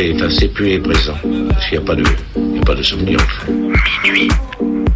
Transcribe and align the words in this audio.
Et 0.00 0.14
passé, 0.14 0.46
plus 0.48 0.70
et 0.70 0.78
présent. 0.78 1.14
Parce 1.48 1.68
qu'il 1.68 1.78
n'y 1.78 1.84
a 1.84 1.86
pas 1.86 1.94
de, 1.96 2.04
il 2.36 2.56
y 2.56 2.58
a 2.58 2.62
pas 2.62 2.74
de 2.74 2.82
souvenir. 2.82 3.18
Minuit, 4.04 4.28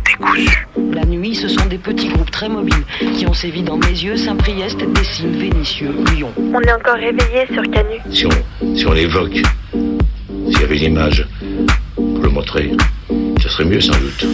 décousu. 0.06 0.66
La 0.92 1.04
nuit, 1.04 1.34
ce 1.34 1.48
sont 1.48 1.66
des 1.66 1.78
petits 1.78 2.08
groupes 2.08 2.30
très 2.30 2.48
mobiles 2.48 2.84
qui 3.16 3.26
ont 3.26 3.34
sévi 3.34 3.62
dans 3.62 3.76
mes 3.76 3.88
yeux, 3.88 4.16
Saint-Priest, 4.16 4.78
Dessines, 4.94 5.36
Vénitieux, 5.36 5.92
Lyon. 6.14 6.32
On 6.36 6.60
est 6.60 6.72
encore 6.72 6.94
réveillé 6.94 7.46
sur 7.52 7.62
Canu. 7.70 7.98
Si 8.10 8.26
on, 8.26 8.76
si 8.76 8.86
on 8.86 8.92
l'évoque, 8.92 9.42
s'il 9.72 10.60
y 10.60 10.64
avait 10.64 10.78
une 10.78 10.92
image 10.92 11.26
pour 11.96 12.22
le 12.22 12.28
montrer, 12.28 12.70
ce 13.42 13.48
serait 13.48 13.64
mieux 13.64 13.80
sans 13.80 13.98
doute. 13.98 14.24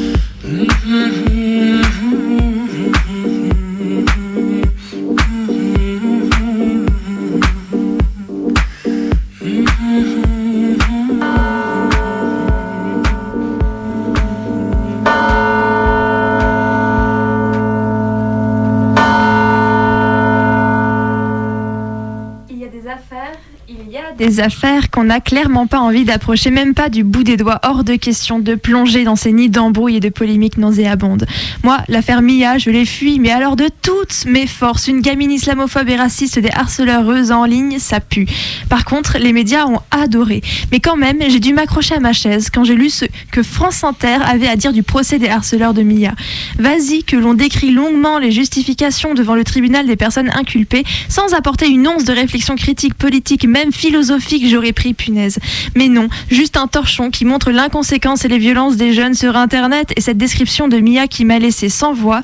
Des 24.28 24.40
affaires 24.40 24.87
qu'on 24.98 25.04
n'a 25.04 25.20
clairement 25.20 25.68
pas 25.68 25.78
envie 25.78 26.04
d'approcher, 26.04 26.50
même 26.50 26.74
pas 26.74 26.88
du 26.88 27.04
bout 27.04 27.22
des 27.22 27.36
doigts, 27.36 27.60
hors 27.62 27.84
de 27.84 27.94
question 27.94 28.40
de 28.40 28.56
plonger 28.56 29.04
dans 29.04 29.14
ces 29.14 29.30
nids 29.30 29.48
d'embrouilles 29.48 29.98
et 29.98 30.00
de 30.00 30.08
polémiques 30.08 30.58
nauséabondes. 30.58 31.24
Moi, 31.62 31.78
l'affaire 31.86 32.20
Mia, 32.20 32.58
je 32.58 32.70
l'ai 32.70 32.84
fui, 32.84 33.20
mais 33.20 33.30
alors 33.30 33.54
de 33.54 33.68
toutes 33.80 34.24
mes 34.26 34.48
forces, 34.48 34.88
une 34.88 35.00
gamine 35.00 35.30
islamophobe 35.30 35.88
et 35.88 35.94
raciste 35.94 36.40
des 36.40 36.50
harceleuses 36.50 37.30
en 37.30 37.44
ligne, 37.44 37.78
ça 37.78 38.00
pue. 38.00 38.26
Par 38.68 38.84
contre, 38.84 39.18
les 39.18 39.32
médias 39.32 39.66
ont 39.66 39.78
adoré. 39.92 40.42
Mais 40.72 40.80
quand 40.80 40.96
même, 40.96 41.18
j'ai 41.28 41.38
dû 41.38 41.54
m'accrocher 41.54 41.94
à 41.94 42.00
ma 42.00 42.12
chaise 42.12 42.50
quand 42.52 42.64
j'ai 42.64 42.74
lu 42.74 42.90
ce 42.90 43.04
que 43.30 43.44
France 43.44 43.84
Inter 43.84 44.18
avait 44.24 44.48
à 44.48 44.56
dire 44.56 44.72
du 44.72 44.82
procès 44.82 45.20
des 45.20 45.28
harceleurs 45.28 45.74
de 45.74 45.82
Mia. 45.82 46.14
Vas-y, 46.58 47.04
que 47.04 47.14
l'on 47.14 47.34
décrit 47.34 47.70
longuement 47.70 48.18
les 48.18 48.32
justifications 48.32 49.14
devant 49.14 49.36
le 49.36 49.44
tribunal 49.44 49.86
des 49.86 49.94
personnes 49.94 50.32
inculpées, 50.34 50.82
sans 51.08 51.34
apporter 51.34 51.68
une 51.68 51.86
once 51.86 52.02
de 52.02 52.12
réflexion 52.12 52.56
critique, 52.56 52.94
politique, 52.94 53.46
même 53.46 53.70
philosophique 53.70 54.48
j'aurais 54.48 54.72
pris 54.72 54.87
punaise. 54.94 55.38
Mais 55.76 55.88
non, 55.88 56.08
juste 56.30 56.56
un 56.56 56.66
torchon 56.66 57.10
qui 57.10 57.24
montre 57.24 57.50
l'inconséquence 57.50 58.24
et 58.24 58.28
les 58.28 58.38
violences 58.38 58.76
des 58.76 58.92
jeunes 58.92 59.14
sur 59.14 59.36
Internet 59.36 59.92
et 59.96 60.00
cette 60.00 60.18
description 60.18 60.68
de 60.68 60.78
Mia 60.78 61.06
qui 61.06 61.24
m'a 61.24 61.38
laissé 61.38 61.68
sans 61.68 61.92
voix. 61.92 62.22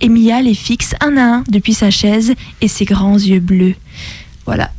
Et 0.00 0.08
Mia 0.08 0.42
les 0.42 0.54
fixe 0.54 0.94
un 1.00 1.16
à 1.16 1.22
un 1.22 1.44
depuis 1.48 1.74
sa 1.74 1.90
chaise 1.90 2.34
et 2.60 2.68
ses 2.68 2.84
grands 2.84 3.18
yeux 3.18 3.40
bleus. 3.40 3.76
Voilà, 4.46 4.70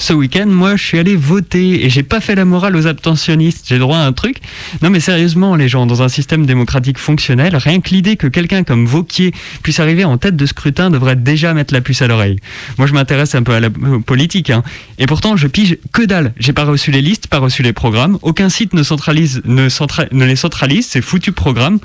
ce 0.00 0.12
week-end, 0.12 0.46
moi, 0.46 0.76
je 0.76 0.84
suis 0.84 0.98
allé 0.98 1.16
voter 1.16 1.84
et 1.84 1.90
j'ai 1.90 2.02
pas 2.02 2.20
fait 2.20 2.34
la 2.34 2.44
morale 2.44 2.74
aux 2.76 2.86
abstentionnistes. 2.86 3.66
J'ai 3.68 3.78
droit 3.78 3.98
à 3.98 4.06
un 4.06 4.12
truc. 4.12 4.38
Non, 4.82 4.90
mais 4.90 5.00
sérieusement, 5.00 5.56
les 5.56 5.68
gens, 5.68 5.86
dans 5.86 6.02
un 6.02 6.08
système 6.08 6.46
démocratique 6.46 6.98
fonctionnel, 6.98 7.54
rien 7.56 7.80
que 7.80 7.90
l'idée 7.90 8.16
que 8.16 8.26
quelqu'un 8.26 8.64
comme 8.64 8.86
Vauquier 8.86 9.32
puisse 9.62 9.80
arriver 9.80 10.04
en 10.04 10.18
tête 10.18 10.36
de 10.36 10.46
scrutin 10.46 10.90
devrait 10.90 11.16
déjà 11.16 11.54
mettre 11.54 11.74
la 11.74 11.80
puce 11.80 12.02
à 12.02 12.06
l'oreille. 12.06 12.38
Moi, 12.78 12.86
je 12.86 12.94
m'intéresse 12.94 13.34
un 13.34 13.42
peu 13.42 13.52
à 13.52 13.60
la 13.60 13.70
politique, 13.70 14.50
hein. 14.50 14.62
Et 14.98 15.06
pourtant, 15.06 15.36
je 15.36 15.46
pige 15.46 15.78
que 15.92 16.02
dalle. 16.02 16.32
J'ai 16.38 16.52
pas 16.52 16.64
reçu 16.64 16.90
les 16.90 17.02
listes, 17.02 17.26
pas 17.28 17.38
reçu 17.38 17.62
les 17.62 17.72
programmes. 17.72 18.18
Aucun 18.22 18.48
site 18.48 18.72
ne 18.72 18.82
ne 18.82 20.24
les 20.24 20.36
centralise. 20.36 20.86
C'est 20.88 21.02
foutu 21.02 21.32
programme 21.32 21.78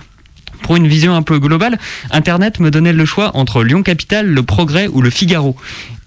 pour 0.66 0.78
une 0.78 0.88
vision 0.88 1.16
un 1.16 1.22
peu 1.22 1.38
globale, 1.38 1.78
Internet 2.10 2.60
me 2.60 2.72
donnait 2.72 2.92
le 2.92 3.06
choix 3.06 3.38
entre 3.38 3.64
Lyon 3.64 3.84
Capital, 3.84 4.26
Le 4.26 4.42
Progrès 4.42 4.88
ou 4.88 5.00
Le 5.00 5.12
Figaro. 5.12 5.56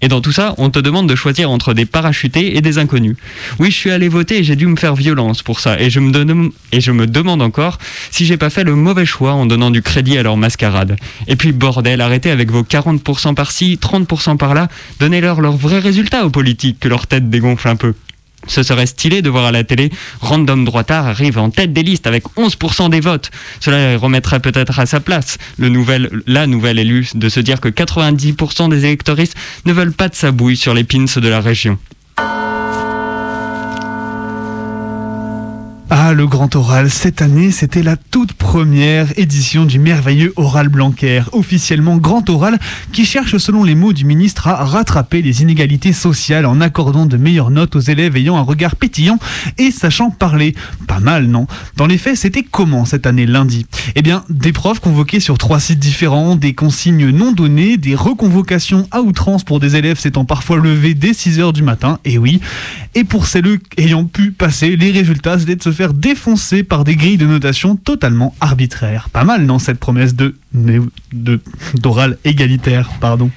Et 0.01 0.09
dans 0.09 0.19
tout 0.19 0.33
ça, 0.33 0.53
on 0.57 0.69
te 0.69 0.79
demande 0.79 1.07
de 1.07 1.15
choisir 1.15 1.49
entre 1.49 1.73
des 1.73 1.85
parachutés 1.85 2.57
et 2.57 2.59
des 2.59 2.77
inconnus. 2.77 3.15
Oui, 3.59 3.71
je 3.71 3.77
suis 3.77 3.89
allé 3.89 4.09
voter 4.09 4.39
et 4.39 4.43
j'ai 4.43 4.57
dû 4.57 4.67
me 4.67 4.75
faire 4.75 4.95
violence 4.95 5.43
pour 5.43 5.61
ça. 5.61 5.79
Et 5.79 5.89
je 5.89 6.01
me, 6.01 6.11
donne, 6.11 6.51
et 6.73 6.81
je 6.81 6.91
me 6.91 7.07
demande 7.07 7.41
encore 7.41 7.77
si 8.11 8.25
j'ai 8.25 8.35
pas 8.35 8.49
fait 8.49 8.65
le 8.65 8.75
mauvais 8.75 9.05
choix 9.05 9.31
en 9.31 9.45
donnant 9.45 9.71
du 9.71 9.81
crédit 9.81 10.17
à 10.17 10.23
leur 10.23 10.35
mascarade. 10.35 10.97
Et 11.29 11.37
puis, 11.37 11.53
bordel, 11.53 12.01
arrêtez 12.01 12.29
avec 12.29 12.51
vos 12.51 12.63
40% 12.63 13.35
par-ci, 13.35 13.79
30% 13.81 14.35
par-là. 14.35 14.67
Donnez-leur 14.99 15.39
leurs 15.39 15.55
vrais 15.55 15.79
résultats 15.79 16.25
aux 16.25 16.31
politiques, 16.31 16.81
que 16.81 16.89
leur 16.89 17.07
tête 17.07 17.29
dégonfle 17.29 17.69
un 17.69 17.77
peu. 17.77 17.93
Ce 18.49 18.63
serait 18.63 18.87
stylé 18.87 19.21
de 19.21 19.29
voir 19.29 19.45
à 19.45 19.51
la 19.51 19.63
télé 19.63 19.91
Random 20.19 20.65
Droitard 20.65 21.07
arrive 21.07 21.37
en 21.37 21.51
tête 21.51 21.71
des 21.71 21.83
listes 21.83 22.07
avec 22.07 22.23
11% 22.35 22.89
des 22.89 22.99
votes. 22.99 23.31
Cela 23.59 23.97
remettrait 23.97 24.39
peut-être 24.39 24.79
à 24.79 24.85
sa 24.85 24.99
place 24.99 25.37
le 25.57 25.69
nouvel, 25.69 26.09
la 26.27 26.47
nouvelle 26.47 26.79
élue 26.79 27.09
de 27.13 27.29
se 27.29 27.39
dire 27.39 27.61
que 27.61 27.69
90% 27.69 28.69
des 28.69 28.85
électoristes 28.85 29.35
ne 29.65 29.71
veulent 29.71 29.93
pas 29.93 30.09
de 30.09 30.15
sa 30.15 30.31
bouille 30.31 30.57
sur 30.57 30.73
les 30.73 30.83
pins 30.83 31.05
de 31.05 31.27
la 31.29 31.39
région. 31.39 31.77
Ah, 35.91 36.13
le 36.13 36.27
grand 36.27 36.55
oral, 36.55 36.91
cette 36.91 37.23
année, 37.23 37.49
c'était 37.49 37.81
la 37.81 37.97
toute 37.97 38.33
première 38.33 39.17
édition 39.17 39.65
du 39.65 39.79
merveilleux 39.79 40.33
oral 40.35 40.69
Blanquer, 40.69 41.23
officiellement 41.31 41.97
grand 41.97 42.29
oral, 42.29 42.59
qui 42.93 43.05
cherche, 43.05 43.37
selon 43.37 43.63
les 43.63 43.73
mots 43.73 43.91
du 43.91 44.05
ministre, 44.05 44.47
à 44.47 44.63
rattraper 44.65 45.23
les 45.23 45.41
inégalités 45.41 45.91
sociales 45.91 46.45
en 46.45 46.61
accordant 46.61 47.07
de 47.07 47.17
meilleures 47.17 47.49
notes 47.49 47.75
aux 47.75 47.79
élèves 47.79 48.15
ayant 48.17 48.37
un 48.37 48.43
regard 48.43 48.75
pétillant 48.75 49.17
et 49.57 49.71
sachant 49.71 50.11
parler. 50.11 50.53
Pas 50.85 50.99
mal, 50.99 51.25
non? 51.25 51.47
Dans 51.75 51.87
les 51.87 51.97
faits, 51.97 52.17
c'était 52.17 52.43
comment 52.43 52.85
cette 52.85 53.07
année 53.07 53.25
lundi? 53.25 53.65
Eh 53.95 54.03
bien, 54.03 54.23
des 54.29 54.51
profs 54.51 54.79
convoqués 54.81 55.19
sur 55.19 55.39
trois 55.39 55.59
sites 55.59 55.79
différents, 55.79 56.35
des 56.35 56.53
consignes 56.53 57.09
non 57.09 57.31
données, 57.31 57.77
des 57.77 57.95
reconvocations 57.95 58.87
à 58.91 59.01
outrance 59.01 59.43
pour 59.43 59.59
des 59.59 59.75
élèves 59.75 59.99
s'étant 59.99 60.25
parfois 60.25 60.57
levés 60.57 60.93
dès 60.93 61.13
6h 61.13 61.51
du 61.51 61.63
matin, 61.63 61.97
et 62.05 62.19
oui. 62.19 62.41
Et 62.93 63.03
pour 63.03 63.25
celles 63.25 63.57
ayant 63.77 64.05
pu 64.05 64.31
passer, 64.31 64.75
les 64.75 64.91
résultats, 64.91 65.39
c'était 65.39 65.55
de 65.55 65.63
faire 65.79 65.93
défoncer 65.93 66.63
par 66.63 66.83
des 66.83 66.97
grilles 66.97 67.15
de 67.15 67.25
notation 67.25 67.77
totalement 67.77 68.35
arbitraires. 68.41 69.07
Pas 69.13 69.23
mal, 69.23 69.45
non, 69.45 69.59
cette 69.59 69.79
promesse 69.79 70.13
de 70.13 70.35
d'oral 71.73 72.17
égalitaire, 72.25 72.89
pardon. 72.99 73.31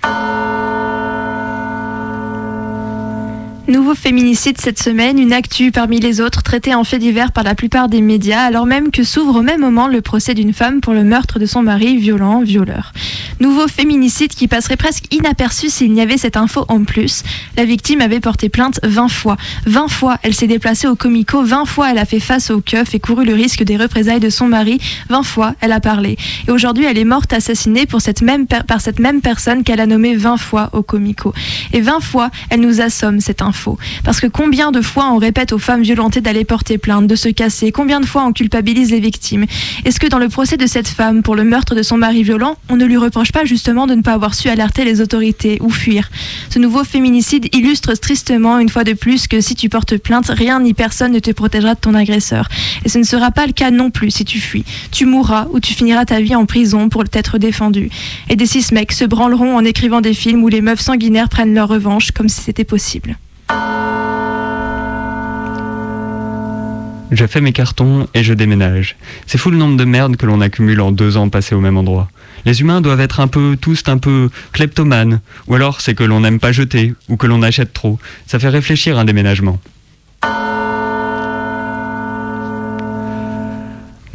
Nouveau 3.68 3.94
féminicide 3.94 4.60
cette 4.60 4.82
semaine, 4.82 5.20
une 5.20 5.32
actu 5.32 5.70
parmi 5.70 6.00
les 6.00 6.20
autres 6.20 6.42
traitée 6.42 6.74
en 6.74 6.82
fait 6.82 6.98
divers 6.98 7.30
par 7.30 7.44
la 7.44 7.54
plupart 7.54 7.88
des 7.88 8.00
médias, 8.00 8.42
alors 8.42 8.66
même 8.66 8.90
que 8.90 9.04
s'ouvre 9.04 9.38
au 9.38 9.42
même 9.42 9.60
moment 9.60 9.86
le 9.86 10.00
procès 10.00 10.34
d'une 10.34 10.52
femme 10.52 10.80
pour 10.80 10.94
le 10.94 11.04
meurtre 11.04 11.38
de 11.38 11.46
son 11.46 11.62
mari 11.62 11.96
violent, 11.96 12.42
violeur. 12.42 12.92
Nouveau 13.38 13.68
féminicide 13.68 14.34
qui 14.34 14.48
passerait 14.48 14.76
presque 14.76 15.04
inaperçu 15.14 15.68
s'il 15.70 15.92
n'y 15.92 16.00
avait 16.00 16.18
cette 16.18 16.36
info 16.36 16.64
en 16.66 16.82
plus. 16.82 17.22
La 17.56 17.64
victime 17.64 18.00
avait 18.00 18.18
porté 18.18 18.48
plainte 18.48 18.80
20 18.82 19.08
fois. 19.08 19.36
20 19.66 19.88
fois, 19.88 20.18
elle 20.22 20.34
s'est 20.34 20.48
déplacée 20.48 20.88
au 20.88 20.96
comico, 20.96 21.44
20 21.44 21.64
fois 21.64 21.92
elle 21.92 21.98
a 21.98 22.04
fait 22.04 22.20
face 22.20 22.50
au 22.50 22.60
keuf 22.60 22.96
et 22.96 23.00
couru 23.00 23.24
le 23.24 23.34
risque 23.34 23.62
des 23.62 23.76
représailles 23.76 24.20
de 24.20 24.30
son 24.30 24.48
mari, 24.48 24.80
20 25.08 25.22
fois 25.22 25.54
elle 25.60 25.72
a 25.72 25.80
parlé. 25.80 26.16
Et 26.48 26.50
aujourd'hui 26.50 26.84
elle 26.84 26.98
est 26.98 27.04
morte 27.04 27.32
assassinée 27.32 27.86
pour 27.86 28.00
cette 28.00 28.22
même 28.22 28.48
par 28.48 28.80
cette 28.80 28.98
même 28.98 29.20
personne 29.20 29.62
qu'elle 29.62 29.80
a 29.80 29.86
nommée 29.86 30.16
20 30.16 30.36
fois 30.36 30.70
au 30.72 30.82
comico. 30.82 31.32
Et 31.72 31.80
20 31.80 32.00
fois 32.00 32.30
elle 32.50 32.60
nous 32.60 32.80
assomme 32.80 33.20
cette 33.20 33.40
info 33.40 33.51
Parce 34.04 34.20
que 34.20 34.26
combien 34.26 34.72
de 34.72 34.80
fois 34.80 35.12
on 35.12 35.18
répète 35.18 35.52
aux 35.52 35.58
femmes 35.58 35.82
violentées 35.82 36.20
d'aller 36.20 36.44
porter 36.44 36.78
plainte, 36.78 37.06
de 37.06 37.16
se 37.16 37.28
casser? 37.28 37.72
Combien 37.72 38.00
de 38.00 38.06
fois 38.06 38.24
on 38.24 38.32
culpabilise 38.32 38.90
les 38.90 39.00
victimes? 39.00 39.46
Est-ce 39.84 40.00
que 40.00 40.06
dans 40.06 40.18
le 40.18 40.28
procès 40.28 40.56
de 40.56 40.66
cette 40.66 40.88
femme 40.88 41.22
pour 41.22 41.36
le 41.36 41.44
meurtre 41.44 41.74
de 41.74 41.82
son 41.82 41.96
mari 41.96 42.22
violent, 42.22 42.56
on 42.68 42.76
ne 42.76 42.84
lui 42.84 42.96
reproche 42.96 43.32
pas 43.32 43.44
justement 43.44 43.86
de 43.86 43.94
ne 43.94 44.02
pas 44.02 44.12
avoir 44.12 44.34
su 44.34 44.48
alerter 44.48 44.84
les 44.84 45.00
autorités 45.00 45.58
ou 45.60 45.70
fuir? 45.70 46.10
Ce 46.50 46.58
nouveau 46.58 46.84
féminicide 46.84 47.48
illustre 47.54 47.94
tristement 47.94 48.58
une 48.58 48.68
fois 48.68 48.84
de 48.84 48.92
plus 48.92 49.26
que 49.26 49.40
si 49.40 49.54
tu 49.54 49.68
portes 49.68 49.96
plainte, 49.98 50.28
rien 50.28 50.60
ni 50.60 50.74
personne 50.74 51.12
ne 51.12 51.18
te 51.18 51.30
protégera 51.30 51.74
de 51.74 51.80
ton 51.80 51.94
agresseur. 51.94 52.48
Et 52.84 52.88
ce 52.88 52.98
ne 52.98 53.04
sera 53.04 53.30
pas 53.30 53.46
le 53.46 53.52
cas 53.52 53.70
non 53.70 53.90
plus 53.90 54.10
si 54.10 54.24
tu 54.24 54.40
fuis. 54.40 54.64
Tu 54.90 55.06
mourras 55.06 55.46
ou 55.52 55.60
tu 55.60 55.74
finiras 55.74 56.04
ta 56.04 56.20
vie 56.20 56.34
en 56.34 56.46
prison 56.46 56.88
pour 56.88 57.04
t'être 57.04 57.38
défendu. 57.38 57.90
Et 58.28 58.36
des 58.36 58.46
six 58.46 58.72
mecs 58.72 58.92
se 58.92 59.04
branleront 59.04 59.56
en 59.56 59.64
écrivant 59.64 60.00
des 60.00 60.14
films 60.14 60.42
où 60.42 60.48
les 60.48 60.60
meufs 60.60 60.80
sanguinaires 60.80 61.28
prennent 61.28 61.54
leur 61.54 61.68
revanche 61.68 62.10
comme 62.12 62.28
si 62.28 62.40
c'était 62.40 62.64
possible. 62.64 63.16
Je 67.12 67.26
fais 67.26 67.42
mes 67.42 67.52
cartons 67.52 68.08
et 68.14 68.24
je 68.24 68.32
déménage. 68.32 68.96
C'est 69.26 69.36
fou 69.36 69.50
le 69.50 69.58
nombre 69.58 69.76
de 69.76 69.84
merdes 69.84 70.16
que 70.16 70.24
l'on 70.24 70.40
accumule 70.40 70.80
en 70.80 70.92
deux 70.92 71.18
ans 71.18 71.28
passés 71.28 71.54
au 71.54 71.60
même 71.60 71.76
endroit. 71.76 72.08
Les 72.46 72.62
humains 72.62 72.80
doivent 72.80 73.00
être 73.00 73.20
un 73.20 73.28
peu, 73.28 73.58
tous 73.60 73.82
un 73.86 73.98
peu 73.98 74.30
kleptomanes, 74.52 75.20
ou 75.46 75.54
alors 75.54 75.82
c'est 75.82 75.94
que 75.94 76.04
l'on 76.04 76.20
n'aime 76.20 76.40
pas 76.40 76.52
jeter, 76.52 76.94
ou 77.08 77.16
que 77.16 77.26
l'on 77.26 77.42
achète 77.42 77.74
trop. 77.74 77.98
Ça 78.26 78.38
fait 78.38 78.48
réfléchir 78.48 78.98
un 78.98 79.04
déménagement. 79.04 79.60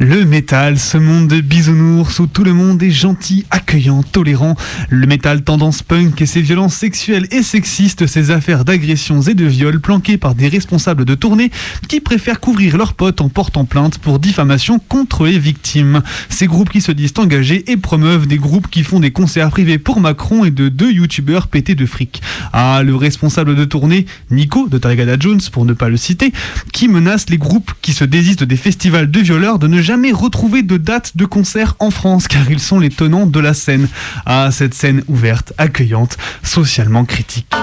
Le 0.00 0.24
métal, 0.24 0.78
ce 0.78 0.96
monde 0.96 1.26
de 1.26 1.40
bisounours 1.40 2.20
où 2.20 2.28
tout 2.28 2.44
le 2.44 2.52
monde 2.52 2.80
est 2.84 2.90
gentil, 2.90 3.44
accueillant, 3.50 4.04
tolérant. 4.04 4.54
Le 4.90 5.08
métal 5.08 5.42
tendance 5.42 5.82
punk 5.82 6.22
et 6.22 6.26
ses 6.26 6.40
violences 6.40 6.76
sexuelles 6.76 7.26
et 7.32 7.42
sexistes, 7.42 8.06
ses 8.06 8.30
affaires 8.30 8.64
d'agressions 8.64 9.22
et 9.22 9.34
de 9.34 9.44
viols 9.44 9.80
planquées 9.80 10.16
par 10.16 10.36
des 10.36 10.46
responsables 10.46 11.04
de 11.04 11.16
tournée 11.16 11.50
qui 11.88 11.98
préfèrent 11.98 12.38
couvrir 12.38 12.76
leurs 12.76 12.94
potes 12.94 13.20
en 13.20 13.28
portant 13.28 13.64
plainte 13.64 13.98
pour 13.98 14.20
diffamation 14.20 14.78
contre 14.78 15.26
les 15.26 15.38
victimes. 15.40 16.02
Ces 16.28 16.46
groupes 16.46 16.70
qui 16.70 16.80
se 16.80 16.92
disent 16.92 17.14
engagés 17.18 17.68
et 17.68 17.76
promeuvent 17.76 18.28
des 18.28 18.38
groupes 18.38 18.68
qui 18.68 18.84
font 18.84 19.00
des 19.00 19.10
concerts 19.10 19.50
privés 19.50 19.78
pour 19.78 20.00
Macron 20.00 20.44
et 20.44 20.52
de 20.52 20.68
deux 20.68 20.92
youtubeurs 20.92 21.48
pétés 21.48 21.74
de 21.74 21.86
fric. 21.86 22.22
Ah, 22.52 22.82
le 22.84 22.94
responsable 22.94 23.56
de 23.56 23.64
tournée, 23.64 24.06
Nico 24.30 24.68
de 24.68 24.78
Targada 24.78 25.16
Jones 25.18 25.40
pour 25.50 25.64
ne 25.64 25.72
pas 25.72 25.88
le 25.88 25.96
citer, 25.96 26.32
qui 26.72 26.86
menace 26.86 27.28
les 27.30 27.38
groupes 27.38 27.72
qui 27.82 27.92
se 27.92 28.04
désistent 28.04 28.44
des 28.44 28.56
festivals 28.56 29.10
de 29.10 29.18
violeurs 29.18 29.58
de 29.58 29.66
ne 29.66 29.87
jamais 29.88 30.12
retrouver 30.12 30.62
de 30.62 30.76
date 30.76 31.16
de 31.16 31.24
concert 31.24 31.74
en 31.78 31.90
France 31.90 32.28
car 32.28 32.50
ils 32.50 32.60
sont 32.60 32.78
les 32.78 32.90
tenants 32.90 33.24
de 33.24 33.40
la 33.40 33.54
scène. 33.54 33.88
Ah, 34.26 34.50
cette 34.52 34.74
scène 34.74 35.02
ouverte, 35.08 35.54
accueillante, 35.56 36.18
socialement 36.42 37.06
critique. 37.06 37.54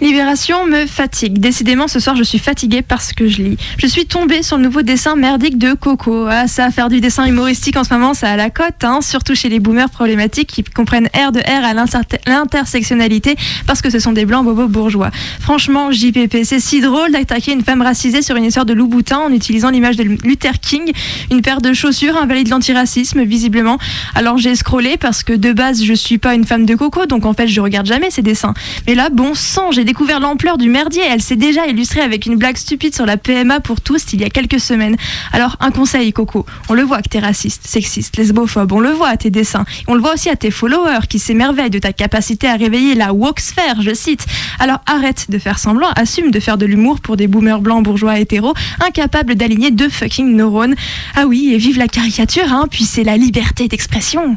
Libération 0.00 0.66
me 0.66 0.84
fatigue. 0.84 1.38
Décidément, 1.38 1.88
ce 1.88 2.00
soir, 2.00 2.16
je 2.16 2.22
suis 2.22 2.38
fatiguée 2.38 2.82
parce 2.82 3.14
que 3.14 3.28
je 3.28 3.42
lis. 3.42 3.56
Je 3.78 3.86
suis 3.86 4.04
tombée 4.04 4.42
sur 4.42 4.58
le 4.58 4.64
nouveau 4.64 4.82
dessin 4.82 5.16
merdique 5.16 5.56
de 5.56 5.72
Coco. 5.72 6.26
Ah, 6.28 6.46
ça, 6.48 6.70
faire 6.70 6.90
du 6.90 7.00
dessin 7.00 7.24
humoristique 7.24 7.78
en 7.78 7.84
ce 7.84 7.94
moment, 7.94 8.12
ça 8.12 8.30
a 8.30 8.36
la 8.36 8.50
cote, 8.50 8.84
hein, 8.84 9.00
surtout 9.00 9.34
chez 9.34 9.48
les 9.48 9.58
boomers 9.58 9.88
problématiques 9.88 10.48
qui 10.48 10.62
comprennent 10.64 11.08
R 11.14 11.32
de 11.32 11.40
R 11.40 11.64
à 11.64 11.72
l'intersectionnalité 12.26 13.36
parce 13.66 13.80
que 13.80 13.88
ce 13.88 13.98
sont 13.98 14.12
des 14.12 14.26
blancs 14.26 14.44
bobos 14.44 14.68
bourgeois. 14.68 15.10
Franchement, 15.40 15.90
JPP, 15.90 16.44
c'est 16.44 16.60
si 16.60 16.82
drôle 16.82 17.12
d'attaquer 17.12 17.52
une 17.52 17.64
femme 17.64 17.80
racisée 17.80 18.20
sur 18.20 18.36
une 18.36 18.44
histoire 18.44 18.66
de 18.66 18.74
loup 18.74 18.88
boutin 18.88 19.18
en 19.20 19.32
utilisant 19.32 19.70
l'image 19.70 19.96
de 19.96 20.02
Luther 20.02 20.60
King, 20.60 20.92
une 21.30 21.40
paire 21.40 21.62
de 21.62 21.72
chaussures 21.72 22.18
invalide 22.18 22.48
l'antiracisme, 22.48 23.22
visiblement. 23.22 23.78
Alors 24.14 24.36
j'ai 24.36 24.56
scrollé 24.56 24.98
parce 24.98 25.22
que 25.22 25.32
de 25.32 25.54
base, 25.54 25.82
je 25.82 25.94
suis 25.94 26.18
pas 26.18 26.34
une 26.34 26.44
femme 26.44 26.66
de 26.66 26.74
Coco, 26.74 27.06
donc 27.06 27.24
en 27.24 27.32
fait, 27.32 27.48
je 27.48 27.62
regarde 27.62 27.86
jamais 27.86 28.10
ces 28.10 28.22
dessins. 28.22 28.52
Mais 28.86 28.94
là, 28.94 29.08
bon 29.08 29.32
sang, 29.34 29.70
j'ai 29.70 29.85
découvert 29.86 30.20
l'ampleur 30.20 30.58
du 30.58 30.68
merdier. 30.68 31.02
Elle 31.08 31.22
s'est 31.22 31.36
déjà 31.36 31.66
illustrée 31.66 32.02
avec 32.02 32.26
une 32.26 32.36
blague 32.36 32.58
stupide 32.58 32.94
sur 32.94 33.06
la 33.06 33.16
PMA 33.16 33.60
pour 33.60 33.80
tous 33.80 34.12
il 34.12 34.20
y 34.20 34.24
a 34.24 34.28
quelques 34.28 34.60
semaines. 34.60 34.96
Alors, 35.32 35.56
un 35.60 35.70
conseil, 35.70 36.12
Coco. 36.12 36.44
On 36.68 36.74
le 36.74 36.82
voit 36.82 37.00
que 37.00 37.08
t'es 37.08 37.20
raciste, 37.20 37.66
sexiste, 37.66 38.16
lesbophobe. 38.16 38.72
On 38.72 38.80
le 38.80 38.90
voit 38.90 39.08
à 39.08 39.16
tes 39.16 39.30
dessins. 39.30 39.64
On 39.86 39.94
le 39.94 40.00
voit 40.00 40.12
aussi 40.14 40.28
à 40.28 40.36
tes 40.36 40.50
followers 40.50 41.06
qui 41.08 41.18
s'émerveillent 41.18 41.70
de 41.70 41.78
ta 41.78 41.92
capacité 41.92 42.48
à 42.48 42.56
réveiller 42.56 42.94
la 42.94 43.14
woke-sphère, 43.14 43.80
je 43.80 43.94
cite. 43.94 44.26
Alors, 44.58 44.80
arrête 44.86 45.30
de 45.30 45.38
faire 45.38 45.58
semblant. 45.58 45.88
Assume 45.96 46.30
de 46.30 46.40
faire 46.40 46.58
de 46.58 46.66
l'humour 46.66 47.00
pour 47.00 47.16
des 47.16 47.28
boomers 47.28 47.60
blancs, 47.60 47.82
bourgeois, 47.82 48.18
hétéros, 48.18 48.54
incapables 48.84 49.36
d'aligner 49.36 49.70
deux 49.70 49.88
fucking 49.88 50.34
neurones. 50.34 50.74
Ah 51.14 51.26
oui, 51.26 51.52
et 51.54 51.58
vive 51.58 51.78
la 51.78 51.88
caricature, 51.88 52.52
hein, 52.52 52.66
puis 52.70 52.84
c'est 52.84 53.04
la 53.04 53.16
liberté 53.16 53.68
d'expression. 53.68 54.36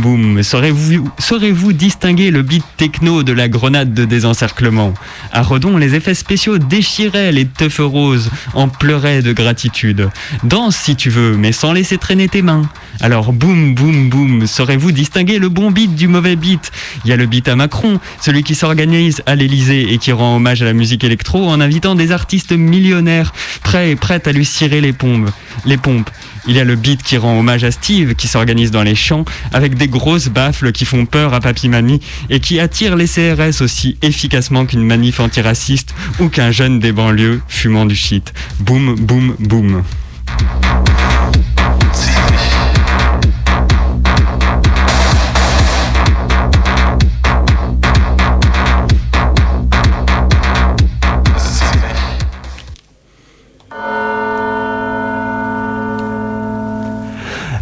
Boum. 0.00 0.42
Saurez-vous 0.42 1.10
saurez 1.18 1.52
distinguer 1.72 2.30
le 2.30 2.42
beat 2.42 2.64
techno 2.76 3.22
de 3.22 3.32
la 3.32 3.48
grenade 3.48 3.94
de 3.94 4.04
désencerclement? 4.04 4.94
À 5.32 5.42
Redon, 5.42 5.76
les 5.76 5.94
effets 5.94 6.14
spéciaux 6.14 6.58
déchiraient 6.58 7.32
les 7.32 7.46
teufs 7.46 7.80
roses, 7.80 8.30
en 8.54 8.68
pleuraient 8.68 9.22
de 9.22 9.32
gratitude. 9.32 10.10
Danse 10.42 10.76
si 10.76 10.96
tu 10.96 11.10
veux, 11.10 11.36
mais 11.36 11.52
sans 11.52 11.72
laisser 11.72 11.98
traîner 11.98 12.28
tes 12.28 12.42
mains. 12.42 12.68
Alors 13.00 13.32
boum, 13.32 13.74
boum, 13.74 14.08
boum. 14.08 14.46
Saurez-vous 14.46 14.92
distinguer 14.92 15.38
le 15.38 15.48
bon 15.48 15.70
beat 15.70 15.94
du 15.94 16.08
mauvais 16.08 16.36
beat? 16.36 16.72
Il 17.04 17.10
y 17.10 17.12
a 17.12 17.16
le 17.16 17.26
beat 17.26 17.48
à 17.48 17.56
Macron, 17.56 18.00
celui 18.20 18.42
qui 18.42 18.54
s'organise 18.54 19.22
à 19.26 19.34
l'Elysée 19.34 19.92
et 19.92 19.98
qui 19.98 20.12
rend 20.12 20.36
hommage 20.36 20.62
à 20.62 20.64
la 20.64 20.72
musique 20.72 21.04
électro 21.04 21.48
en 21.48 21.60
invitant 21.60 21.94
des 21.94 22.12
artistes 22.12 22.52
millionnaires 22.52 23.32
prêts 23.62 23.90
et 23.90 23.96
prêtes 23.96 24.26
à 24.26 24.32
lui 24.32 24.44
cirer 24.44 24.80
les 24.80 24.92
pompes. 24.92 25.30
Les 25.66 25.76
pompes. 25.76 26.10
Il 26.46 26.56
y 26.56 26.60
a 26.60 26.64
le 26.64 26.74
beat 26.74 27.02
qui 27.02 27.16
rend 27.16 27.38
hommage 27.38 27.64
à 27.64 27.70
Steve, 27.70 28.14
qui 28.14 28.28
s'organise 28.28 28.70
dans 28.70 28.82
les 28.82 28.94
champs, 28.94 29.24
avec 29.52 29.74
des 29.74 29.88
grosses 29.88 30.28
baffles 30.28 30.72
qui 30.72 30.84
font 30.84 31.06
peur 31.06 31.34
à 31.34 31.40
papy 31.40 31.68
mamie 31.68 32.00
et 32.30 32.40
qui 32.40 32.60
attirent 32.60 32.96
les 32.96 33.06
CRS 33.06 33.62
aussi 33.62 33.96
efficacement 34.02 34.66
qu'une 34.66 34.84
manif 34.84 35.20
antiraciste 35.20 35.94
ou 36.18 36.28
qu'un 36.28 36.50
jeune 36.50 36.80
des 36.80 36.92
banlieues 36.92 37.40
fumant 37.48 37.86
du 37.86 37.96
shit. 37.96 38.32
Boum, 38.60 38.94
boum, 38.96 39.36
boum. 39.38 39.82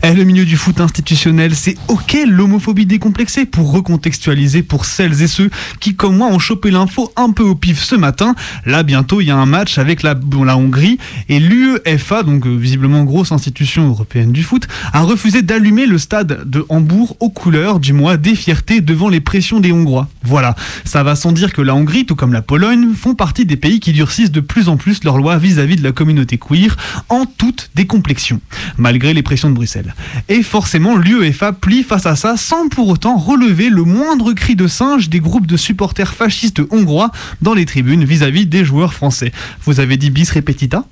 Et 0.02 0.14
le 0.14 0.22
milieu 0.22 0.44
du 0.44 0.56
foot 0.56 0.80
institutionnel, 0.80 1.54
c'est 1.56 1.76
ok 1.88 2.18
l'homophobie 2.26 2.86
décomplexée 2.86 3.46
pour 3.46 3.72
recontextualiser 3.72 4.62
pour 4.62 4.84
celles 4.84 5.22
et 5.22 5.26
ceux 5.26 5.50
qui, 5.80 5.96
comme 5.96 6.16
moi, 6.16 6.28
ont 6.28 6.38
chopé 6.38 6.70
l'info 6.70 7.12
un 7.16 7.32
peu 7.32 7.42
au 7.42 7.56
pif 7.56 7.82
ce 7.82 7.96
matin. 7.96 8.34
Là, 8.64 8.84
bientôt, 8.84 9.20
il 9.20 9.26
y 9.26 9.30
a 9.30 9.36
un 9.36 9.46
match 9.46 9.76
avec 9.78 10.04
la, 10.04 10.14
la 10.44 10.56
Hongrie 10.56 10.98
et 11.28 11.40
l'UEFA, 11.40 12.22
donc 12.22 12.46
euh, 12.46 12.54
visiblement 12.54 13.02
grosse 13.04 13.32
institution 13.32 13.88
européenne 13.88 14.30
du 14.30 14.44
foot, 14.44 14.68
a 14.92 15.02
refusé 15.02 15.42
d'allumer 15.42 15.86
le 15.86 15.98
stade 15.98 16.48
de 16.48 16.64
Hambourg 16.68 17.16
aux 17.18 17.30
couleurs 17.30 17.80
du 17.80 17.92
mois 17.92 18.16
des 18.16 18.36
fiertés 18.36 18.80
devant 18.80 19.08
les 19.08 19.20
pressions 19.20 19.58
des 19.58 19.72
Hongrois. 19.72 20.08
Voilà, 20.22 20.54
ça 20.84 21.02
va 21.02 21.16
sans 21.16 21.32
dire 21.32 21.52
que 21.52 21.62
la 21.62 21.74
Hongrie, 21.74 22.06
tout 22.06 22.16
comme 22.16 22.32
la 22.32 22.42
Pologne, 22.42 22.94
font 22.94 23.14
partie 23.14 23.46
des 23.46 23.56
pays 23.56 23.80
qui 23.80 23.92
durcissent 23.92 24.32
de 24.32 24.40
plus 24.40 24.68
en 24.68 24.76
plus 24.76 25.02
leurs 25.02 25.18
lois 25.18 25.38
vis-à-vis 25.38 25.74
-vis 25.74 25.78
de 25.78 25.84
la 25.84 25.92
communauté 25.92 26.38
queer 26.38 26.76
en 27.08 27.26
toute 27.26 27.70
décomplexion, 27.74 28.40
malgré 28.76 29.12
les 29.12 29.22
pressions 29.22 29.50
de 29.50 29.54
Bruxelles. 29.54 29.87
Et 30.28 30.42
forcément, 30.42 30.96
l'UEFA 30.96 31.52
plie 31.52 31.82
face 31.82 32.06
à 32.06 32.16
ça 32.16 32.36
sans 32.36 32.68
pour 32.68 32.88
autant 32.88 33.16
relever 33.16 33.68
le 33.70 33.84
moindre 33.84 34.32
cri 34.32 34.56
de 34.56 34.66
singe 34.66 35.08
des 35.08 35.20
groupes 35.20 35.46
de 35.46 35.56
supporters 35.56 36.14
fascistes 36.14 36.60
hongrois 36.70 37.10
dans 37.42 37.54
les 37.54 37.66
tribunes 37.66 38.04
vis-à-vis 38.04 38.46
des 38.46 38.64
joueurs 38.64 38.94
français. 38.94 39.32
Vous 39.64 39.80
avez 39.80 39.96
dit 39.96 40.10
bis 40.10 40.30
repetita? 40.30 40.84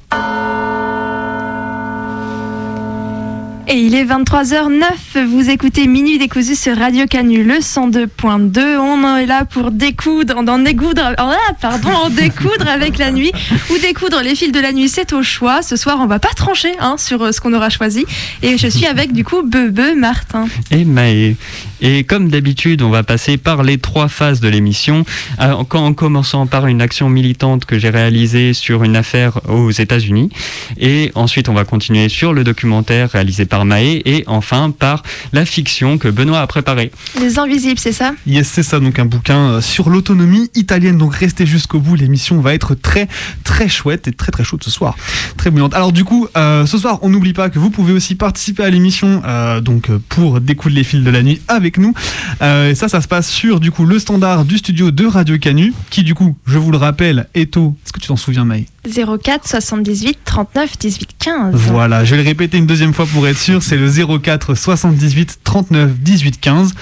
Et 3.69 3.86
il 3.87 3.95
est 3.95 4.05
23h09, 4.05 5.25
vous 5.29 5.49
écoutez 5.49 5.87
Minuit 5.87 6.19
décousu 6.19 6.57
sur 6.57 6.77
Radio 6.77 7.07
Canu, 7.07 7.45
le 7.45 7.61
102.2. 7.61 8.79
On 8.79 9.17
est 9.17 9.27
là 9.27 9.45
pour 9.45 9.71
découdre, 9.71 10.39
en 10.39 10.59
découdre, 10.59 11.15
ah, 11.17 11.37
pardon, 11.61 11.91
en 11.91 12.11
découdre 12.11 12.67
avec 12.67 12.99
la 12.99 13.13
nuit 13.13 13.31
ou 13.71 13.79
découdre 13.79 14.23
les 14.23 14.35
fils 14.35 14.51
de 14.51 14.59
la 14.59 14.73
nuit, 14.73 14.89
c'est 14.89 15.13
au 15.13 15.23
choix. 15.23 15.63
Ce 15.63 15.77
soir, 15.77 15.99
on 16.01 16.09
va 16.09 16.19
pas 16.19 16.35
trancher 16.35 16.73
hein, 16.81 16.97
sur 16.99 17.23
euh, 17.23 17.31
ce 17.31 17.41
qu'on 17.41 17.55
aura 17.55 17.71
choisi. 17.71 18.05
Et 18.43 18.59
je 18.59 18.67
suis 18.67 18.87
avec 18.87 19.13
du 19.13 19.23
coup 19.23 19.43
Bebe, 19.45 19.97
Martin. 19.97 20.49
Et 20.73 20.85
Maë. 20.85 21.37
Et 21.81 22.03
comme 22.03 22.29
d'habitude, 22.29 22.83
on 22.83 22.91
va 22.91 23.05
passer 23.05 23.37
par 23.37 23.63
les 23.63 23.79
trois 23.79 24.09
phases 24.09 24.41
de 24.41 24.49
l'émission, 24.49 25.05
euh, 25.41 25.53
en 25.53 25.93
commençant 25.93 26.49
par 26.49 26.67
une 26.67 26.83
action 26.83 27.09
militante 27.09 27.67
que 27.67 27.79
j'ai 27.79 27.91
réalisée 27.91 28.53
sur 28.53 28.83
une 28.83 28.97
affaire 28.97 29.39
aux 29.49 29.71
États-Unis. 29.71 30.31
Et 30.77 31.13
ensuite, 31.15 31.49
on 31.49 31.55
va 31.55 31.65
continuer 31.65 32.09
sur 32.09 32.33
le 32.33 32.43
documentaire 32.43 33.11
réalisé 33.11 33.45
par 33.45 33.65
Maé 33.77 34.03
et 34.07 34.25
enfin 34.27 34.71
par 34.71 35.03
la 35.33 35.45
fiction 35.45 35.99
que 35.99 36.09
Benoît 36.09 36.41
a 36.41 36.47
préparée. 36.47 36.91
Les 37.21 37.39
Invisibles, 37.39 37.79
c'est 37.79 37.93
ça? 37.93 38.13
Yes, 38.27 38.49
c'est 38.49 38.63
ça, 38.63 38.81
donc 38.81 38.99
un 38.99 39.05
bouquin 39.05 39.51
euh, 39.51 39.61
sur 39.61 39.91
l'autonomie 39.91 40.51
italienne. 40.55 40.97
Donc 40.97 41.15
restez 41.15 41.45
jusqu'au 41.47 41.79
bout, 41.79 41.95
l'émission 41.95 42.41
va 42.41 42.55
être 42.55 42.75
très 42.75 43.07
très 43.45 43.69
chouette 43.69 44.09
et 44.09 44.13
très 44.13 44.33
très 44.33 44.45
chaude 44.45 44.65
ce 44.65 44.71
soir. 44.71 44.97
Très 45.37 45.51
brillante. 45.51 45.75
Alors 45.75 45.93
du 45.93 46.05
coup, 46.05 46.27
euh, 46.37 46.65
ce 46.65 46.79
soir, 46.79 46.99
on 47.03 47.11
n'oublie 47.11 47.35
pas 47.35 47.51
que 47.51 47.59
vous 47.59 47.71
pouvez 47.71 47.93
aussi 47.93 48.15
participer 48.15 48.65
à 48.65 48.71
l'émission 48.71 49.23
euh, 49.27 49.61
donc 49.61 49.91
pour 50.09 50.41
découdre 50.41 50.75
les 50.75 50.85
fils 50.85 51.03
de 51.03 51.11
la 51.11 51.23
nuit 51.23 51.41
avec 51.49 51.79
nous. 51.79 51.93
et 52.43 52.75
ça, 52.75 52.89
ça 52.89 53.01
se 53.01 53.09
passe 53.09 53.29
sur 53.29 53.61
du 53.61 53.71
coup 53.71 53.85
le 53.85 53.99
standard 53.99 54.45
du 54.45 54.59
studio 54.59 54.91
de 54.91 55.07
Radio 55.07 55.39
Canu, 55.39 55.75
qui 55.91 56.03
du 56.03 56.15
coup, 56.15 56.37
je 56.47 56.59
vous 56.59 56.71
le 56.71 56.79
rappelle, 56.79 57.29
est 57.35 57.57
au... 57.57 57.77
Est-ce 57.85 57.93
que 57.93 58.01
tu 58.01 58.09
t'en 58.09 58.17
souviens, 58.17 58.45
Maë? 58.45 58.65
04 58.87 59.47
78 59.47 60.19
39 60.25 60.79
18 60.79 61.09
15. 61.19 61.55
Voilà, 61.55 62.05
je 62.05 62.13
vais 62.13 62.23
le 62.23 62.29
répéter 62.29 62.59
une 62.59 62.67
deuxième 62.67 62.95
fois 62.95 63.07
pour 63.07 63.27
être 63.27 63.39
sûr, 63.39 63.63
c'est 63.67 63.77
le 63.77 64.19
04 64.19 64.55
78 64.55 65.41
39 65.43 65.99
18 65.99 66.41
15. 66.41 66.75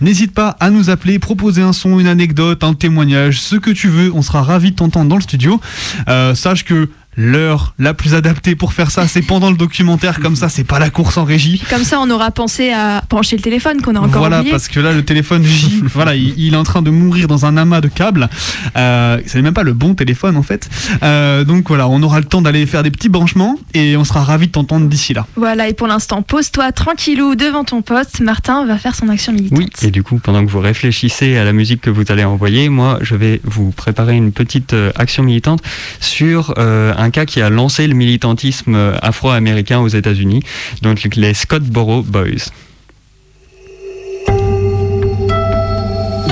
N'hésite 0.00 0.34
pas 0.34 0.56
à 0.58 0.70
nous 0.70 0.90
appeler, 0.90 1.20
proposer 1.20 1.62
un 1.62 1.72
son, 1.72 2.00
une 2.00 2.08
anecdote, 2.08 2.64
un 2.64 2.74
témoignage, 2.74 3.40
ce 3.40 3.54
que 3.54 3.70
tu 3.70 3.88
veux. 3.88 4.10
On 4.12 4.22
sera 4.22 4.42
ravis 4.42 4.72
de 4.72 4.76
t'entendre 4.76 5.08
dans 5.08 5.16
le 5.16 5.22
studio. 5.22 5.60
Euh, 6.08 6.34
sache 6.34 6.64
que 6.64 6.88
l'heure 7.16 7.74
la 7.78 7.94
plus 7.94 8.14
adaptée 8.14 8.54
pour 8.56 8.72
faire 8.72 8.90
ça, 8.90 9.06
c'est 9.06 9.22
pendant 9.22 9.50
le 9.50 9.56
documentaire, 9.56 10.20
comme 10.20 10.36
ça, 10.36 10.48
c'est 10.48 10.64
pas 10.64 10.78
la 10.78 10.90
course 10.90 11.16
en 11.18 11.24
régie. 11.24 11.62
Comme 11.70 11.84
ça, 11.84 11.98
on 12.00 12.10
aura 12.10 12.30
pensé 12.30 12.72
à 12.72 13.02
pencher 13.08 13.36
le 13.36 13.42
téléphone 13.42 13.82
qu'on 13.82 13.94
a 13.96 14.00
encore 14.00 14.18
Voilà, 14.20 14.38
oublié. 14.38 14.50
parce 14.52 14.68
que 14.68 14.80
là, 14.80 14.92
le 14.92 15.04
téléphone 15.04 15.44
voilà, 15.94 16.14
il, 16.14 16.34
il 16.38 16.54
est 16.54 16.56
en 16.56 16.62
train 16.64 16.82
de 16.82 16.90
mourir 16.90 17.28
dans 17.28 17.44
un 17.46 17.56
amas 17.56 17.80
de 17.80 17.88
câbles. 17.88 18.28
Euh, 18.76 19.20
c'est 19.26 19.42
même 19.42 19.54
pas 19.54 19.62
le 19.62 19.72
bon 19.72 19.94
téléphone 19.94 20.36
en 20.36 20.42
fait. 20.42 20.68
Euh, 21.02 21.44
donc 21.44 21.68
voilà, 21.68 21.88
on 21.88 22.02
aura 22.02 22.18
le 22.18 22.24
temps 22.26 22.42
d'aller 22.42 22.64
faire 22.66 22.82
des 22.82 22.90
petits 22.90 23.08
branchements 23.08 23.58
et 23.74 23.96
on 23.96 24.04
sera 24.04 24.22
ravis 24.24 24.46
de 24.46 24.52
t'entendre 24.52 24.86
d'ici 24.88 25.14
là. 25.14 25.26
Voilà, 25.36 25.68
et 25.68 25.74
pour 25.74 25.86
l'instant, 25.86 26.22
pose-toi 26.22 26.72
tranquillou 26.72 27.34
devant 27.34 27.64
ton 27.64 27.82
poste. 27.82 28.20
Martin 28.20 28.64
va 28.66 28.78
faire 28.78 28.94
son 28.94 29.08
action 29.08 29.32
militante. 29.32 29.58
Oui, 29.58 29.68
et 29.82 29.90
du 29.90 30.02
coup, 30.02 30.18
pendant 30.18 30.44
que 30.44 30.50
vous 30.50 30.60
réfléchissez 30.60 31.36
à 31.36 31.44
la 31.44 31.52
musique 31.52 31.80
que 31.82 31.90
vous 31.90 32.04
allez 32.08 32.24
envoyer, 32.24 32.68
moi, 32.68 32.98
je 33.02 33.14
vais 33.14 33.40
vous 33.44 33.70
préparer 33.70 34.16
une 34.16 34.32
petite 34.32 34.72
euh, 34.72 34.92
action 34.96 35.22
militante 35.22 35.60
sur 36.00 36.54
euh, 36.58 36.92
un 36.96 37.01
cas 37.10 37.24
qui 37.24 37.40
a 37.40 37.50
lancé 37.50 37.86
le 37.86 37.94
militantisme 37.94 38.74
euh, 38.74 38.96
afro-américain 39.02 39.80
aux 39.80 39.88
États-Unis, 39.88 40.42
donc 40.82 41.02
les 41.16 41.34
Scottsboro 41.34 42.02
Boys. 42.02 42.50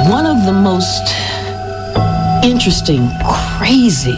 One 0.09 0.27
of 0.27 0.45
the 0.45 0.53
most 0.53 1.15
interesting, 2.43 3.09
crazy, 3.59 4.17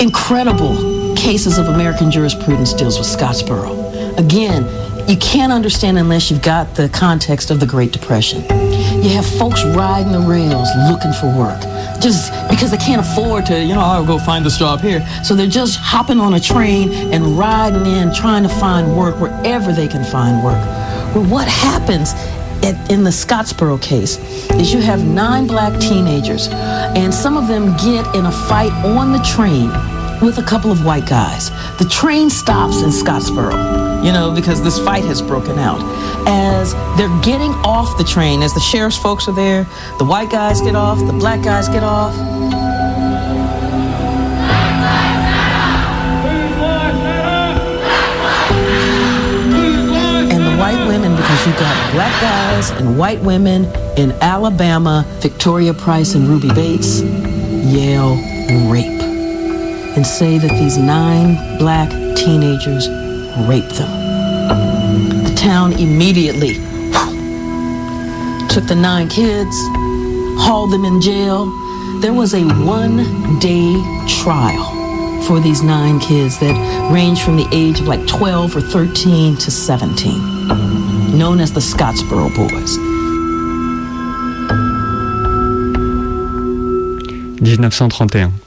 incredible 0.00 1.14
cases 1.16 1.58
of 1.58 1.68
American 1.68 2.10
jurisprudence 2.10 2.72
deals 2.72 2.98
with 2.98 3.06
Scottsboro. 3.06 4.18
Again, 4.18 4.64
you 5.08 5.16
can't 5.16 5.52
understand 5.52 5.98
unless 5.98 6.30
you've 6.30 6.42
got 6.42 6.74
the 6.76 6.88
context 6.88 7.50
of 7.50 7.60
the 7.60 7.66
Great 7.66 7.92
Depression. 7.92 8.42
You 9.02 9.10
have 9.10 9.26
folks 9.26 9.62
riding 9.64 10.12
the 10.12 10.20
rails 10.20 10.68
looking 10.88 11.12
for 11.12 11.26
work 11.36 11.60
just 12.04 12.30
because 12.50 12.70
they 12.70 12.76
can't 12.76 13.00
afford 13.00 13.46
to, 13.46 13.64
you 13.64 13.74
know, 13.74 13.80
I'll 13.80 14.04
go 14.04 14.18
find 14.18 14.44
this 14.44 14.58
job 14.58 14.80
here. 14.80 15.00
So 15.24 15.34
they're 15.34 15.46
just 15.46 15.78
hopping 15.80 16.20
on 16.20 16.34
a 16.34 16.40
train 16.40 16.92
and 16.92 17.38
riding 17.38 17.86
in, 17.86 18.12
trying 18.12 18.42
to 18.42 18.48
find 18.50 18.94
work 18.94 19.18
wherever 19.18 19.72
they 19.72 19.88
can 19.88 20.04
find 20.04 20.44
work. 20.44 20.62
Well, 21.14 21.24
what 21.24 21.48
happens 21.48 22.12
at, 22.62 22.90
in 22.92 23.04
the 23.04 23.10
Scottsboro 23.10 23.80
case 23.80 24.18
is 24.52 24.74
you 24.74 24.80
have 24.80 25.02
nine 25.02 25.46
black 25.46 25.80
teenagers, 25.80 26.48
and 26.48 27.12
some 27.12 27.38
of 27.38 27.48
them 27.48 27.74
get 27.78 28.14
in 28.14 28.26
a 28.26 28.32
fight 28.32 28.72
on 28.84 29.12
the 29.12 29.20
train 29.20 29.70
with 30.20 30.38
a 30.38 30.42
couple 30.42 30.70
of 30.70 30.84
white 30.84 31.06
guys. 31.06 31.50
The 31.78 31.88
train 31.90 32.30
stops 32.30 32.82
in 32.82 32.90
Scottsboro, 32.90 34.04
you 34.04 34.12
know, 34.12 34.34
because 34.34 34.62
this 34.62 34.78
fight 34.78 35.04
has 35.04 35.20
broken 35.20 35.58
out. 35.58 35.80
As 36.26 36.74
they're 36.96 37.20
getting 37.22 37.52
off 37.64 37.96
the 37.98 38.04
train, 38.04 38.42
as 38.42 38.54
the 38.54 38.60
sheriff's 38.60 38.96
folks 38.96 39.28
are 39.28 39.34
there, 39.34 39.64
the 39.98 40.04
white 40.04 40.30
guys 40.30 40.60
get 40.60 40.74
off, 40.74 40.98
the 41.06 41.12
black 41.12 41.42
guys 41.42 41.68
get 41.68 41.82
off. 41.82 42.14
And 50.32 50.42
the 50.42 50.56
white 50.58 50.86
women, 50.86 51.16
because 51.16 51.46
you've 51.46 51.58
got 51.58 51.92
black 51.92 52.20
guys 52.20 52.70
and 52.70 52.98
white 52.98 53.20
women 53.20 53.64
in 53.98 54.12
Alabama, 54.22 55.04
Victoria 55.20 55.74
Price 55.74 56.14
and 56.14 56.26
Ruby 56.26 56.48
Bates, 56.54 57.02
yell 57.02 58.16
rape 58.70 59.03
and 59.96 60.06
say 60.06 60.38
that 60.38 60.50
these 60.50 60.76
nine 60.76 61.58
black 61.58 61.90
teenagers 62.16 62.88
raped 63.48 63.74
them. 63.74 63.90
The 65.24 65.34
town 65.36 65.72
immediately 65.74 66.54
took 68.48 68.66
the 68.66 68.76
nine 68.76 69.08
kids, 69.08 69.56
hauled 70.38 70.72
them 70.72 70.84
in 70.84 71.00
jail. 71.00 71.46
There 72.00 72.12
was 72.12 72.34
a 72.34 72.44
one 72.64 73.38
day 73.38 73.74
trial 74.08 75.22
for 75.22 75.40
these 75.40 75.62
nine 75.62 75.98
kids 76.00 76.38
that 76.40 76.54
ranged 76.92 77.22
from 77.22 77.36
the 77.36 77.48
age 77.52 77.80
of 77.80 77.86
like 77.86 78.06
12 78.06 78.56
or 78.56 78.60
13 78.60 79.36
to 79.36 79.50
17, 79.50 81.18
known 81.18 81.40
as 81.40 81.52
the 81.52 81.60
Scottsboro 81.60 82.28
Boys. 82.36 82.78
1931. 87.40 88.43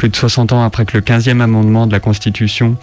Plus 0.00 0.08
de 0.08 0.16
60 0.16 0.54
ans 0.54 0.62
après 0.62 0.86
que 0.86 0.96
le 0.96 1.02
15e 1.02 1.42
amendement 1.42 1.86
de 1.86 1.92
la 1.92 2.00
Constitution 2.00 2.78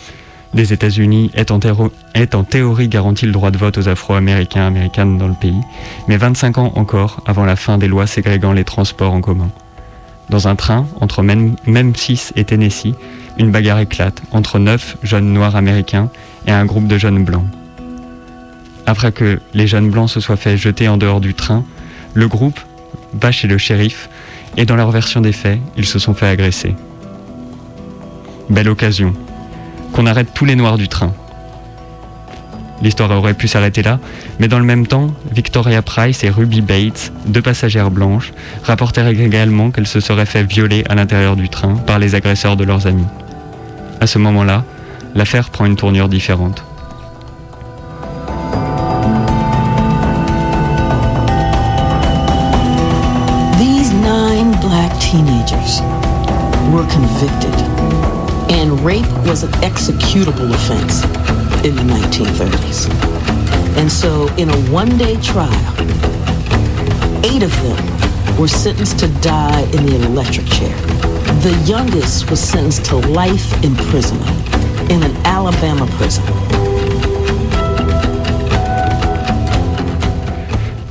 des 0.53 0.71
États-Unis 0.71 1.31
ait 1.33 1.51
en, 1.51 2.43
théorie 2.43 2.87
garanti 2.89 3.25
le 3.25 3.31
droit 3.31 3.49
de 3.49 3.57
vote 3.57 3.79
aux 3.79 3.89
Afro-Américains 3.89 4.67
américaines 4.67 5.17
dans 5.17 5.27
le 5.27 5.33
pays, 5.33 5.59
mais 6.07 6.17
25 6.17 6.59
ans 6.59 6.73
encore 6.75 7.23
avant 7.25 7.43
la 7.43 7.55
fin 7.55 7.79
des 7.79 7.87
lois 7.87 8.05
ségrégant 8.05 8.53
les 8.53 8.63
transports 8.63 9.13
en 9.13 9.21
commun. 9.21 9.49
Dans 10.29 10.47
un 10.47 10.55
train 10.55 10.85
entre 11.01 11.23
Mem- 11.23 11.55
Memphis 11.65 12.29
et 12.35 12.43
Tennessee, 12.43 12.93
une 13.39 13.49
bagarre 13.49 13.79
éclate 13.79 14.21
entre 14.31 14.59
neuf 14.59 14.95
jeunes 15.01 15.33
noirs 15.33 15.55
américains 15.55 16.11
et 16.45 16.51
un 16.51 16.65
groupe 16.65 16.85
de 16.85 16.99
jeunes 16.99 17.23
blancs. 17.23 17.47
Après 18.85 19.11
que 19.11 19.39
les 19.55 19.65
jeunes 19.65 19.89
blancs 19.89 20.11
se 20.11 20.19
soient 20.19 20.37
fait 20.37 20.55
jeter 20.55 20.87
en 20.87 20.97
dehors 20.97 21.19
du 21.19 21.33
train, 21.33 21.63
le 22.13 22.27
groupe 22.27 22.59
va 23.19 23.31
chez 23.31 23.47
le 23.47 23.57
shérif 23.57 24.07
et 24.55 24.65
dans 24.65 24.75
leur 24.75 24.91
version 24.91 25.19
des 25.19 25.33
faits, 25.33 25.59
ils 25.77 25.87
se 25.87 25.97
sont 25.97 26.13
fait 26.13 26.27
agresser. 26.27 26.75
Belle 28.49 28.69
occasion. 28.69 29.13
Qu'on 29.91 30.05
arrête 30.05 30.33
tous 30.33 30.45
les 30.45 30.55
noirs 30.55 30.77
du 30.77 30.87
train. 30.87 31.11
L'histoire 32.81 33.11
aurait 33.11 33.33
pu 33.33 33.47
s'arrêter 33.47 33.81
là, 33.81 33.99
mais 34.39 34.47
dans 34.47 34.59
le 34.59 34.65
même 34.65 34.87
temps, 34.87 35.11
Victoria 35.31 35.81
Price 35.81 36.23
et 36.23 36.29
Ruby 36.29 36.61
Bates, 36.61 37.11
deux 37.25 37.41
passagères 37.41 37.91
blanches, 37.91 38.31
rapportèrent 38.63 39.07
également 39.07 39.71
qu'elles 39.71 39.87
se 39.87 39.99
seraient 39.99 40.25
fait 40.25 40.43
violer 40.43 40.83
à 40.87 40.95
l'intérieur 40.95 41.35
du 41.35 41.49
train 41.49 41.75
par 41.75 41.99
les 41.99 42.15
agresseurs 42.15 42.55
de 42.55 42.63
leurs 42.63 42.87
amis. 42.87 43.07
À 43.99 44.07
ce 44.07 44.19
moment-là, 44.19 44.63
l'affaire 45.15 45.49
prend 45.49 45.65
une 45.65 45.75
tournure 45.75 46.07
différente. 46.07 46.63
Rape 58.83 59.07
was 59.25 59.43
an 59.43 59.51
executable 59.61 60.53
offense 60.53 61.03
in 61.65 61.75
the 61.75 61.83
1930s. 61.83 62.89
And 63.77 63.91
so, 63.91 64.27
in 64.37 64.49
a 64.49 64.57
one 64.71 64.97
day 64.97 65.15
trial, 65.21 65.51
eight 67.23 67.43
of 67.43 67.53
them 67.63 68.37
were 68.37 68.47
sentenced 68.47 68.99
to 68.99 69.07
die 69.21 69.61
in 69.73 69.85
the 69.85 69.95
electric 70.05 70.45
chair. 70.47 70.75
The 71.41 71.53
youngest 71.65 72.29
was 72.29 72.39
sentenced 72.39 72.85
to 72.85 72.97
life 72.97 73.51
imprisonment 73.63 74.37
in 74.89 75.03
an 75.03 75.15
Alabama 75.25 75.85
prison. 75.97 76.23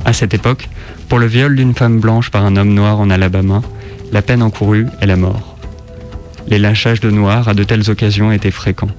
À 0.05 0.13
cette 0.13 0.33
époque, 0.33 0.69
pour 1.09 1.19
le 1.19 1.25
viol 1.25 1.55
d'une 1.55 1.73
femme 1.73 1.99
blanche 1.99 2.31
par 2.31 2.45
un 2.45 2.55
homme 2.55 2.73
noir 2.73 2.99
en 2.99 3.09
Alabama, 3.09 3.61
la 4.11 4.21
peine 4.21 4.41
encourue 4.41 4.87
est 5.01 5.05
la 5.05 5.17
mort. 5.17 5.56
Les 6.47 6.59
lynchages 6.59 7.01
de 7.01 7.11
noirs 7.11 7.49
à 7.49 7.53
de 7.53 7.63
telles 7.63 7.89
occasions 7.89 8.31
étaient 8.31 8.51
fréquents. 8.51 8.91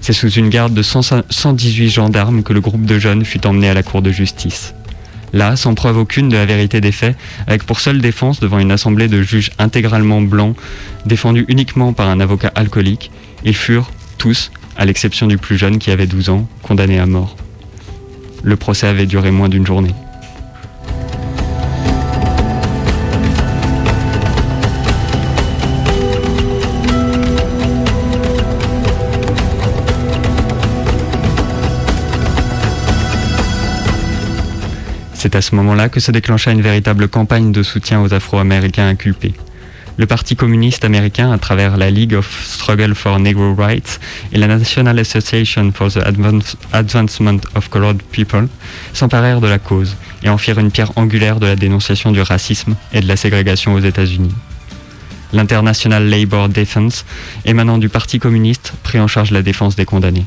C'est 0.00 0.12
sous 0.12 0.30
une 0.30 0.48
garde 0.48 0.72
de 0.72 0.82
100 0.82 1.22
118 1.28 1.90
gendarmes 1.90 2.42
que 2.42 2.52
le 2.52 2.60
groupe 2.60 2.86
de 2.86 2.98
jeunes 2.98 3.24
fut 3.24 3.46
emmené 3.46 3.68
à 3.68 3.74
la 3.74 3.82
cour 3.82 4.02
de 4.02 4.10
justice. 4.10 4.74
Là, 5.34 5.56
sans 5.56 5.74
preuve 5.74 5.98
aucune 5.98 6.28
de 6.28 6.36
la 6.36 6.46
vérité 6.46 6.80
des 6.80 6.92
faits, 6.92 7.16
avec 7.46 7.64
pour 7.64 7.80
seule 7.80 8.00
défense 8.00 8.40
devant 8.40 8.58
une 8.58 8.72
assemblée 8.72 9.08
de 9.08 9.22
juges 9.22 9.50
intégralement 9.58 10.20
blancs, 10.20 10.56
défendus 11.06 11.44
uniquement 11.48 11.92
par 11.92 12.08
un 12.08 12.20
avocat 12.20 12.52
alcoolique, 12.54 13.10
ils 13.44 13.54
furent 13.54 13.90
tous, 14.18 14.50
à 14.76 14.84
l'exception 14.84 15.26
du 15.26 15.38
plus 15.38 15.56
jeune 15.56 15.78
qui 15.78 15.90
avait 15.90 16.06
12 16.06 16.30
ans, 16.30 16.48
condamnés 16.62 16.98
à 16.98 17.06
mort. 17.06 17.36
Le 18.42 18.56
procès 18.56 18.86
avait 18.86 19.06
duré 19.06 19.30
moins 19.30 19.48
d'une 19.48 19.66
journée. 19.66 19.94
C'est 35.22 35.36
à 35.36 35.40
ce 35.40 35.54
moment-là 35.54 35.88
que 35.88 36.00
se 36.00 36.10
déclencha 36.10 36.50
une 36.50 36.62
véritable 36.62 37.06
campagne 37.06 37.52
de 37.52 37.62
soutien 37.62 38.00
aux 38.02 38.12
Afro-Américains 38.12 38.88
inculpés. 38.88 39.34
Le 39.96 40.04
Parti 40.04 40.34
communiste 40.34 40.84
américain, 40.84 41.30
à 41.30 41.38
travers 41.38 41.76
la 41.76 41.90
League 41.92 42.14
of 42.14 42.44
Struggle 42.44 42.96
for 42.96 43.20
Negro 43.20 43.54
Rights 43.54 44.00
et 44.32 44.38
la 44.38 44.48
National 44.48 44.98
Association 44.98 45.70
for 45.72 45.92
the 45.92 45.98
Advance- 45.98 46.56
Advancement 46.72 47.38
of 47.54 47.68
Colored 47.68 48.02
People, 48.10 48.48
s'emparèrent 48.94 49.40
de 49.40 49.46
la 49.46 49.60
cause 49.60 49.94
et 50.24 50.28
en 50.28 50.38
firent 50.38 50.58
une 50.58 50.72
pierre 50.72 50.90
angulaire 50.96 51.38
de 51.38 51.46
la 51.46 51.54
dénonciation 51.54 52.10
du 52.10 52.20
racisme 52.20 52.74
et 52.92 53.00
de 53.00 53.06
la 53.06 53.14
ségrégation 53.14 53.74
aux 53.74 53.80
États-Unis. 53.80 54.34
L'International 55.32 56.04
Labor 56.10 56.48
Defense, 56.48 57.04
émanant 57.44 57.78
du 57.78 57.88
Parti 57.88 58.18
communiste, 58.18 58.72
prit 58.82 58.98
en 58.98 59.06
charge 59.06 59.30
la 59.30 59.42
défense 59.42 59.76
des 59.76 59.84
condamnés. 59.84 60.26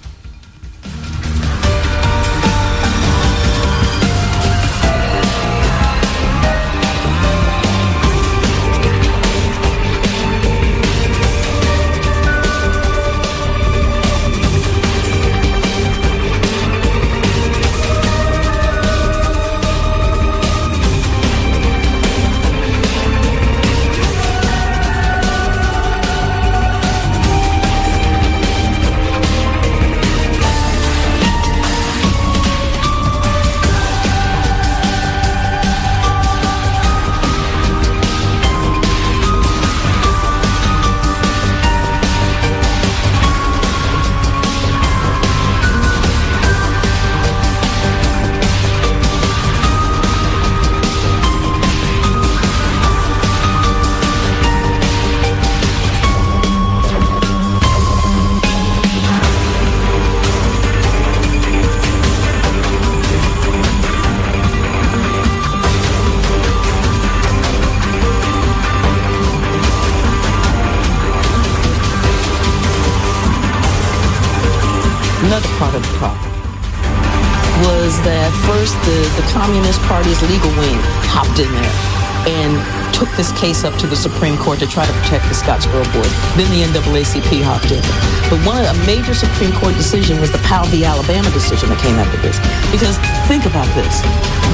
Case 83.46 83.64
up 83.64 83.78
to 83.78 83.86
the 83.86 83.96
Supreme 83.96 84.38
Court 84.38 84.58
to 84.58 84.66
try 84.66 84.86
to 84.88 84.94
protect 85.00 85.24
the 85.30 85.38
Scottsboro 85.38 85.86
Board. 85.94 86.10
Then 86.34 86.50
the 86.50 86.66
NAACP 86.66 87.44
hopped 87.46 87.70
in. 87.70 87.84
But 88.32 88.42
one 88.42 88.58
of 88.58 88.66
a 88.66 88.75
major 88.90 89.14
Supreme 89.14 89.54
Court 89.62 89.75
decision 89.75 90.20
was 90.20 90.32
the 90.32 90.42
Powell 90.50 90.66
v. 90.74 90.84
Alabama 90.84 91.30
decision 91.30 91.70
that 91.70 91.78
came 91.78 91.94
after 92.04 92.18
this. 92.25 92.42
Because 92.74 92.98
think 93.30 93.46
about 93.46 93.70
this. 93.78 94.02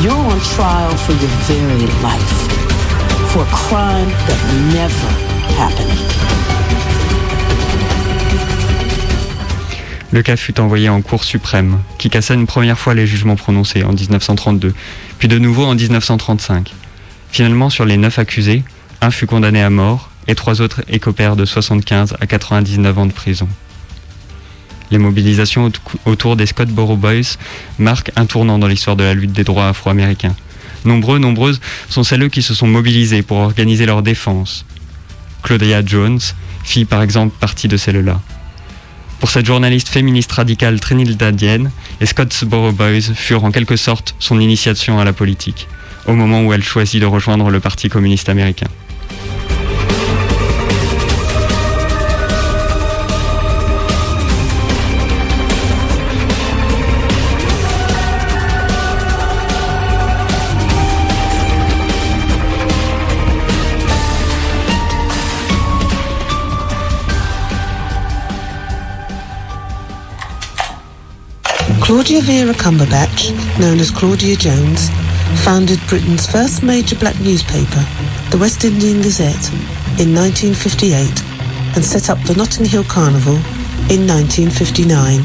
You're 0.04 0.26
on 0.34 0.40
trial 0.58 0.92
for 1.06 1.14
your 1.24 1.32
very 1.48 1.88
life 2.04 2.36
for 3.32 3.48
a 3.48 3.52
crime 3.64 4.12
that 4.28 4.40
never 4.76 5.10
happened. 5.56 5.96
Le 10.12 10.22
cas 10.22 10.36
fut 10.36 10.60
envoyé 10.60 10.90
en 10.90 11.02
Cour 11.02 11.24
suprême, 11.24 11.80
qui 11.98 12.10
cassa 12.10 12.34
une 12.34 12.46
première 12.46 12.78
fois 12.78 12.94
les 12.94 13.08
jugements 13.08 13.38
prononcés 13.38 13.86
en 13.86 13.94
1932, 13.94 14.74
puis 15.18 15.30
de 15.30 15.40
nouveau 15.40 15.64
en 15.64 15.76
1935. 15.76 16.74
Finalement, 17.32 17.70
sur 17.70 17.86
les 17.86 17.96
neuf 17.96 18.20
accusés, 18.20 18.66
un 19.02 19.12
fut 19.12 19.26
condamné 19.28 19.62
à 19.62 19.70
mort 19.70 20.10
et 20.28 20.36
trois 20.36 20.62
autres 20.62 20.82
écopèrent 20.88 21.36
de 21.36 21.46
75 21.46 22.16
à 22.20 22.28
99 22.28 22.98
ans 22.98 23.06
de 23.08 23.12
prison. 23.14 23.48
Les 24.92 24.98
mobilisations 24.98 25.66
aut- 25.68 26.00
autour 26.06 26.36
des 26.36 26.46
Scottsboro 26.46 26.98
Boys 26.98 27.38
marquent 27.80 28.12
un 28.16 28.26
tournant 28.26 28.60
dans 28.60 28.68
l'histoire 28.68 28.96
de 28.96 29.04
la 29.04 29.14
lutte 29.14 29.32
des 29.32 29.44
droits 29.44 29.70
afro-américains. 29.70 30.36
Nombreux, 30.86 31.20
nombreuses 31.20 31.62
sont 31.90 32.04
celles 32.04 32.30
qui 32.30 32.42
se 32.42 32.54
sont 32.54 32.68
mobilisées 32.68 33.22
pour 33.22 33.38
organiser 33.38 33.86
leur 33.86 34.02
défense. 34.04 34.66
Claudia 35.44 35.84
Jones 35.86 36.20
fit 36.64 36.86
par 36.86 37.02
exemple 37.02 37.36
partie 37.40 37.68
de 37.68 37.78
celles-là. 37.78 38.20
Pour 39.20 39.30
cette 39.30 39.46
journaliste 39.46 39.90
féministe 39.90 40.32
radicale 40.32 40.80
trinidadienne, 40.80 41.72
les 42.00 42.08
Scottsboro 42.08 42.72
Boys 42.72 43.02
furent 43.16 43.44
en 43.46 43.52
quelque 43.52 43.76
sorte 43.76 44.16
son 44.20 44.40
initiation 44.40 45.00
à 45.00 45.06
la 45.06 45.14
politique, 45.14 45.68
au 46.08 46.14
moment 46.14 46.42
où 46.44 46.54
elle 46.54 46.64
choisit 46.64 47.00
de 47.00 47.06
rejoindre 47.06 47.50
le 47.52 47.60
Parti 47.60 47.88
communiste 47.88 48.30
américain. 48.30 48.68
Claudia 71.92 72.22
Vera 72.22 72.54
Cumberbatch, 72.54 73.36
known 73.60 73.78
as 73.78 73.92
Claudia 73.92 74.38
Jones, 74.38 74.88
founded 75.44 75.78
Britain's 75.90 76.26
first 76.26 76.64
major 76.64 76.96
black 76.96 77.20
newspaper, 77.20 77.84
the 78.32 78.38
West 78.40 78.64
Indian 78.64 79.02
Gazette, 79.02 79.52
in 80.00 80.16
1958 80.16 80.96
and 81.76 81.84
set 81.84 82.10
up 82.10 82.18
the 82.24 82.34
Notting 82.34 82.64
Hill 82.64 82.86
Carnival 82.86 83.36
in 83.92 84.08
1959. 84.08 85.20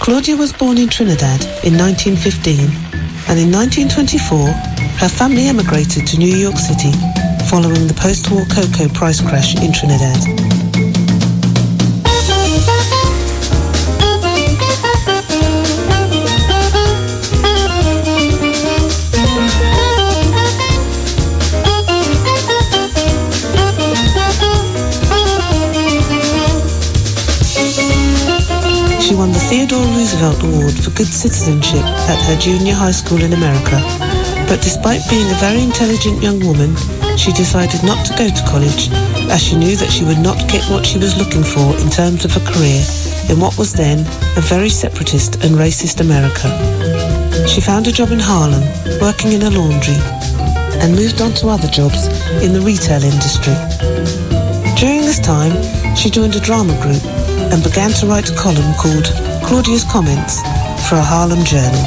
Claudia 0.00 0.34
was 0.34 0.50
born 0.50 0.78
in 0.78 0.88
Trinidad 0.88 1.44
in 1.62 1.76
1915 1.76 2.64
and 3.28 3.36
in 3.36 3.52
1924 3.52 4.48
her 4.96 5.10
family 5.12 5.48
emigrated 5.48 6.06
to 6.06 6.16
New 6.16 6.36
York 6.40 6.56
City 6.56 6.92
following 7.52 7.86
the 7.86 8.00
post-war 8.00 8.46
cocoa 8.48 8.88
price 8.94 9.20
crash 9.20 9.60
in 9.60 9.74
Trinidad. 9.74 10.49
Theodore 29.50 29.82
Roosevelt 29.98 30.44
Award 30.44 30.78
for 30.78 30.94
Good 30.94 31.10
Citizenship 31.10 31.82
at 31.82 32.22
her 32.22 32.38
junior 32.38 32.72
high 32.72 32.94
school 32.94 33.20
in 33.20 33.32
America. 33.32 33.82
But 34.46 34.62
despite 34.62 35.02
being 35.10 35.26
a 35.26 35.42
very 35.42 35.60
intelligent 35.60 36.22
young 36.22 36.38
woman, 36.38 36.76
she 37.18 37.32
decided 37.32 37.82
not 37.82 38.06
to 38.06 38.14
go 38.14 38.30
to 38.30 38.46
college 38.46 38.94
as 39.26 39.42
she 39.42 39.58
knew 39.58 39.74
that 39.74 39.90
she 39.90 40.04
would 40.04 40.22
not 40.22 40.38
get 40.46 40.62
what 40.70 40.86
she 40.86 40.98
was 41.02 41.18
looking 41.18 41.42
for 41.42 41.74
in 41.82 41.90
terms 41.90 42.24
of 42.24 42.30
a 42.36 42.46
career 42.46 42.78
in 43.26 43.42
what 43.42 43.58
was 43.58 43.72
then 43.72 44.06
a 44.38 44.40
very 44.40 44.70
separatist 44.70 45.42
and 45.42 45.58
racist 45.58 45.98
America. 45.98 46.46
She 47.48 47.60
found 47.60 47.88
a 47.88 47.92
job 47.92 48.12
in 48.12 48.22
Harlem, 48.22 48.62
working 49.02 49.32
in 49.32 49.42
a 49.42 49.50
laundry, 49.50 49.98
and 50.78 50.94
moved 50.94 51.20
on 51.20 51.34
to 51.42 51.50
other 51.50 51.66
jobs 51.66 52.06
in 52.38 52.52
the 52.54 52.62
retail 52.62 53.02
industry. 53.02 53.58
During 54.78 55.02
this 55.02 55.18
time, 55.18 55.58
she 55.96 56.08
joined 56.08 56.36
a 56.36 56.40
drama 56.40 56.78
group 56.80 57.02
and 57.52 57.62
began 57.62 57.90
to 57.90 58.06
write 58.06 58.30
a 58.30 58.34
column 58.34 58.74
called 58.74 59.06
Claudia's 59.44 59.84
Comments 59.84 60.40
for 60.88 60.96
a 60.96 61.02
Harlem 61.02 61.44
journal. 61.44 61.84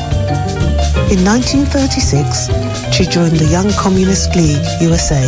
In 1.12 1.24
1936, 1.24 2.50
she 2.96 3.06
joined 3.06 3.38
the 3.38 3.48
Young 3.48 3.72
Communist 3.74 4.36
League 4.36 4.66
USA, 4.82 5.24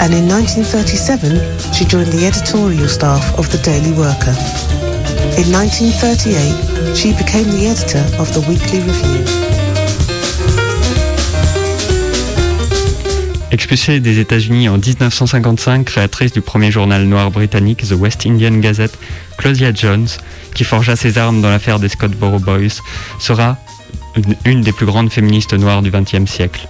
and 0.00 0.14
in 0.14 0.28
1937, 0.28 1.38
she 1.72 1.84
joined 1.84 2.12
the 2.12 2.26
editorial 2.26 2.88
staff 2.88 3.38
of 3.38 3.50
the 3.50 3.58
Daily 3.58 3.92
Worker. 3.92 4.36
In 5.40 5.50
1938, 5.52 6.94
she 6.96 7.12
became 7.12 7.50
the 7.50 7.66
editor 7.66 8.04
of 8.20 8.32
the 8.34 8.40
Weekly 8.48 8.80
Review. 8.80 9.46
Expulsée 13.52 14.00
des 14.00 14.18
États-Unis 14.18 14.68
en 14.68 14.76
1955, 14.76 15.84
créatrice 15.84 16.32
du 16.32 16.42
premier 16.42 16.70
journal 16.70 17.06
noir 17.06 17.30
britannique 17.30 17.86
The 17.88 17.92
West 17.92 18.26
Indian 18.26 18.58
Gazette, 18.58 18.98
Claudia 19.46 19.72
Jones, 19.72 20.08
qui 20.56 20.64
forgea 20.64 20.96
ses 20.96 21.18
armes 21.18 21.40
dans 21.40 21.50
l'affaire 21.50 21.78
des 21.78 21.88
Scottsboro 21.88 22.40
Boys, 22.40 22.82
sera 23.20 23.56
une, 24.16 24.34
une 24.44 24.60
des 24.62 24.72
plus 24.72 24.86
grandes 24.86 25.12
féministes 25.12 25.54
noires 25.54 25.82
du 25.82 25.92
XXe 25.92 26.28
siècle. 26.28 26.66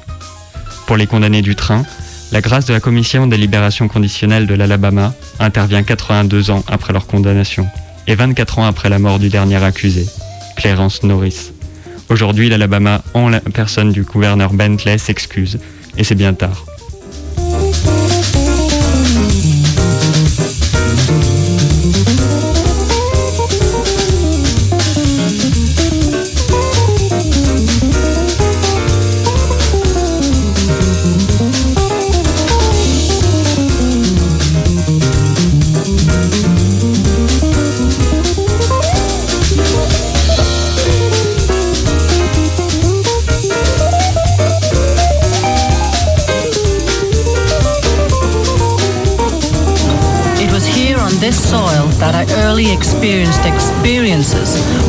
Pour 0.86 0.98
les 0.98 1.06
condamnés 1.06 1.40
du 1.40 1.56
train, 1.56 1.86
la 2.32 2.42
grâce 2.42 2.66
de 2.66 2.74
la 2.74 2.80
Commission 2.80 3.26
des 3.28 3.38
libérations 3.38 3.88
conditionnelles 3.88 4.46
de 4.46 4.52
l'Alabama 4.52 5.14
intervient 5.40 5.84
82 5.84 6.50
ans 6.50 6.64
après 6.68 6.92
leur 6.92 7.06
condamnation 7.06 7.66
et 8.06 8.14
24 8.14 8.58
ans 8.58 8.66
après 8.66 8.90
la 8.90 8.98
mort 8.98 9.18
du 9.18 9.30
dernier 9.30 9.64
accusé, 9.64 10.06
Clarence 10.58 11.02
Norris. 11.02 11.52
Aujourd'hui, 12.10 12.50
l'Alabama, 12.50 13.00
en 13.14 13.30
la 13.30 13.40
personne 13.40 13.90
du 13.90 14.02
gouverneur 14.02 14.52
Bentley, 14.52 14.98
s'excuse, 14.98 15.58
et 15.96 16.04
c'est 16.04 16.14
bien 16.14 16.34
tard. 16.34 16.66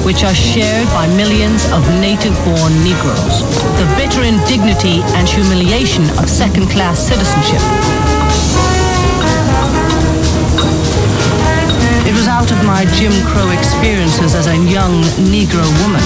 Which 0.08 0.24
are 0.24 0.34
shared 0.34 0.88
by 0.96 1.04
millions 1.20 1.68
of 1.76 1.84
native-born 2.00 2.72
Negroes. 2.80 3.44
The 3.76 3.84
bitter 4.00 4.24
indignity 4.24 5.04
and 5.20 5.28
humiliation 5.28 6.08
of 6.16 6.32
second-class 6.32 6.96
citizenship. 6.96 7.60
It 12.08 12.16
was 12.16 12.32
out 12.32 12.48
of 12.56 12.60
my 12.64 12.88
Jim 12.96 13.12
Crow 13.28 13.52
experiences 13.52 14.32
as 14.34 14.48
a 14.48 14.56
young 14.56 15.04
Negro 15.28 15.68
woman. 15.84 16.00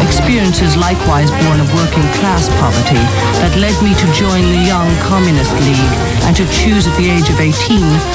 Experiences 0.00 0.72
likewise 0.80 1.28
born 1.44 1.60
of 1.60 1.68
working 1.76 2.06
class 2.16 2.48
poverty 2.64 3.04
that 3.44 3.52
led 3.60 3.76
me 3.84 3.92
to 3.92 4.06
join 4.16 4.40
the 4.56 4.64
Young 4.64 4.88
Communist 5.04 5.52
League 5.68 5.94
and 6.24 6.32
to 6.32 6.48
choose 6.48 6.88
at 6.88 6.96
the 6.96 7.12
age 7.12 7.28
of 7.28 7.36
18 7.36 7.52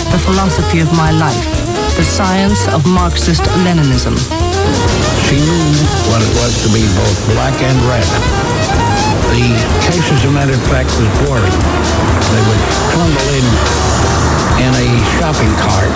the 0.10 0.22
philosophy 0.26 0.80
of 0.82 0.90
my 0.98 1.12
life, 1.14 1.71
the 1.98 2.04
Science 2.04 2.68
of 2.70 2.86
Marxist 2.88 3.44
Leninism. 3.64 4.16
She 5.28 5.38
knew 5.38 5.68
what 6.10 6.24
it 6.24 6.32
was 6.40 6.56
to 6.64 6.70
be 6.74 6.84
both 6.96 7.18
black 7.36 7.56
and 7.62 7.78
red. 7.86 8.08
The 9.32 9.44
case, 9.84 10.08
as 10.12 10.24
a 10.26 10.32
matter 10.32 10.54
of 10.54 10.64
fact, 10.72 10.90
was 10.98 11.10
boring. 11.24 11.56
They 12.32 12.44
would 12.48 12.62
trundle 12.92 13.28
in 13.36 13.46
in 14.64 14.72
a 14.78 14.88
shopping 15.18 15.54
cart 15.64 15.92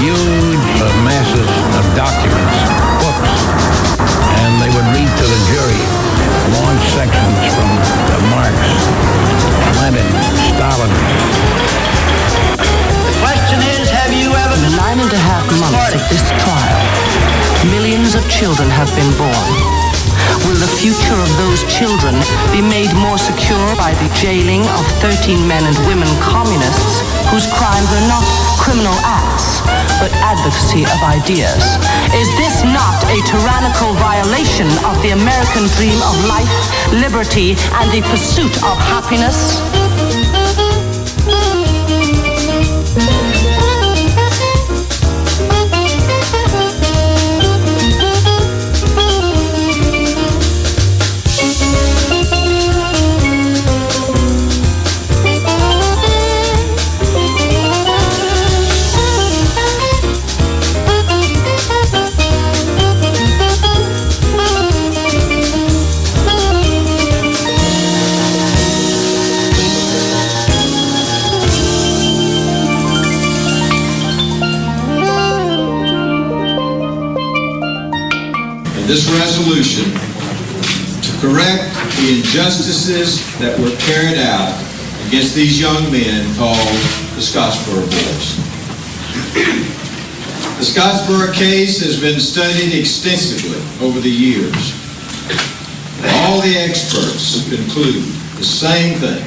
huge 0.00 0.66
masses 1.04 1.50
of 1.76 1.84
documents, 1.92 2.58
books, 3.04 3.32
and 4.44 4.50
they 4.60 4.70
would 4.72 4.88
read 4.96 5.08
to 5.08 5.26
the 5.28 5.40
jury 5.52 5.82
long 6.56 6.76
sections 6.96 7.40
from 7.52 7.68
Marx, 8.32 8.56
Lenin, 9.78 10.08
Stalin. 10.52 10.92
The 13.04 13.14
question 13.20 13.60
is, 13.76 13.99
have 14.10 14.18
you 14.18 14.34
ever 14.34 14.58
Nine 14.74 14.98
and 14.98 15.12
a 15.14 15.22
half 15.22 15.46
months 15.62 15.94
of 15.94 16.02
this 16.10 16.26
trial, 16.42 16.82
millions 17.70 18.18
of 18.18 18.26
children 18.26 18.66
have 18.66 18.90
been 18.98 19.06
born. 19.14 19.50
Will 20.50 20.58
the 20.58 20.72
future 20.82 21.14
of 21.14 21.30
those 21.38 21.62
children 21.70 22.18
be 22.50 22.58
made 22.58 22.90
more 22.98 23.22
secure 23.22 23.70
by 23.78 23.94
the 24.02 24.10
jailing 24.18 24.66
of 24.74 24.82
13 24.98 25.46
men 25.46 25.62
and 25.62 25.78
women 25.86 26.10
communists 26.18 27.06
whose 27.30 27.46
crimes 27.54 27.86
are 27.86 28.06
not 28.10 28.26
criminal 28.58 28.98
acts, 29.06 29.62
but 30.02 30.10
advocacy 30.26 30.82
of 30.90 30.98
ideas? 31.06 31.62
Is 32.10 32.26
this 32.34 32.66
not 32.66 32.98
a 33.14 33.18
tyrannical 33.30 33.94
violation 34.02 34.66
of 34.90 34.98
the 35.06 35.14
American 35.14 35.70
dream 35.78 36.02
of 36.02 36.18
life, 36.26 36.50
liberty, 36.98 37.54
and 37.78 37.86
the 37.94 38.02
pursuit 38.10 38.58
of 38.66 38.74
happiness? 38.90 39.62
This 78.90 79.06
resolution 79.22 79.86
to 80.98 81.10
correct 81.22 81.70
the 82.02 82.18
injustices 82.18 83.22
that 83.38 83.54
were 83.62 83.70
carried 83.78 84.18
out 84.18 84.50
against 85.06 85.32
these 85.32 85.60
young 85.60 85.86
men 85.92 86.26
called 86.34 86.58
the 87.14 87.22
Scottsboro 87.22 87.86
Boys. 87.86 88.34
The 90.58 90.66
Scottsboro 90.66 91.32
case 91.32 91.78
has 91.78 92.00
been 92.00 92.18
studied 92.18 92.74
extensively 92.74 93.62
over 93.78 94.00
the 94.00 94.10
years. 94.10 94.58
All 96.26 96.40
the 96.42 96.58
experts 96.58 97.46
conclude 97.48 98.02
the 98.42 98.44
same 98.44 98.98
thing, 98.98 99.22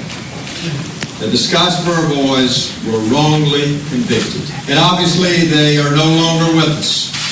that 1.24 1.32
the 1.32 1.40
Scottsboro 1.40 2.12
boys 2.12 2.76
were 2.84 3.00
wrongly 3.08 3.80
convicted. 3.88 4.44
And 4.68 4.78
obviously 4.78 5.48
they 5.48 5.78
are 5.78 5.96
no 5.96 6.04
longer 6.04 6.52
with 6.52 6.68
us. 6.68 7.23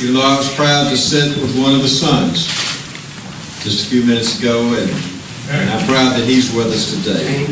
Even 0.00 0.14
though 0.14 0.22
I 0.22 0.36
was 0.36 0.54
proud 0.54 0.88
to 0.90 0.96
sit 0.96 1.36
with 1.42 1.58
one 1.60 1.74
of 1.74 1.82
the 1.82 1.88
sons. 1.88 2.46
Just 3.64 3.86
a 3.86 3.90
few 3.90 4.04
minutes 4.04 4.38
ago, 4.38 4.62
and, 4.74 4.90
and 5.50 5.70
I'm 5.70 5.84
proud 5.88 6.14
that 6.14 6.24
he's 6.24 6.54
with 6.54 6.68
us 6.68 6.94
today. 6.94 7.44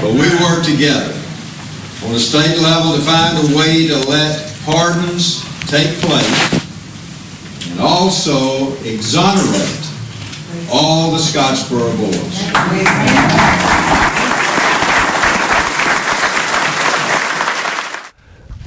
But 0.00 0.12
we 0.14 0.24
work 0.40 0.64
together. 0.64 1.12
On 2.06 2.12
the 2.12 2.18
state 2.18 2.58
level 2.60 2.94
to 2.96 3.00
find 3.02 3.36
a 3.36 3.56
way 3.56 3.86
to 3.88 3.98
let 4.08 4.56
pardons 4.64 5.44
take 5.68 5.92
place 6.00 6.60
and 7.70 7.80
also 7.80 8.72
exonerate 8.84 9.86
all 10.72 11.10
the 11.12 11.18
Scottsboro 11.18 11.94
boys. 11.98 13.71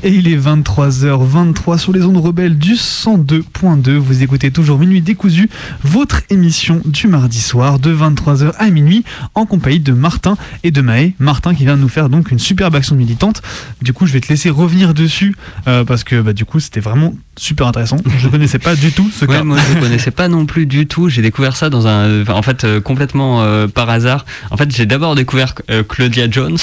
Et 0.08 0.10
il 0.10 0.28
est 0.28 0.38
23h23 0.38 1.80
sur 1.80 1.92
les 1.92 2.04
ondes 2.04 2.18
rebelles 2.24 2.60
du 2.60 2.74
102.2. 2.76 3.94
Vous 3.94 4.22
écoutez 4.22 4.52
toujours 4.52 4.78
Minuit 4.78 5.02
décousu, 5.02 5.50
votre 5.84 6.22
émission 6.30 6.80
du 6.86 7.08
mardi 7.08 7.42
soir 7.42 7.80
de 7.80 7.92
23h 7.92 8.52
à 8.60 8.70
minuit 8.70 9.04
en 9.34 9.48
compagnie 9.48 9.80
de 9.80 9.94
Martin 9.94 10.38
et 10.64 10.70
de 10.70 10.82
Maë. 10.82 11.16
Martin 11.18 11.56
qui 11.56 11.64
vient 11.64 11.76
de 11.76 11.82
nous 11.82 11.90
faire 11.90 12.10
donc 12.10 12.30
une 12.30 12.38
superbe 12.38 12.76
action 12.76 12.96
militante. 12.96 13.42
Du 13.82 13.94
coup, 13.94 14.06
je 14.06 14.14
vais 14.14 14.22
te 14.22 14.28
laisser 14.28 14.52
revenir 14.52 14.94
dessus 14.94 15.36
euh, 15.68 15.84
parce 15.84 16.04
que 16.04 16.22
bah, 16.22 16.34
du 16.34 16.46
coup, 16.46 16.60
c'était 16.60 16.82
vraiment 16.82 17.16
super 17.36 17.66
intéressant. 17.66 17.98
Je 18.20 18.28
connaissais 18.28 18.60
pas 18.60 18.76
du 18.76 18.92
tout 18.92 19.10
ce 19.12 19.26
Ouais, 19.26 19.38
cas. 19.38 19.44
moi 19.44 19.58
je 19.74 19.80
connaissais 19.80 20.12
pas 20.12 20.28
non 20.28 20.46
plus 20.46 20.68
du 20.68 20.86
tout. 20.86 21.10
J'ai 21.10 21.24
découvert 21.24 21.58
ça 21.58 21.72
dans 21.72 21.88
un, 21.88 22.22
enfin, 22.22 22.34
en 22.34 22.44
fait 22.44 22.64
euh, 22.64 22.80
complètement 22.80 23.42
euh, 23.42 23.68
par 23.68 23.90
hasard. 23.90 24.24
En 24.52 24.58
fait, 24.58 24.70
j'ai 24.74 24.86
d'abord 24.86 25.16
découvert 25.16 25.56
Claudia 25.90 26.30
Jones, 26.30 26.58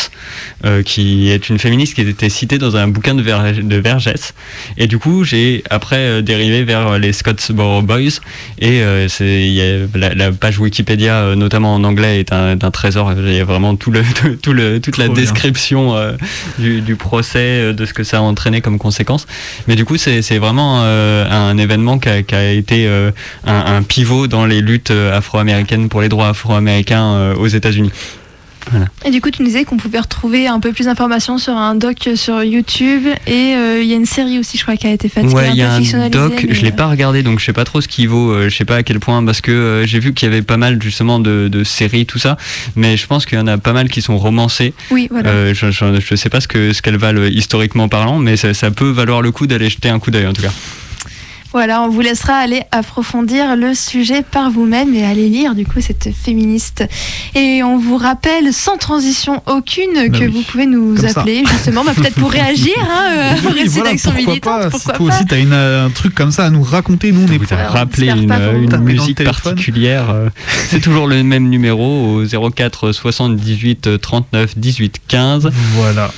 qui 0.84 1.28
est 1.28 1.48
une 1.48 1.58
féministe 1.58 1.94
qui 1.94 2.02
était 2.02 2.28
citée 2.28 2.58
dans 2.58 2.76
un 2.76 2.86
bouquin 2.86 3.14
de, 3.16 3.31
Ver- 3.40 3.62
de 3.62 3.76
Vergès. 3.76 4.34
Et 4.76 4.86
du 4.86 4.98
coup, 4.98 5.24
j'ai 5.24 5.62
après 5.70 5.96
euh, 5.96 6.22
dérivé 6.22 6.64
vers 6.64 6.98
les 6.98 7.12
Scottsboro 7.12 7.82
Boys. 7.82 8.20
Et 8.58 8.82
euh, 8.82 9.08
c'est 9.08 9.42
il 9.46 9.52
y 9.52 9.62
a 9.62 9.86
la, 9.94 10.14
la 10.14 10.32
page 10.32 10.58
Wikipédia, 10.58 11.14
euh, 11.16 11.34
notamment 11.34 11.74
en 11.74 11.84
anglais, 11.84 12.20
est 12.20 12.32
un, 12.32 12.56
trésor. 12.70 13.12
Il 13.16 13.32
y 13.34 13.40
a 13.40 13.44
vraiment 13.44 13.76
tout 13.76 13.90
le, 13.90 14.02
tout 14.42 14.52
le, 14.52 14.80
toute 14.80 14.98
la 14.98 15.06
bien. 15.06 15.14
description 15.14 15.96
euh, 15.96 16.12
du, 16.58 16.80
du 16.80 16.96
procès, 16.96 17.38
euh, 17.38 17.72
de 17.72 17.86
ce 17.86 17.92
que 17.94 18.04
ça 18.04 18.18
a 18.18 18.20
entraîné 18.20 18.60
comme 18.60 18.78
conséquence. 18.78 19.26
Mais 19.68 19.76
du 19.76 19.84
coup, 19.84 19.96
c'est 19.96 20.20
vraiment 20.38 20.80
euh, 20.82 21.26
un 21.30 21.56
événement 21.58 21.98
qui 21.98 22.08
a, 22.08 22.22
qui 22.22 22.34
a 22.34 22.50
été 22.52 22.86
euh, 22.86 23.10
un, 23.46 23.76
un 23.76 23.82
pivot 23.82 24.26
dans 24.26 24.46
les 24.46 24.60
luttes 24.60 24.90
euh, 24.90 25.16
afro-américaines 25.16 25.88
pour 25.88 26.00
les 26.00 26.08
droits 26.08 26.28
afro-américains 26.28 27.14
euh, 27.14 27.34
aux 27.34 27.46
États-Unis. 27.48 27.90
Voilà. 28.70 28.86
Et 29.04 29.10
du 29.10 29.20
coup, 29.20 29.30
tu 29.30 29.42
nous 29.42 29.48
disais 29.48 29.64
qu'on 29.64 29.76
pouvait 29.76 29.98
retrouver 29.98 30.46
un 30.46 30.60
peu 30.60 30.72
plus 30.72 30.86
d'informations 30.86 31.38
sur 31.38 31.54
un 31.56 31.74
doc 31.74 32.08
sur 32.14 32.42
YouTube 32.42 33.06
et 33.26 33.54
euh, 33.54 33.82
il 33.82 33.88
y 33.88 33.92
a 33.92 33.96
une 33.96 34.06
série 34.06 34.38
aussi, 34.38 34.56
je 34.56 34.62
crois, 34.62 34.76
qui 34.76 34.86
a 34.86 34.92
été 34.92 35.08
faite. 35.08 35.24
Ouais, 35.26 35.50
il 35.50 35.56
y 35.56 35.62
a 35.62 35.74
un 35.74 36.08
doc, 36.08 36.46
je 36.48 36.62
l'ai 36.62 36.68
euh, 36.68 36.72
pas 36.72 36.86
regardé, 36.86 37.22
donc 37.22 37.40
je 37.40 37.44
sais 37.44 37.52
pas 37.52 37.64
trop 37.64 37.80
ce 37.80 37.88
qu'il 37.88 38.08
vaut, 38.08 38.30
euh, 38.30 38.48
je 38.48 38.56
sais 38.56 38.64
pas 38.64 38.76
à 38.76 38.82
quel 38.82 39.00
point, 39.00 39.24
parce 39.24 39.40
que 39.40 39.50
euh, 39.50 39.86
j'ai 39.86 39.98
vu 39.98 40.14
qu'il 40.14 40.28
y 40.28 40.32
avait 40.32 40.42
pas 40.42 40.56
mal 40.56 40.80
justement 40.82 41.18
de, 41.18 41.48
de 41.48 41.64
séries, 41.64 42.06
tout 42.06 42.18
ça, 42.18 42.36
mais 42.76 42.96
je 42.96 43.06
pense 43.06 43.26
qu'il 43.26 43.38
y 43.38 43.40
en 43.40 43.46
a 43.46 43.58
pas 43.58 43.72
mal 43.72 43.88
qui 43.88 44.02
sont 44.02 44.16
romancées. 44.16 44.72
Oui, 44.90 45.08
voilà. 45.10 45.52
Je, 45.52 45.70
je, 45.70 46.00
je 46.00 46.14
sais 46.14 46.28
pas 46.28 46.40
ce 46.40 46.48
que 46.48 46.72
ce 46.72 46.82
qu'elles 46.82 46.96
valent 46.96 47.24
historiquement 47.24 47.88
parlant, 47.88 48.18
mais 48.18 48.36
ça, 48.36 48.54
ça 48.54 48.70
peut 48.70 48.90
valoir 48.90 49.22
le 49.22 49.32
coup 49.32 49.46
d'aller 49.46 49.68
jeter 49.68 49.88
un 49.88 49.98
coup 49.98 50.10
d'œil 50.10 50.26
en 50.26 50.32
tout 50.32 50.42
cas. 50.42 50.52
Voilà, 51.52 51.82
on 51.82 51.88
vous 51.90 52.00
laissera 52.00 52.34
aller 52.34 52.62
approfondir 52.70 53.56
le 53.56 53.74
sujet 53.74 54.22
par 54.22 54.50
vous-même 54.50 54.94
et 54.94 55.04
aller 55.04 55.28
lire 55.28 55.54
du 55.54 55.66
coup 55.66 55.80
cette 55.82 56.08
féministe. 56.14 56.84
Et 57.34 57.62
on 57.62 57.76
vous 57.76 57.96
rappelle 57.98 58.52
sans 58.54 58.78
transition 58.78 59.42
aucune 59.46 59.92
Bah 59.94 60.08
que 60.18 60.24
oui. 60.24 60.28
vous 60.28 60.42
pouvez 60.42 60.64
nous 60.66 60.94
Comme 60.94 61.08
ça. 61.08 61.20
appeler 61.20 61.44
justement, 61.46 61.84
bah, 61.84 61.92
peut-être 61.94 62.14
pour 62.14 62.30
réagir 62.40 62.72
hein, 62.80 63.10
euh, 63.10 63.32
au 63.48 63.52
Oui, 63.52 63.64
voilà, 63.66 63.90
d'action 63.90 64.12
pourquoi 64.12 64.30
militante. 64.32 64.60
pas, 64.62 64.70
pourquoi 64.70 64.78
si 64.78 64.84
toi 64.86 64.94
pas 64.94 65.04
aussi 65.16 65.26
t'as 65.26 65.38
une, 65.40 65.52
euh, 65.52 65.86
un 65.86 65.90
truc 65.90 66.14
comme 66.14 66.30
ça 66.30 66.46
à 66.46 66.50
nous 66.50 66.62
raconter, 66.62 67.12
nous 67.12 67.26
on 67.28 67.32
est 67.32 67.54
rappelé 67.66 68.06
j'espère 68.14 68.54
une, 68.54 68.62
une 68.72 68.76
musique 68.78 69.22
particulière. 69.22 70.10
euh, 70.10 70.28
C'est 70.70 70.80
toujours 70.80 71.06
le 71.06 71.22
même 71.22 71.48
numéro 71.50 72.22
au 72.22 72.50
04 72.50 72.92
78 72.92 74.00
39 74.00 74.58
18 74.58 75.00
15. 75.06 75.50
Voilà. 75.74 76.10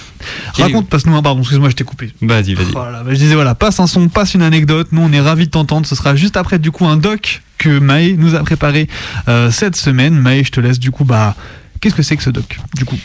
Raconte, 0.55 0.89
passe-nous 0.89 1.15
un 1.15 1.23
pardon, 1.23 1.41
excuse-moi, 1.41 1.71
je 1.71 1.75
t'ai 1.75 1.85
coupé. 1.85 2.13
Vas-y, 2.21 2.55
vas-y. 2.55 2.73
Voilà, 2.73 3.03
bah, 3.03 3.11
je 3.13 3.19
disais 3.19 3.35
voilà, 3.35 3.55
passe 3.55 3.81
un 3.81 3.87
son, 3.87 4.09
passe 4.09 4.35
une 4.35 4.43
anecdote. 4.43 4.89
Nous, 4.93 5.03
on 5.03 5.13
est 5.13 5.21
ravis 5.21 5.47
de 5.47 5.51
t'entendre. 5.51 5.87
Ce 5.87 5.95
sera 5.95 6.17
juste 6.17 6.37
après 6.37 6.59
du 6.59 6.71
coup 6.71 6.87
un 6.87 6.97
doc 6.97 7.43
que 7.59 7.79
Maë 7.79 8.17
nous 8.17 8.35
a 8.35 8.41
préparé 8.41 8.89
euh, 9.29 9.51
cette 9.51 9.77
semaine. 9.77 10.15
Maë, 10.15 10.45
je 10.45 10.51
te 10.51 10.61
laisse 10.61 10.79
du 10.79 10.91
coup 10.91 11.05
bah 11.05 11.35
qu'est-ce 11.81 11.95
que 11.95 12.03
c'est 12.03 12.17
que 12.17 12.23
ce 12.23 12.31
doc 12.31 12.59
du 12.75 12.85
coup? 12.85 12.99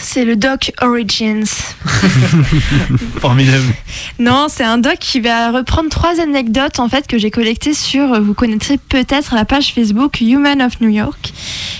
C'est 0.00 0.24
le 0.24 0.36
doc 0.36 0.72
Origins. 0.80 1.44
Formidable. 3.20 3.74
Non, 4.18 4.46
c'est 4.48 4.64
un 4.64 4.78
doc 4.78 4.96
qui 4.98 5.20
va 5.20 5.50
reprendre 5.50 5.88
trois 5.88 6.20
anecdotes 6.20 6.78
en 6.78 6.88
fait 6.88 7.06
que 7.06 7.18
j'ai 7.18 7.30
collectées 7.30 7.74
sur, 7.74 8.14
euh, 8.14 8.20
vous 8.20 8.34
connaîtrez 8.34 8.78
peut-être 8.78 9.34
la 9.34 9.44
page 9.44 9.72
Facebook 9.74 10.20
Human 10.20 10.62
of 10.62 10.80
New 10.80 10.88
York, 10.88 11.32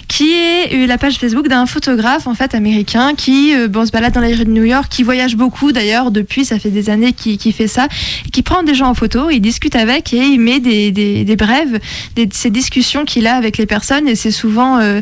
qui 0.08 0.32
est 0.32 0.74
euh, 0.74 0.86
la 0.86 0.98
page 0.98 1.16
Facebook 1.18 1.48
d'un 1.48 1.66
photographe 1.66 2.26
en 2.26 2.34
fait 2.34 2.54
américain 2.54 3.14
qui 3.16 3.54
euh, 3.54 3.68
bon, 3.68 3.86
se 3.86 3.90
balade 3.90 4.12
dans 4.12 4.20
les 4.20 4.34
rues 4.34 4.44
de 4.44 4.50
New 4.50 4.64
York, 4.64 4.86
qui 4.90 5.02
voyage 5.02 5.36
beaucoup 5.36 5.72
d'ailleurs 5.72 6.10
depuis, 6.10 6.44
ça 6.44 6.58
fait 6.58 6.70
des 6.70 6.90
années 6.90 7.12
qu'il 7.12 7.52
fait 7.52 7.68
ça, 7.68 7.88
et 8.26 8.30
qui 8.30 8.42
prend 8.42 8.62
des 8.62 8.74
gens 8.74 8.88
en 8.88 8.94
photo, 8.94 9.30
il 9.30 9.40
discute 9.40 9.76
avec 9.76 10.12
et 10.12 10.24
il 10.24 10.40
met 10.40 10.60
des, 10.60 10.92
des, 10.92 11.24
des 11.24 11.36
brèves, 11.36 11.80
des, 12.16 12.28
ces 12.32 12.50
discussions 12.50 13.04
qu'il 13.04 13.26
a 13.26 13.34
avec 13.36 13.56
les 13.56 13.66
personnes 13.66 14.08
et 14.08 14.14
c'est 14.14 14.30
souvent 14.30 14.78
euh, 14.78 15.00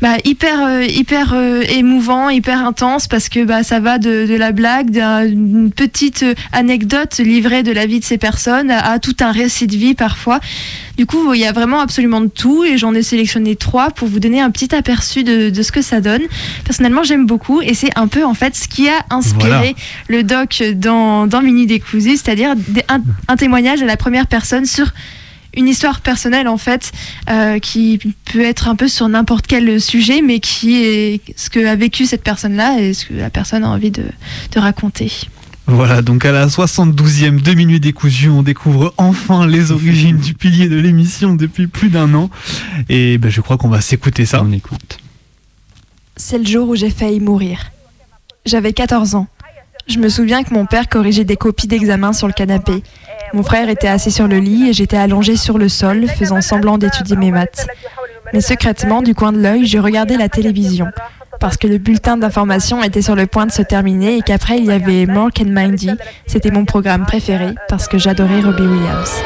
bah, 0.00 0.16
hyper, 0.24 0.82
hyper 0.82 1.32
euh, 1.34 1.62
émouvant, 1.68 2.28
hyper 2.28 2.57
intense 2.66 3.06
parce 3.08 3.28
que 3.28 3.44
bah, 3.44 3.62
ça 3.62 3.80
va 3.80 3.98
de, 3.98 4.26
de 4.26 4.34
la 4.34 4.52
blague, 4.52 4.90
d'un- 4.90 5.26
d'une 5.26 5.70
petite 5.70 6.22
euh, 6.22 6.34
anecdote 6.52 7.18
livrée 7.18 7.62
de 7.62 7.72
la 7.72 7.86
vie 7.86 8.00
de 8.00 8.04
ces 8.04 8.18
personnes 8.18 8.70
à, 8.70 8.92
à 8.92 8.98
tout 8.98 9.16
un 9.20 9.32
récit 9.32 9.66
de 9.66 9.76
vie 9.76 9.94
parfois. 9.94 10.40
Du 10.96 11.06
coup, 11.06 11.32
il 11.34 11.40
y 11.40 11.46
a 11.46 11.52
vraiment 11.52 11.80
absolument 11.80 12.20
de 12.20 12.26
tout 12.28 12.64
et 12.64 12.76
j'en 12.76 12.92
ai 12.94 13.02
sélectionné 13.02 13.54
trois 13.56 13.90
pour 13.90 14.08
vous 14.08 14.18
donner 14.20 14.40
un 14.40 14.50
petit 14.50 14.74
aperçu 14.74 15.22
de, 15.22 15.50
de 15.50 15.62
ce 15.62 15.70
que 15.70 15.80
ça 15.82 16.00
donne. 16.00 16.22
Personnellement, 16.64 17.02
j'aime 17.04 17.26
beaucoup 17.26 17.60
et 17.62 17.74
c'est 17.74 17.96
un 17.96 18.08
peu 18.08 18.24
en 18.24 18.34
fait 18.34 18.56
ce 18.56 18.66
qui 18.68 18.88
a 18.88 19.04
inspiré 19.10 19.48
Voilà. 19.50 19.72
le 20.08 20.22
doc 20.24 20.62
dans, 20.74 21.26
dans 21.26 21.40
Mini 21.42 21.66
Décousu, 21.66 22.16
c'est-à-dire 22.16 22.54
un, 22.88 23.00
un 23.28 23.36
témoignage 23.36 23.80
à 23.82 23.86
la 23.86 23.96
première 23.96 24.26
personne 24.26 24.66
sur 24.66 24.92
une 25.58 25.68
histoire 25.68 26.00
personnelle 26.00 26.48
en 26.48 26.56
fait 26.56 26.92
euh, 27.28 27.58
qui 27.58 27.98
peut 28.32 28.44
être 28.44 28.68
un 28.68 28.76
peu 28.76 28.88
sur 28.88 29.08
n'importe 29.08 29.46
quel 29.46 29.80
sujet 29.80 30.22
mais 30.22 30.38
qui 30.38 30.76
est 30.76 31.20
ce 31.36 31.50
que 31.50 31.66
a 31.66 31.74
vécu 31.74 32.06
cette 32.06 32.22
personne 32.22 32.54
là 32.54 32.80
et 32.80 32.94
ce 32.94 33.06
que 33.06 33.14
la 33.14 33.28
personne 33.28 33.64
a 33.64 33.68
envie 33.68 33.90
de, 33.90 34.04
de 34.52 34.60
raconter. 34.60 35.10
Voilà, 35.66 36.00
donc 36.00 36.24
à 36.24 36.32
la 36.32 36.46
72e 36.46 37.42
demi-nuit 37.42 37.78
décousu, 37.78 38.30
on 38.30 38.42
découvre 38.42 38.94
enfin 38.96 39.46
les 39.46 39.70
origines 39.70 40.16
du 40.16 40.32
pilier 40.32 40.66
de 40.66 40.76
l'émission 40.76 41.34
depuis 41.34 41.66
plus 41.66 41.90
d'un 41.90 42.14
an. 42.14 42.30
Et 42.88 43.18
ben, 43.18 43.30
je 43.30 43.42
crois 43.42 43.58
qu'on 43.58 43.68
va 43.68 43.82
s'écouter 43.82 44.24
ça. 44.24 44.42
On 44.42 44.50
écoute. 44.52 44.96
C'est 46.16 46.38
le 46.38 46.46
jour 46.46 46.70
où 46.70 46.74
j'ai 46.74 46.88
failli 46.88 47.20
mourir. 47.20 47.70
J'avais 48.46 48.72
14 48.72 49.14
ans. 49.14 49.26
Je 49.88 49.98
me 49.98 50.10
souviens 50.10 50.42
que 50.42 50.52
mon 50.52 50.66
père 50.66 50.88
corrigeait 50.88 51.24
des 51.24 51.36
copies 51.36 51.66
d'examen 51.66 52.12
sur 52.12 52.26
le 52.26 52.34
canapé. 52.34 52.82
Mon 53.32 53.42
frère 53.42 53.70
était 53.70 53.88
assis 53.88 54.10
sur 54.10 54.28
le 54.28 54.38
lit 54.38 54.68
et 54.68 54.72
j'étais 54.74 54.98
allongée 54.98 55.36
sur 55.36 55.56
le 55.56 55.68
sol, 55.68 56.06
faisant 56.08 56.42
semblant 56.42 56.76
d'étudier 56.76 57.16
mes 57.16 57.30
maths. 57.30 57.66
Mais 58.34 58.42
secrètement, 58.42 59.00
du 59.00 59.14
coin 59.14 59.32
de 59.32 59.40
l'œil, 59.40 59.66
je 59.66 59.78
regardais 59.78 60.18
la 60.18 60.28
télévision. 60.28 60.88
Parce 61.40 61.56
que 61.56 61.66
le 61.66 61.78
bulletin 61.78 62.18
d'information 62.18 62.82
était 62.82 63.00
sur 63.00 63.14
le 63.14 63.26
point 63.26 63.46
de 63.46 63.52
se 63.52 63.62
terminer 63.62 64.18
et 64.18 64.22
qu'après 64.22 64.58
il 64.58 64.66
y 64.66 64.72
avait 64.72 65.06
Mark 65.06 65.40
and 65.40 65.50
Mindy. 65.50 65.90
C'était 66.26 66.50
mon 66.50 66.64
programme 66.64 67.06
préféré 67.06 67.54
parce 67.68 67.88
que 67.88 67.96
j'adorais 67.96 68.40
Robbie 68.40 68.66
Williams. 68.66 69.22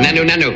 Nano, 0.00 0.24
nano. 0.24 0.52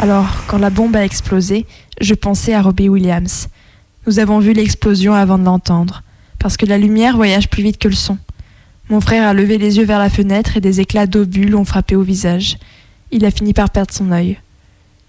Alors, 0.00 0.26
quand 0.46 0.56
la 0.56 0.70
bombe 0.70 0.96
a 0.96 1.04
explosé, 1.04 1.66
je 2.00 2.14
pensais 2.14 2.54
à 2.54 2.62
Robbie 2.62 2.88
Williams. 2.88 3.48
Nous 4.06 4.18
avons 4.18 4.38
vu 4.38 4.54
l'explosion 4.54 5.12
avant 5.12 5.36
de 5.36 5.44
l'entendre, 5.44 6.02
parce 6.38 6.56
que 6.56 6.64
la 6.64 6.78
lumière 6.78 7.16
voyage 7.16 7.50
plus 7.50 7.62
vite 7.62 7.76
que 7.76 7.88
le 7.88 7.94
son. 7.94 8.16
Mon 8.88 9.02
frère 9.02 9.28
a 9.28 9.34
levé 9.34 9.58
les 9.58 9.76
yeux 9.76 9.84
vers 9.84 9.98
la 9.98 10.08
fenêtre 10.08 10.56
et 10.56 10.62
des 10.62 10.80
éclats 10.80 11.06
d'obus 11.06 11.48
l'ont 11.48 11.66
frappé 11.66 11.96
au 11.96 12.02
visage. 12.02 12.56
Il 13.10 13.26
a 13.26 13.30
fini 13.30 13.52
par 13.52 13.68
perdre 13.68 13.92
son 13.92 14.10
œil. 14.10 14.38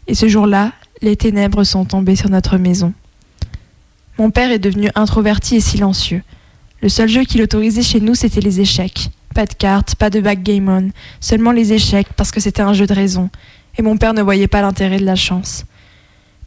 Et 0.08 0.16
ce 0.16 0.28
jour-là, 0.28 0.74
les 1.02 1.16
ténèbres 1.16 1.64
sont 1.64 1.86
tombées 1.86 2.18
sur 2.18 2.30
notre 2.30 2.58
maison. 2.58 2.94
Mon 4.20 4.32
père 4.32 4.52
est 4.52 4.60
devenu 4.60 4.90
introverti 4.96 5.56
et 5.56 5.62
silencieux. 5.62 6.24
Le 6.82 6.90
seul 6.90 7.08
jeu 7.08 7.24
qu'il 7.24 7.42
autorisait 7.42 7.82
chez 7.82 8.02
nous, 8.02 8.16
c'était 8.16 8.42
les 8.42 8.60
échecs. 8.60 9.12
Pas 9.34 9.46
de 9.46 9.54
cartes, 9.54 9.96
pas 9.96 10.10
de 10.10 10.20
backgammon, 10.20 10.90
seulement 11.22 11.54
les 11.54 11.72
échecs 11.72 12.10
parce 12.18 12.32
que 12.32 12.42
c'était 12.42 12.62
un 12.62 12.74
jeu 12.74 12.86
de 12.86 12.94
raison. 12.94 13.30
Et 13.78 13.82
mon 13.82 13.96
père 13.96 14.14
ne 14.14 14.22
voyait 14.22 14.50
pas 14.50 14.62
l'intérêt 14.62 15.00
de 15.00 15.06
la 15.06 15.16
chance. 15.16 15.64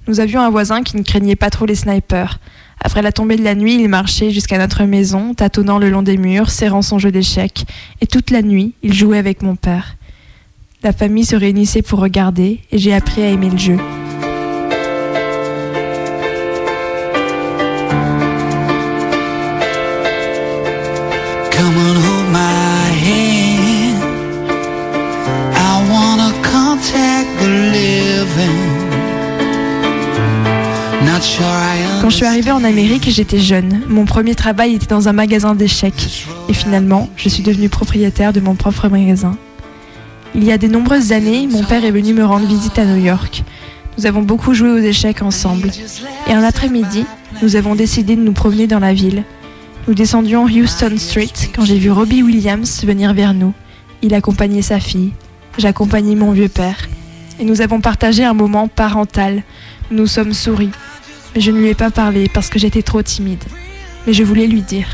Nous 0.06 0.20
avions 0.20 0.42
un 0.42 0.50
voisin 0.50 0.82
qui 0.82 0.98
ne 0.98 1.02
craignait 1.02 1.34
pas 1.34 1.48
trop 1.48 1.64
les 1.64 1.74
snipers. 1.74 2.40
Après 2.78 3.00
la 3.00 3.10
tombée 3.10 3.36
de 3.36 3.44
la 3.44 3.54
nuit, 3.54 3.76
il 3.76 3.88
marchait 3.88 4.32
jusqu'à 4.32 4.58
notre 4.58 4.84
maison, 4.84 5.32
tâtonnant 5.32 5.78
le 5.78 5.88
long 5.88 6.02
des 6.02 6.18
murs, 6.18 6.50
serrant 6.50 6.82
son 6.82 6.98
jeu 6.98 7.10
d'échecs. 7.10 7.64
Et 8.02 8.06
toute 8.06 8.30
la 8.30 8.42
nuit, 8.42 8.74
il 8.82 8.92
jouait 8.92 9.16
avec 9.16 9.40
mon 9.40 9.56
père. 9.56 9.96
La 10.82 10.92
famille 10.92 11.24
se 11.24 11.36
réunissait 11.36 11.80
pour 11.80 12.00
regarder 12.00 12.60
et 12.70 12.76
j'ai 12.76 12.92
appris 12.92 13.22
à 13.22 13.28
aimer 13.28 13.48
le 13.48 13.56
jeu. 13.56 13.78
Quand 32.00 32.10
je 32.10 32.16
suis 32.16 32.26
arrivée 32.26 32.50
en 32.50 32.64
Amérique, 32.64 33.08
j'étais 33.08 33.38
jeune. 33.38 33.82
Mon 33.88 34.04
premier 34.04 34.34
travail 34.34 34.74
était 34.74 34.86
dans 34.86 35.08
un 35.08 35.12
magasin 35.12 35.54
d'échecs. 35.54 36.26
Et 36.48 36.52
finalement, 36.52 37.08
je 37.16 37.28
suis 37.28 37.44
devenue 37.44 37.68
propriétaire 37.68 38.32
de 38.32 38.40
mon 38.40 38.56
propre 38.56 38.88
magasin. 38.88 39.36
Il 40.34 40.42
y 40.42 40.50
a 40.50 40.58
de 40.58 40.66
nombreuses 40.66 41.12
années, 41.12 41.46
mon 41.46 41.62
père 41.62 41.84
est 41.84 41.90
venu 41.92 42.12
me 42.12 42.24
rendre 42.24 42.46
visite 42.46 42.78
à 42.78 42.84
New 42.84 43.02
York. 43.04 43.44
Nous 43.98 44.06
avons 44.06 44.22
beaucoup 44.22 44.52
joué 44.52 44.70
aux 44.70 44.78
échecs 44.78 45.22
ensemble. 45.22 45.70
Et 46.28 46.32
un 46.32 46.42
après-midi, 46.42 47.04
nous 47.40 47.54
avons 47.54 47.76
décidé 47.76 48.16
de 48.16 48.22
nous 48.22 48.32
promener 48.32 48.66
dans 48.66 48.80
la 48.80 48.92
ville. 48.92 49.22
Nous 49.88 49.94
descendions 49.94 50.44
Houston 50.44 50.96
Street 50.96 51.32
quand 51.52 51.64
j'ai 51.64 51.76
vu 51.76 51.90
Robbie 51.90 52.22
Williams 52.22 52.84
venir 52.84 53.14
vers 53.14 53.34
nous. 53.34 53.52
Il 54.00 54.14
accompagnait 54.14 54.62
sa 54.62 54.78
fille. 54.78 55.12
J'accompagnais 55.58 56.14
mon 56.14 56.30
vieux 56.30 56.48
père. 56.48 56.88
Et 57.40 57.44
nous 57.44 57.62
avons 57.62 57.80
partagé 57.80 58.22
un 58.22 58.32
moment 58.32 58.68
parental. 58.68 59.42
Nous 59.90 59.98
nous 59.98 60.06
sommes 60.06 60.34
souris. 60.34 60.70
Mais 61.34 61.40
je 61.40 61.50
ne 61.50 61.58
lui 61.58 61.66
ai 61.66 61.74
pas 61.74 61.90
parlé 61.90 62.30
parce 62.32 62.48
que 62.48 62.60
j'étais 62.60 62.82
trop 62.82 63.02
timide. 63.02 63.42
Mais 64.06 64.12
je 64.12 64.22
voulais 64.22 64.46
lui 64.46 64.62
dire. 64.62 64.86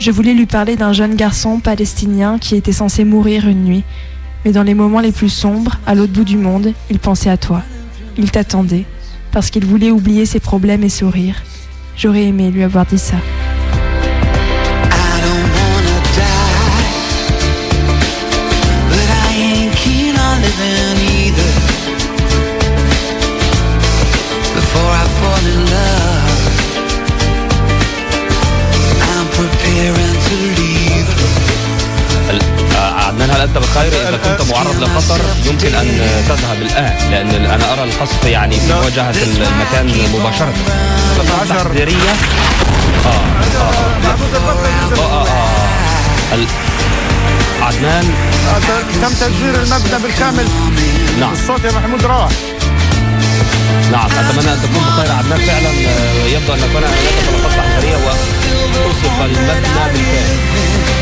Je 0.00 0.10
voulais 0.10 0.34
lui 0.34 0.46
parler 0.46 0.74
d'un 0.74 0.92
jeune 0.92 1.14
garçon 1.14 1.60
palestinien 1.60 2.40
qui 2.40 2.56
était 2.56 2.72
censé 2.72 3.04
mourir 3.04 3.46
une 3.46 3.62
nuit. 3.62 3.84
Mais 4.44 4.50
dans 4.50 4.64
les 4.64 4.74
moments 4.74 5.00
les 5.00 5.12
plus 5.12 5.28
sombres, 5.28 5.78
à 5.86 5.94
l'autre 5.94 6.12
bout 6.12 6.24
du 6.24 6.36
monde, 6.36 6.72
il 6.90 6.98
pensait 6.98 7.30
à 7.30 7.36
toi. 7.36 7.62
Il 8.18 8.32
t'attendait. 8.32 8.86
Parce 9.30 9.50
qu'il 9.50 9.64
voulait 9.64 9.92
oublier 9.92 10.26
ses 10.26 10.40
problèmes 10.40 10.82
et 10.82 10.88
sourire. 10.88 11.36
J'aurais 11.96 12.24
aimé 12.24 12.50
lui 12.50 12.64
avoir 12.64 12.86
dit 12.86 12.98
ça. 12.98 13.16
هل 33.32 33.40
أنت 33.40 33.58
بخير 33.58 33.92
إذا 34.08 34.16
كنت 34.16 34.50
معرض 34.52 34.82
لخطر؟ 34.82 35.20
يمكن 35.44 35.74
أن 35.74 36.00
تذهب 36.28 36.62
الآن 36.62 37.10
لأن 37.10 37.44
أنا 37.44 37.72
أرى 37.72 37.84
القصف 37.84 38.24
يعني 38.24 38.60
في 38.60 38.72
مواجهة 38.74 39.10
المكان 39.10 40.10
مباشرة. 40.14 40.52
تحذيرية. 41.48 42.10
آه 43.06 43.08
آه 43.08 43.70
آه. 44.06 45.02
آه 45.02 45.26
آه 45.26 46.34
ال- 46.34 46.46
عدنان. 47.62 48.04
تم 49.02 49.08
تسجيل 49.08 49.54
المبنى 49.54 50.02
بالكامل. 50.02 50.46
نعم. 51.20 51.32
الصوت 51.32 51.64
يا 51.64 51.70
محمود 51.72 52.04
راح. 52.06 52.28
نعم 53.92 54.06
أتمنى 54.10 54.52
أن 54.52 54.58
تكون 54.62 54.84
بخير 54.88 55.12
عدنان. 55.12 55.38
فعلا 55.38 55.68
آه، 55.68 56.26
يبدو 56.26 56.52
أن 56.54 56.58
يكون 56.58 56.82
هناك 56.84 56.98
طلقات 57.26 57.52
تحذيرية 57.58 57.96
واصلق 57.96 59.22
المبنى 59.24 59.52
بالكامل. 59.92 61.01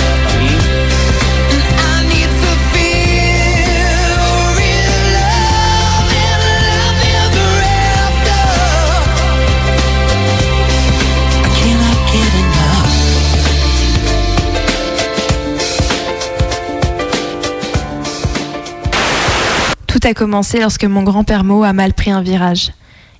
a 20.05 20.13
commencé 20.13 20.59
lorsque 20.59 20.85
mon 20.85 21.03
grand-père 21.03 21.43
Mo 21.43 21.63
a 21.63 21.73
mal 21.73 21.93
pris 21.93 22.11
un 22.11 22.21
virage. 22.21 22.71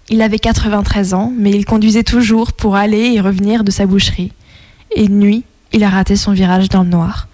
Il 0.09 0.21
avait 0.21 0.39
93 0.39 1.13
ans, 1.13 1.31
mais 1.37 1.51
il 1.51 1.65
conduisait 1.65 2.03
toujours 2.03 2.53
pour 2.53 2.75
aller 2.75 3.13
et 3.13 3.21
revenir 3.21 3.63
de 3.63 3.71
sa 3.71 3.85
boucherie. 3.85 4.31
Et 4.95 5.05
une 5.05 5.19
nuit, 5.19 5.43
il 5.71 5.83
a 5.83 5.89
raté 5.89 6.15
son 6.15 6.31
virage 6.33 6.69
dans 6.69 6.83
le 6.83 6.89
noir. 6.89 7.27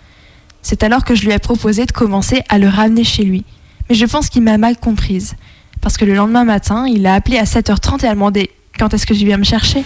C'est 0.62 0.84
alors 0.84 1.06
que 1.06 1.16
je 1.16 1.26
lui 1.26 1.32
ai 1.32 1.40
proposé 1.40 1.86
de 1.86 1.92
commencer 1.92 2.44
à 2.50 2.60
le 2.60 2.68
ramener 2.68 3.04
chez 3.04 3.24
lui. 3.24 3.46
Mais 3.90 3.96
je 3.96 4.06
pense 4.06 4.30
qu'il 4.30 4.44
m'a 4.44 4.58
mal 4.58 4.78
comprise. 4.78 5.36
Parce 5.82 5.98
que 5.98 6.06
le 6.06 6.14
lendemain 6.14 6.44
matin, 6.44 6.86
il 6.88 7.06
a 7.08 7.14
appelé 7.14 7.38
à 7.38 7.46
7h30 7.46 8.04
et 8.04 8.08
a 8.08 8.14
demandé 8.14 8.52
Quand 8.78 8.94
est-ce 8.94 9.06
que 9.06 9.14
tu 9.14 9.26
viens 9.26 9.38
me 9.38 9.44
chercher? 9.44 9.84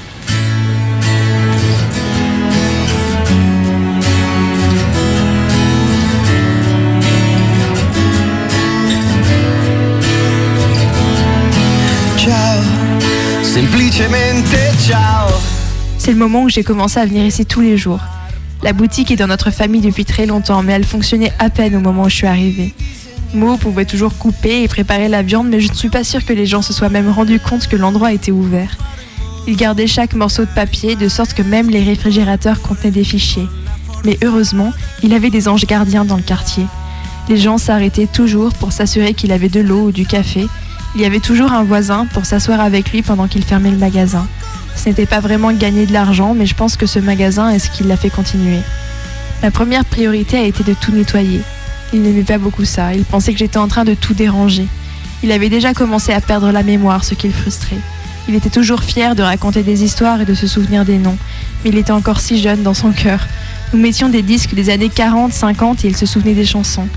C'est 16.00 16.12
le 16.12 16.18
moment 16.18 16.44
où 16.44 16.50
j'ai 16.50 16.64
commencé 16.64 17.00
à 17.00 17.06
venir 17.06 17.24
ici 17.24 17.46
tous 17.46 17.62
les 17.62 17.78
jours. 17.78 18.00
La 18.64 18.74
boutique 18.74 19.12
est 19.12 19.16
dans 19.16 19.28
notre 19.28 19.52
famille 19.52 19.82
depuis 19.82 20.04
très 20.04 20.26
longtemps, 20.26 20.64
mais 20.64 20.74
elle 20.74 20.84
fonctionnait 20.84 21.32
à 21.38 21.52
peine 21.52 21.76
au 21.76 21.80
moment 21.80 22.04
où 22.04 22.10
je 22.10 22.16
suis 22.16 22.28
arrivée. 22.28 22.74
Mo 23.36 23.58
pouvait 23.58 23.86
toujours 23.86 24.18
couper 24.18 24.64
et 24.64 24.68
préparer 24.68 25.10
la 25.10 25.22
viande, 25.22 25.48
mais 25.48 25.60
je 25.60 25.70
ne 25.70 25.76
suis 25.76 25.90
pas 25.90 26.04
sûre 26.04 26.26
que 26.26 26.34
les 26.34 26.48
gens 26.48 26.64
se 26.64 26.74
soient 26.74 26.90
même 26.90 27.10
rendus 27.12 27.40
compte 27.40 27.68
que 27.68 27.76
l'endroit 27.76 28.14
était 28.14 28.32
ouvert. 28.32 28.78
Il 29.48 29.56
gardait 29.56 29.88
chaque 29.88 30.16
morceau 30.16 30.46
de 30.46 30.52
papier 30.54 30.96
de 30.96 31.08
sorte 31.08 31.34
que 31.36 31.44
même 31.44 31.70
les 31.70 31.84
réfrigérateurs 31.84 32.62
contenaient 32.64 32.92
des 32.92 33.04
fichiers. 33.04 33.48
Mais 34.06 34.18
heureusement, 34.24 34.74
il 35.04 35.14
avait 35.14 35.30
des 35.30 35.48
anges 35.48 35.66
gardiens 35.66 36.06
dans 36.06 36.18
le 36.18 36.24
quartier. 36.24 36.66
Les 37.30 37.38
gens 37.38 37.60
s'arrêtaient 37.60 38.08
toujours 38.08 38.54
pour 38.54 38.72
s'assurer 38.72 39.14
qu'il 39.14 39.32
avait 39.32 39.50
de 39.50 39.62
l'eau 39.62 39.88
ou 39.88 39.92
du 39.92 40.08
café. 40.08 40.48
Il 40.94 41.02
y 41.02 41.06
avait 41.06 41.20
toujours 41.20 41.54
un 41.54 41.64
voisin 41.64 42.06
pour 42.06 42.26
s'asseoir 42.26 42.60
avec 42.60 42.92
lui 42.92 43.02
pendant 43.02 43.28
qu'il 43.28 43.46
fermait 43.46 43.72
le 43.72 43.78
magasin. 43.78 44.28
Ce 44.76 44.90
n'était 44.90 45.06
pas 45.06 45.22
vraiment 45.22 45.54
gagner 45.54 45.86
de 45.86 45.94
l'argent, 45.94 46.34
mais 46.34 46.46
je 46.46 46.56
pense 46.56 46.76
que 46.76 46.86
ce 46.86 47.00
magasin 47.00 47.50
est 47.50 47.60
ce 47.60 47.70
qui 47.70 47.84
l'a 47.84 47.96
fait 47.96 48.10
continuer. 48.10 48.60
Ma 49.42 49.52
première 49.52 49.86
priorité 49.86 50.38
a 50.38 50.44
été 50.44 50.64
de 50.64 50.74
tout 50.74 50.92
nettoyer. 50.92 51.42
Il 51.94 52.02
n'aimait 52.02 52.24
pas 52.24 52.38
beaucoup 52.38 52.66
ça, 52.66 52.94
il 52.94 53.04
pensait 53.04 53.32
que 53.32 53.40
j'étais 53.40 53.58
en 53.58 53.68
train 53.68 53.86
de 53.86 53.94
tout 53.94 54.14
déranger. 54.14 54.68
Il 55.24 55.32
avait 55.32 55.50
déjà 55.50 55.74
commencé 55.74 56.12
à 56.14 56.20
perdre 56.20 56.52
la 56.52 56.64
mémoire, 56.64 57.06
ce 57.06 57.14
qui 57.14 57.28
le 57.28 57.34
frustrait. 57.34 57.78
Il 58.28 58.36
était 58.36 58.50
toujours 58.50 58.84
fier 58.84 59.16
de 59.16 59.24
raconter 59.24 59.64
des 59.64 59.84
histoires 59.84 60.22
et 60.22 60.26
de 60.26 60.34
se 60.34 60.48
souvenir 60.48 60.86
des 60.86 60.98
noms, 60.98 61.18
mais 61.64 61.70
il 61.70 61.78
était 61.78 61.92
encore 61.92 62.20
si 62.20 62.42
jeune 62.42 62.64
dans 62.64 62.74
son 62.74 62.92
cœur. 62.92 63.28
Nous 63.74 63.80
mettions 63.80 64.10
des 64.10 64.22
disques 64.22 64.54
des 64.54 64.70
années 64.70 64.90
40, 64.90 65.32
50 65.32 65.86
et 65.86 65.88
il 65.88 65.98
se 65.98 66.06
souvenait 66.06 66.34
des 66.34 66.46
chansons. 66.46 66.88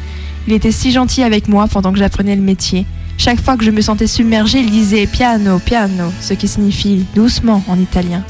Il 0.46 0.52
était 0.52 0.72
si 0.72 0.90
gentil 0.90 1.22
avec 1.22 1.48
moi 1.48 1.68
pendant 1.68 1.92
que 1.92 1.98
j'apprenais 1.98 2.36
le 2.36 2.42
métier. 2.42 2.86
Chaque 3.16 3.40
fois 3.40 3.56
que 3.56 3.64
je 3.64 3.70
me 3.70 3.80
sentais 3.80 4.06
submergée, 4.06 4.58
il 4.58 4.70
disait 4.70 5.06
piano, 5.06 5.58
piano, 5.58 6.12
ce 6.20 6.34
qui 6.34 6.48
signifie 6.48 7.06
doucement 7.14 7.62
en 7.68 7.78
italien. 7.78 8.22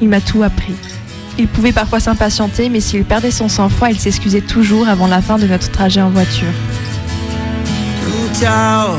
Il 0.00 0.08
m'a 0.08 0.20
tout 0.20 0.42
appris. 0.42 0.74
Il 1.38 1.48
pouvait 1.48 1.72
parfois 1.72 2.00
s'impatienter, 2.00 2.68
mais 2.68 2.80
s'il 2.80 3.04
perdait 3.04 3.30
son 3.30 3.48
sang-froid, 3.48 3.90
il 3.90 3.98
s'excusait 3.98 4.40
toujours 4.40 4.88
avant 4.88 5.06
la 5.06 5.20
fin 5.20 5.38
de 5.38 5.46
notre 5.46 5.70
trajet 5.70 6.00
en 6.00 6.10
voiture. 6.10 6.52
Ciao, 8.40 8.96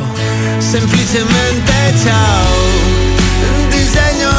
semplicemente 0.59 1.71
ciao. 2.03 2.45
Disegno 3.69 4.35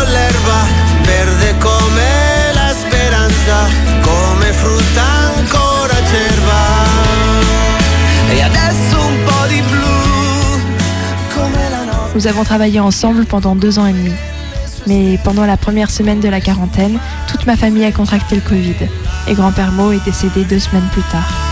Nous 12.16 12.26
avons 12.26 12.44
travaillé 12.44 12.80
ensemble 12.80 13.26
pendant 13.26 13.54
deux 13.54 13.78
ans 13.78 13.86
et 13.86 13.92
demi. 13.92 14.12
Mais 14.86 15.18
pendant 15.22 15.44
la 15.44 15.58
première 15.58 15.90
semaine 15.90 16.18
de 16.18 16.30
la 16.30 16.40
quarantaine, 16.40 16.98
toute 17.28 17.44
ma 17.44 17.56
famille 17.56 17.84
a 17.84 17.92
contracté 17.92 18.36
le 18.36 18.40
Covid. 18.40 18.88
Et 19.28 19.34
grand-père 19.34 19.70
Mo 19.70 19.92
est 19.92 20.02
décédé 20.02 20.44
deux 20.44 20.58
semaines 20.58 20.88
plus 20.92 21.02
tard. 21.12 21.45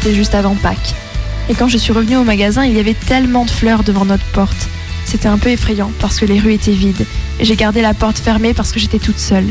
C'était 0.00 0.14
juste 0.14 0.36
avant 0.36 0.54
Pâques. 0.54 0.94
Et 1.48 1.54
quand 1.54 1.66
je 1.66 1.76
suis 1.76 1.92
revenue 1.92 2.16
au 2.18 2.22
magasin, 2.22 2.64
il 2.64 2.72
y 2.72 2.78
avait 2.78 2.94
tellement 2.94 3.44
de 3.44 3.50
fleurs 3.50 3.82
devant 3.82 4.04
notre 4.04 4.24
porte. 4.26 4.68
C'était 5.04 5.26
un 5.26 5.38
peu 5.38 5.48
effrayant 5.48 5.90
parce 5.98 6.20
que 6.20 6.24
les 6.24 6.38
rues 6.38 6.52
étaient 6.52 6.70
vides. 6.70 7.04
Et 7.40 7.44
j'ai 7.44 7.56
gardé 7.56 7.82
la 7.82 7.94
porte 7.94 8.16
fermée 8.16 8.54
parce 8.54 8.70
que 8.70 8.78
j'étais 8.78 9.00
toute 9.00 9.18
seule. 9.18 9.48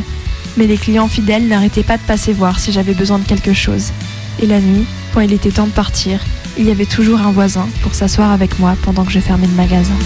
Mais 0.55 0.65
les 0.65 0.77
clients 0.77 1.10
fidèles 1.10 1.49
n'arrêtaient 1.49 1.83
pas 1.83 1.97
de 1.97 2.03
passer 2.03 2.31
voir 2.31 2.62
si 2.62 2.71
j'avais 2.71 2.93
besoin 2.93 3.19
de 3.19 3.25
quelque 3.25 3.53
chose. 3.53 3.91
Et 4.41 4.45
la 4.45 4.62
nuit, 4.62 4.86
quand 5.13 5.19
il 5.19 5.33
était 5.33 5.51
temps 5.51 5.67
de 5.67 5.71
partir, 5.71 6.21
il 6.57 6.65
y 6.65 6.71
avait 6.71 6.86
toujours 6.86 7.19
un 7.19 7.31
voisin 7.33 7.67
pour 7.81 7.93
s'asseoir 7.93 8.31
avec 8.31 8.57
moi 8.57 8.77
pendant 8.83 9.03
que 9.03 9.12
je 9.12 9.19
fermais 9.19 9.47
le 9.47 9.53
magasin. 9.53 9.97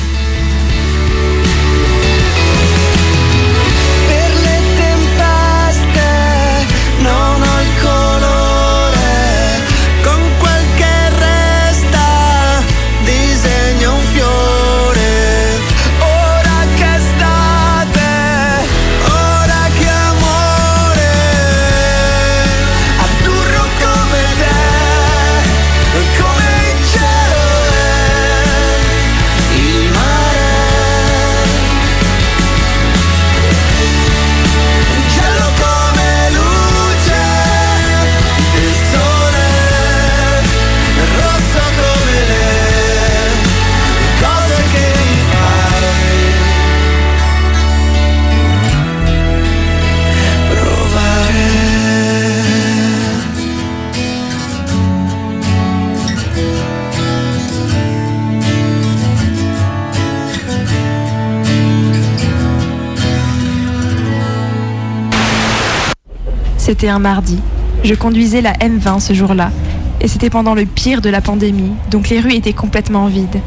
C'était 66.72 66.88
un 66.88 67.00
mardi. 67.00 67.38
Je 67.84 67.94
conduisais 67.96 68.40
la 68.40 68.54
M20 68.54 69.02
ce 69.02 69.12
jour-là. 69.12 69.52
Et 70.00 70.08
c'était 70.08 70.30
pendant 70.30 70.56
le 70.56 70.64
pire 70.64 71.02
de 71.02 71.10
la 71.10 71.20
pandémie, 71.20 71.74
donc 71.90 72.08
les 72.08 72.22
rues 72.22 72.36
étaient 72.36 72.54
complètement 72.54 73.08
vides. 73.08 73.42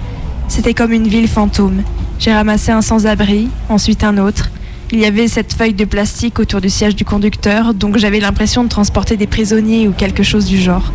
C'était 0.47 0.75
comme 0.75 0.93
une 0.93 1.09
ville 1.09 1.27
fantôme. 1.27 1.85
J'ai 2.19 2.35
ramassé 2.35 2.71
un 2.71 2.83
sans-abri, 2.83 3.49
ensuite 3.71 4.05
un 4.05 4.19
autre. 4.19 4.51
Il 4.93 4.99
y 4.99 5.07
avait 5.07 5.27
cette 5.27 5.55
feuille 5.55 5.73
de 5.73 5.87
plastique 5.87 6.39
autour 6.39 6.61
du 6.61 6.69
siège 6.69 6.97
du 6.97 7.07
conducteur, 7.07 7.73
donc 7.73 7.97
j'avais 7.97 8.21
l'impression 8.21 8.63
de 8.63 8.69
transporter 8.69 9.17
des 9.17 9.27
prisonniers 9.27 9.89
ou 9.89 9.93
quelque 9.93 10.23
chose 10.23 10.45
du 10.45 10.59
genre. 10.59 10.93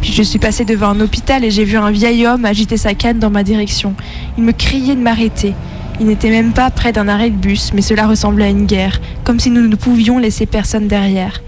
Puis 0.00 0.12
je 0.12 0.22
suis 0.22 0.38
passée 0.38 0.64
devant 0.64 0.90
un 0.90 1.00
hôpital 1.00 1.42
et 1.42 1.50
j'ai 1.50 1.64
vu 1.64 1.76
un 1.76 1.90
vieil 1.90 2.24
homme 2.24 2.44
agiter 2.44 2.76
sa 2.76 2.94
canne 2.94 3.18
dans 3.18 3.30
ma 3.30 3.42
direction. 3.42 3.94
Il 4.36 4.44
me 4.44 4.52
criait 4.52 4.94
de 4.94 5.00
m'arrêter. 5.00 5.54
Il 6.00 6.06
n'était 6.06 6.30
même 6.30 6.52
pas 6.52 6.70
près 6.70 6.92
d'un 6.92 7.08
arrêt 7.08 7.30
de 7.30 7.36
bus, 7.36 7.72
mais 7.74 7.82
cela 7.82 8.06
ressemblait 8.06 8.44
à 8.44 8.50
une 8.50 8.66
guerre, 8.66 9.00
comme 9.24 9.40
si 9.40 9.50
nous 9.50 9.66
ne 9.66 9.74
pouvions 9.74 10.18
laisser 10.18 10.46
personne 10.46 10.86
derrière. 10.86 11.42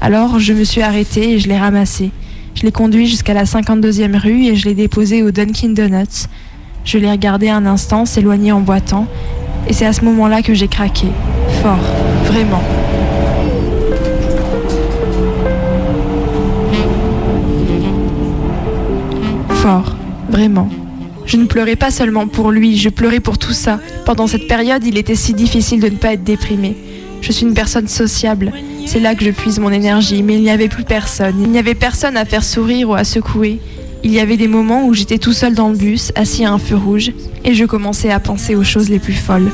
Alors 0.00 0.38
je 0.38 0.52
me 0.52 0.62
suis 0.62 0.80
arrêtée 0.80 1.32
et 1.32 1.38
je 1.40 1.48
l'ai 1.48 1.58
ramassé. 1.58 2.12
Je 2.54 2.62
l'ai 2.62 2.72
conduit 2.72 3.08
jusqu'à 3.08 3.34
la 3.34 3.44
52e 3.44 4.16
rue 4.16 4.44
et 4.44 4.54
je 4.54 4.66
l'ai 4.66 4.74
déposé 4.74 5.22
au 5.24 5.32
Dunkin' 5.32 5.74
Donuts. 5.74 6.28
Je 6.84 6.98
l'ai 6.98 7.10
regardé 7.10 7.48
un 7.48 7.66
instant 7.66 8.06
s'éloigner 8.06 8.52
en 8.52 8.60
boitant, 8.60 9.06
et 9.66 9.72
c'est 9.72 9.86
à 9.86 9.92
ce 9.92 10.04
moment-là 10.04 10.42
que 10.42 10.54
j'ai 10.54 10.68
craqué. 10.68 11.08
Fort, 11.62 11.78
vraiment. 12.24 12.62
Fort, 19.50 19.96
vraiment. 20.30 20.68
Je 21.30 21.36
ne 21.36 21.46
pleurais 21.46 21.76
pas 21.76 21.92
seulement 21.92 22.26
pour 22.26 22.50
lui, 22.50 22.76
je 22.76 22.88
pleurais 22.88 23.20
pour 23.20 23.38
tout 23.38 23.52
ça. 23.52 23.78
Pendant 24.04 24.26
cette 24.26 24.48
période, 24.48 24.84
il 24.84 24.98
était 24.98 25.14
si 25.14 25.32
difficile 25.32 25.78
de 25.78 25.88
ne 25.88 25.94
pas 25.94 26.14
être 26.14 26.24
déprimé. 26.24 26.76
Je 27.20 27.30
suis 27.30 27.46
une 27.46 27.54
personne 27.54 27.86
sociable. 27.86 28.52
C'est 28.84 28.98
là 28.98 29.14
que 29.14 29.24
je 29.24 29.30
puise 29.30 29.60
mon 29.60 29.70
énergie, 29.70 30.24
mais 30.24 30.34
il 30.34 30.42
n'y 30.42 30.50
avait 30.50 30.68
plus 30.68 30.82
personne. 30.82 31.36
Il 31.40 31.52
n'y 31.52 31.58
avait 31.60 31.76
personne 31.76 32.16
à 32.16 32.24
faire 32.24 32.42
sourire 32.42 32.90
ou 32.90 32.94
à 32.94 33.04
secouer. 33.04 33.60
Il 34.02 34.10
y 34.10 34.18
avait 34.18 34.36
des 34.36 34.48
moments 34.48 34.84
où 34.88 34.92
j'étais 34.92 35.18
tout 35.18 35.32
seul 35.32 35.54
dans 35.54 35.68
le 35.68 35.76
bus, 35.76 36.10
assis 36.16 36.44
à 36.44 36.50
un 36.50 36.58
feu 36.58 36.74
rouge, 36.74 37.12
et 37.44 37.54
je 37.54 37.64
commençais 37.64 38.10
à 38.10 38.18
penser 38.18 38.56
aux 38.56 38.64
choses 38.64 38.88
les 38.88 38.98
plus 38.98 39.14
folles. 39.14 39.52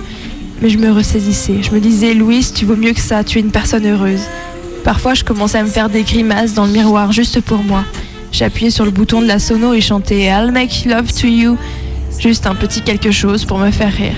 Mais 0.63 0.71
je 0.71 0.79
me 0.79 0.91
ressaisissais. 0.91 1.63
Je 1.63 1.73
me 1.73 1.81
disais, 1.81 2.15
Louise, 2.15 2.55
tu 2.55 2.65
vaux 2.65 2.77
mieux 2.77 2.95
que 2.95 3.01
ça, 3.01 3.23
tu 3.23 3.37
es 3.37 3.43
une 3.43 3.51
personne 3.51 3.87
heureuse. 3.87 4.23
Parfois, 4.83 5.13
je 5.13 5.25
commençais 5.25 5.59
à 5.59 5.63
me 5.63 5.69
faire 5.69 5.91
des 5.91 6.05
grimaces 6.05 6.55
dans 6.55 6.65
le 6.65 6.73
miroir 6.73 7.13
juste 7.13 7.43
pour 7.43 7.63
moi. 7.63 7.85
J'appuyais 8.33 8.71
sur 8.71 8.85
le 8.85 8.91
bouton 8.91 9.21
de 9.21 9.27
la 9.27 9.39
sono 9.39 9.73
et 9.73 9.81
chantais 9.81 10.25
I'll 10.25 10.53
make 10.53 10.85
love 10.85 11.13
to 11.21 11.27
you, 11.27 11.57
juste 12.19 12.47
un 12.47 12.55
petit 12.55 12.83
quelque 12.83 13.11
chose 13.11 13.45
pour 13.45 13.59
me 13.59 13.71
faire 13.71 13.93
rire. 13.93 14.17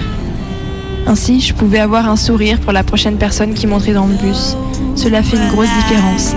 Ainsi, 1.06 1.40
je 1.40 1.54
pouvais 1.54 1.78
avoir 1.78 2.09
un 2.09 2.16
sourire 2.16 2.59
pour 2.61 2.72
la 2.72 2.82
prochaine 2.82 3.16
personne 3.16 3.54
qui 3.54 3.66
monterait 3.66 3.92
dans 3.92 4.06
le 4.06 4.14
bus. 4.14 4.56
Cela 4.94 5.22
fait 5.22 5.36
une 5.36 5.48
grosse 5.48 5.68
différence. 5.82 6.34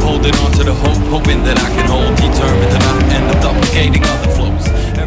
Holding 0.00 0.34
on 0.42 0.50
to 0.52 0.64
the 0.64 0.72
hope, 0.72 0.96
hoping 1.10 1.44
that 1.44 1.58
I 1.58 1.68
can 1.76 1.86
hold, 1.86 2.16
determined 2.16 2.72
that 2.72 2.82
I 2.82 3.14
end 3.14 3.30
up 3.30 3.42
duplicating 3.42 4.02
other. 4.04 4.57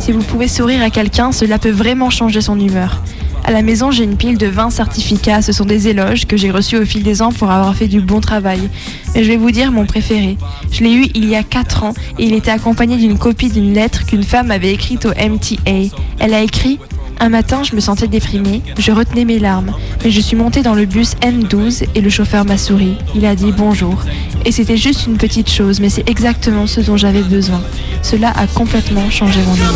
Si 0.01 0.11
vous 0.11 0.23
pouvez 0.23 0.47
sourire 0.47 0.81
à 0.81 0.89
quelqu'un, 0.89 1.31
cela 1.31 1.59
peut 1.59 1.69
vraiment 1.69 2.09
changer 2.09 2.41
son 2.41 2.59
humeur. 2.59 3.03
À 3.43 3.51
la 3.51 3.61
maison, 3.61 3.91
j'ai 3.91 4.03
une 4.03 4.17
pile 4.17 4.35
de 4.35 4.47
20 4.47 4.71
certificats. 4.71 5.43
Ce 5.43 5.51
sont 5.51 5.63
des 5.63 5.89
éloges 5.89 6.25
que 6.25 6.35
j'ai 6.37 6.49
reçus 6.49 6.75
au 6.77 6.85
fil 6.85 7.03
des 7.03 7.21
ans 7.21 7.31
pour 7.31 7.51
avoir 7.51 7.75
fait 7.75 7.87
du 7.87 8.01
bon 8.01 8.19
travail. 8.19 8.67
Mais 9.13 9.23
je 9.23 9.29
vais 9.29 9.37
vous 9.37 9.51
dire 9.51 9.71
mon 9.71 9.85
préféré. 9.85 10.37
Je 10.71 10.83
l'ai 10.83 10.91
eu 10.91 11.05
il 11.13 11.29
y 11.29 11.35
a 11.35 11.43
4 11.43 11.83
ans 11.83 11.93
et 12.17 12.25
il 12.25 12.33
était 12.33 12.49
accompagné 12.49 12.97
d'une 12.97 13.19
copie 13.19 13.49
d'une 13.49 13.75
lettre 13.75 14.07
qu'une 14.07 14.23
femme 14.23 14.49
avait 14.49 14.73
écrite 14.73 15.05
au 15.05 15.09
MTA. 15.09 15.95
Elle 16.17 16.33
a 16.33 16.41
écrit 16.41 16.79
un 17.21 17.29
matin, 17.29 17.61
je 17.63 17.75
me 17.75 17.79
sentais 17.79 18.07
déprimée, 18.07 18.63
je 18.79 18.91
retenais 18.91 19.25
mes 19.25 19.37
larmes, 19.37 19.73
mais 20.03 20.09
je 20.09 20.19
suis 20.19 20.35
montée 20.35 20.63
dans 20.63 20.73
le 20.73 20.85
bus 20.85 21.13
M12 21.21 21.85
et 21.93 22.01
le 22.01 22.09
chauffeur 22.09 22.45
m'a 22.45 22.57
souri. 22.57 22.97
Il 23.15 23.25
a 23.27 23.35
dit 23.35 23.51
bonjour. 23.55 24.01
Et 24.43 24.51
c'était 24.51 24.75
juste 24.75 25.05
une 25.05 25.17
petite 25.17 25.49
chose, 25.49 25.79
mais 25.79 25.89
c'est 25.89 26.09
exactement 26.09 26.65
ce 26.65 26.81
dont 26.81 26.97
j'avais 26.97 27.21
besoin. 27.21 27.61
Cela 28.01 28.31
a 28.31 28.47
complètement 28.47 29.07
changé 29.11 29.39
mon 29.43 29.55
humeur. 29.55 29.71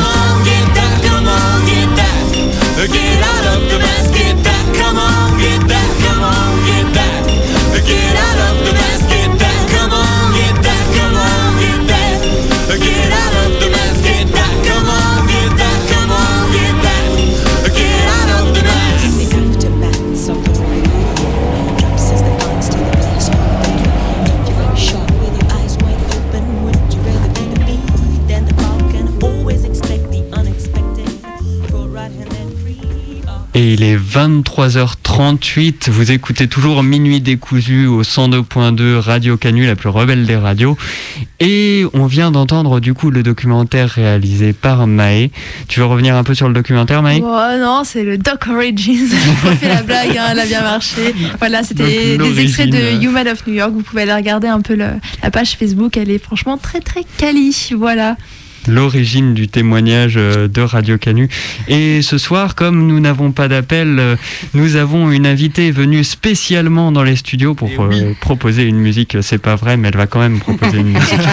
Et 33.58 33.72
il 33.74 33.84
est 33.84 33.95
23h38. 33.95 35.89
Vous 35.89 36.12
écoutez 36.12 36.49
toujours 36.49 36.84
Minuit 36.84 37.22
décousu 37.22 37.86
au 37.86 38.03
102.2 38.03 38.97
Radio 38.97 39.38
Canu, 39.38 39.66
la 39.66 39.78
plus 39.78 39.88
rebelle 39.88 40.26
des 40.26 40.36
radios. 40.36 40.78
Et 41.39 41.86
on 41.93 42.06
vient 42.06 42.32
d'entendre 42.32 42.82
du 42.82 42.93
coup 42.93 43.12
le 43.12 43.24
documentaire 43.24 43.88
réalisé 43.89 44.51
par 44.51 44.88
Maë. 44.88 45.32
Tu 45.70 45.80
veux 45.80 45.86
revenir 45.86 46.18
un 46.18 46.26
peu 46.26 46.34
sur 46.36 46.49
le 46.49 46.53
documentaire, 46.53 47.01
Maë 47.01 47.22
Oh 47.24 47.58
non, 47.58 47.84
c'est 47.86 48.03
le 48.03 48.18
Doc 48.18 48.45
Origins. 48.49 49.08
On 49.45 49.56
fait 49.56 49.70
la 49.70 49.84
blague, 49.84 50.18
hein, 50.18 50.26
elle 50.32 50.39
a 50.39 50.45
bien 50.45 50.62
marché. 50.62 51.16
Voilà, 51.39 51.64
c'était 51.64 52.18
des 52.18 52.39
extraits 52.41 52.70
de 52.70 53.01
Human 53.06 53.26
of 53.30 53.47
New 53.47 53.53
York. 53.53 53.72
Vous 53.74 53.84
pouvez 53.84 54.01
aller 54.01 54.14
regarder 54.16 54.49
un 54.49 54.60
peu 54.60 54.76
le- 54.76 54.99
la 55.24 55.32
page 55.32 55.56
Facebook. 55.58 55.95
Elle 55.95 56.12
est 56.12 56.22
franchement 56.22 56.58
très 56.58 56.82
très 56.82 57.06
quali. 57.18 57.56
Voilà. 57.78 58.18
L'origine 58.68 59.34
du 59.34 59.47
témoignage 59.47 60.16
euh, 60.18 60.47
de 60.47 60.61
Radio 60.61 60.97
Canu. 60.97 61.30
Et 61.68 62.01
ce 62.01 62.18
soir, 62.18 62.55
comme 62.55 62.88
nous 62.88 62.99
n'avons 62.99 63.32
pas 63.32 63.47
d'appel, 63.47 63.99
euh, 63.99 64.16
nous 64.53 64.76
avons 64.76 65.11
une 65.11 65.26
invitée 65.26 65.72
venue 65.72 66.03
spécialement 66.03 66.91
dans 66.91 67.03
les 67.03 67.16
studios 67.16 67.53
pour 67.53 67.70
euh, 67.80 68.13
proposer 68.20 68.63
une 68.63 68.78
musique. 68.78 69.18
C'est 69.22 69.38
pas 69.38 69.55
vrai, 69.55 69.78
mais 69.78 69.89
elle 69.89 69.97
va 69.97 70.07
quand 70.07 70.20
même 70.20 70.39
proposer 70.39 70.80
une 70.80 70.89
musique. 70.89 71.20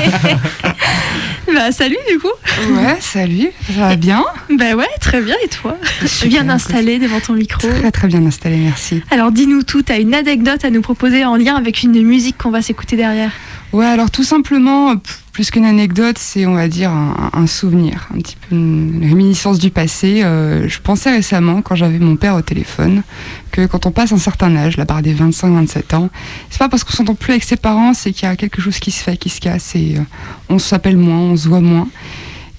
Bah 1.55 1.71
salut 1.71 1.99
du 2.11 2.19
coup. 2.19 2.29
Ouais, 2.73 2.97
salut, 3.01 3.51
ça 3.67 3.73
va 3.81 3.97
bien 3.97 4.25
Bah 4.57 4.75
ouais, 4.75 4.89
très 5.01 5.21
bien. 5.21 5.35
Et 5.45 5.49
toi 5.49 5.77
Je 6.01 6.07
suis 6.07 6.29
bien 6.29 6.49
installée 6.49 6.99
devant 6.99 7.21
ton 7.21 7.35
micro. 7.35 7.69
Très 7.69 7.91
très 7.91 8.09
bien 8.09 8.25
installé, 8.25 8.57
merci. 8.57 9.03
Alors 9.11 9.33
dis-nous 9.33 9.63
tout. 9.63 9.83
T'as 9.83 9.99
une 9.99 10.15
anecdote 10.15 10.65
à 10.65 10.71
nous 10.71 10.81
proposer 10.81 11.25
en 11.27 11.37
lien 11.37 11.57
avec 11.57 11.83
une 11.83 12.01
musique 12.03 12.39
qu'on 12.39 12.51
va 12.51 12.63
s'écouter 12.63 12.97
derrière. 12.97 13.33
Ouais, 13.73 13.87
alors 13.87 14.11
tout 14.11 14.23
simplement, 14.23 14.97
p- 14.97 15.11
plus 15.33 15.51
qu'une 15.51 15.65
anecdote, 15.65 16.19
c'est 16.19 16.45
on 16.45 16.53
va 16.53 16.69
dire 16.69 16.91
un, 16.91 17.31
un 17.33 17.47
souvenir, 17.47 18.07
un 18.15 18.19
petit 18.19 18.37
peu 18.37 18.55
une 18.55 19.01
réminiscence 19.03 19.59
du 19.59 19.71
passé. 19.71 20.23
Euh, 20.23 20.69
je 20.69 20.79
pensais 20.79 21.11
récemment, 21.11 21.63
quand 21.63 21.75
j'avais 21.75 21.99
mon 21.99 22.17
père 22.17 22.35
au 22.37 22.43
téléphone, 22.43 23.03
que 23.51 23.65
quand 23.65 23.87
on 23.87 23.91
passe 23.91 24.13
un 24.13 24.19
certain 24.19 24.55
âge, 24.57 24.77
la 24.77 24.85
barre 24.85 25.01
des 25.01 25.15
25-27 25.15 25.95
ans, 25.97 26.11
c'est 26.51 26.59
pas 26.59 26.69
parce 26.69 26.85
qu'on 26.85 26.93
s'entend 26.93 27.15
plus 27.15 27.33
avec 27.33 27.45
ses 27.45 27.57
parents, 27.57 27.95
c'est 27.95 28.13
qu'il 28.13 28.29
y 28.29 28.31
a 28.31 28.37
quelque 28.37 28.61
chose 28.61 28.79
qui 28.79 28.91
se 28.91 29.03
fait, 29.03 29.17
qui 29.17 29.31
se 29.31 29.41
casse, 29.41 29.75
et 29.75 29.95
euh, 29.97 30.03
on 30.51 30.59
s'appelle 30.59 30.99
moins, 30.99 31.19
on 31.21 31.37
se 31.37 31.49
voit 31.49 31.61
moins. 31.63 31.89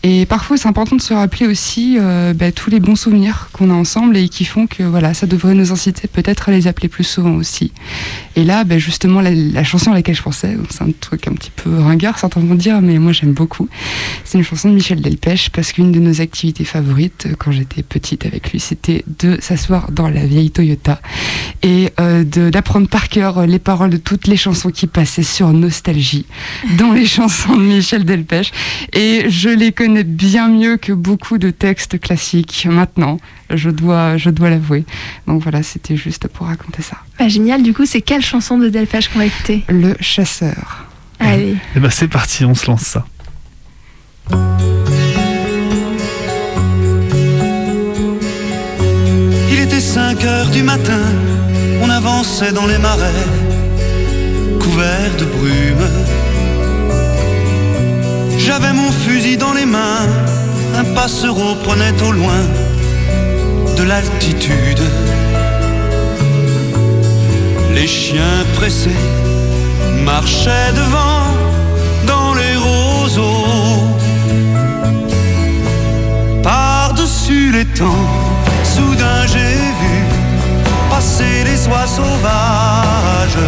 Et 0.06 0.26
parfois, 0.26 0.58
c'est 0.58 0.68
important 0.68 0.97
de 0.97 1.01
se 1.01 1.14
rappeler 1.14 1.47
aussi 1.47 1.95
euh, 1.97 2.34
bah, 2.34 2.51
tous 2.51 2.70
les 2.70 2.82
bons 2.82 2.97
souvenirs 2.97 3.47
qu'on 3.54 3.70
a 3.70 3.74
ensemble 3.74 4.18
et 4.18 4.28
qui 4.28 4.43
font 4.43 4.68
que 4.68 4.84
voilà, 4.84 5.14
ça 5.14 5.28
devrait 5.28 5.56
nous 5.56 5.72
inciter 5.72 6.10
peut-être 6.10 6.49
à 6.49 6.51
les 6.51 6.68
appeler 6.68 6.89
plus 6.89 7.06
souvent 7.06 7.36
aussi. 7.36 7.72
Et 8.36 8.43
là, 8.43 8.66
bah, 8.66 8.78
justement, 8.78 9.22
la, 9.22 9.64
chanson 9.64 9.91
à 9.91 9.93
laquelle 9.93 10.16
je 10.16 10.22
pensais, 10.22 10.58
c'est 10.70 10.82
un 10.82 10.91
truc 10.99 11.26
un 11.30 11.32
petit 11.32 11.51
peu 11.56 11.80
ringard, 11.80 12.20
certains 12.20 12.41
vont 12.41 12.56
dire, 12.56 12.82
mais 12.82 12.99
moi 12.99 13.14
j'aime 13.14 13.32
beaucoup. 13.32 13.70
C'est 14.26 14.38
une 14.38 14.43
chanson 14.43 14.70
de 14.70 14.76
Michel 14.76 14.99
Delpech 14.99 15.51
parce 15.51 15.72
qu'une 15.72 15.93
de 15.93 15.99
nos 15.99 16.20
activités 16.20 16.66
favorites 16.66 17.28
euh, 17.28 17.36
quand 17.39 17.54
j'étais 17.54 17.82
petite 17.82 18.26
avec 18.26 18.51
lui, 18.51 18.60
c'était 18.60 19.06
de 19.22 19.38
s'asseoir 19.39 19.89
dans 19.89 20.10
la 20.10 20.26
vieille 20.26 20.51
Toyota 20.51 21.01
et 21.62 21.93
euh, 22.01 22.26
d'apprendre 22.26 22.89
par 22.89 23.08
cœur 23.08 23.47
les 23.47 23.60
paroles 23.60 23.91
de 23.91 23.97
toutes 23.97 24.28
les 24.28 24.36
chansons 24.36 24.70
qui 24.70 24.88
passaient 24.88 25.24
sur 25.24 25.54
Nostalgie 25.54 26.26
dans 26.78 26.91
les 26.91 27.06
chansons 27.06 27.56
de 27.56 27.62
Michel 27.62 28.04
Delpech. 28.04 28.51
Et 28.91 29.30
je 29.30 29.47
les 29.47 29.72
connais 29.72 29.92
bien 30.01 30.47
mieux 30.47 30.77
que 30.77 30.91
beaucoup 30.91 31.37
de 31.37 31.51
textes 31.51 31.99
classiques 31.99 32.67
maintenant, 32.69 33.19
je 33.51 33.69
dois, 33.69 34.17
je 34.17 34.31
dois 34.31 34.49
l'avouer. 34.49 34.85
Donc 35.27 35.43
voilà, 35.43 35.61
c'était 35.61 35.95
juste 35.95 36.27
pour 36.27 36.47
raconter 36.47 36.81
ça. 36.81 36.97
Bah 37.19 37.27
génial. 37.27 37.61
Du 37.61 37.73
coup, 37.73 37.85
c'est 37.85 38.01
quelle 38.01 38.23
chanson 38.23 38.57
de 38.57 38.69
Delpech 38.69 39.09
qu'on 39.09 39.19
va 39.19 39.25
écouter? 39.25 39.63
Le 39.69 39.95
chasseur. 39.99 40.85
Allez. 41.19 41.55
Et 41.75 41.79
bah 41.79 41.91
c'est 41.91 42.07
parti, 42.07 42.43
on 42.45 42.55
se 42.55 42.65
lance 42.65 42.81
ça. 42.81 43.05
Il 49.51 49.59
était 49.59 49.79
5 49.79 50.23
heures 50.23 50.49
du 50.49 50.63
matin, 50.63 50.99
on 51.81 51.89
avançait 51.89 52.51
dans 52.51 52.65
les 52.65 52.77
marais, 52.77 53.11
couverts 54.59 55.15
de 55.19 55.25
brume. 55.25 56.03
J'avais 58.45 58.73
mon 58.73 58.91
fusil 58.91 59.37
dans 59.37 59.53
les 59.53 59.65
mains, 59.65 60.05
un 60.77 60.83
passereau 60.93 61.55
prenait 61.63 61.95
au 62.03 62.11
loin 62.11 62.41
de 63.77 63.83
l'altitude. 63.83 64.81
Les 67.73 67.87
chiens 67.87 68.43
pressés 68.55 69.01
marchaient 70.03 70.73
devant 70.75 71.23
dans 72.05 72.33
les 72.33 72.55
roseaux. 72.57 73.79
Par-dessus 76.43 77.51
les 77.53 77.65
temps, 77.65 78.07
soudain 78.75 79.21
j'ai 79.25 79.55
vu 79.81 79.95
passer 80.89 81.45
les 81.45 81.65
oies 81.69 81.87
sauvages. 81.87 83.43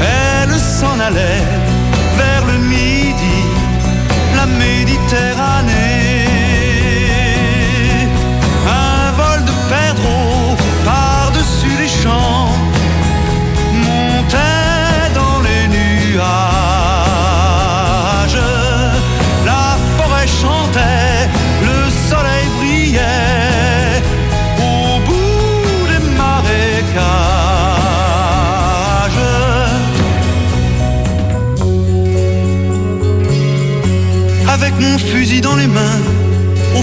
Elles 0.00 0.58
s'en 0.58 0.98
allaient 0.98 1.59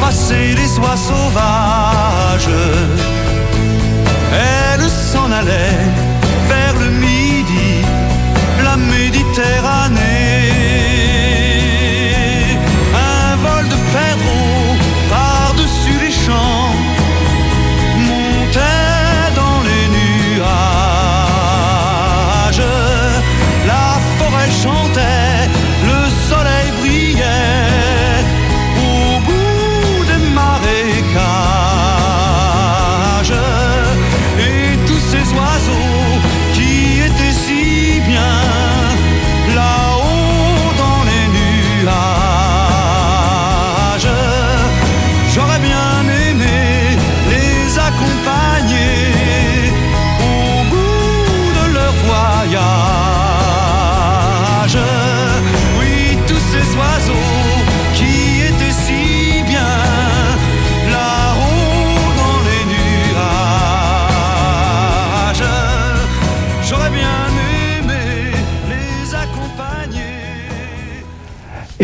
passer 0.00 0.54
les 0.54 0.78
oies 0.78 0.96
sauvages. 0.96 2.48
Elles 4.32 4.90
s'en 4.90 5.30
allaient 5.30 6.03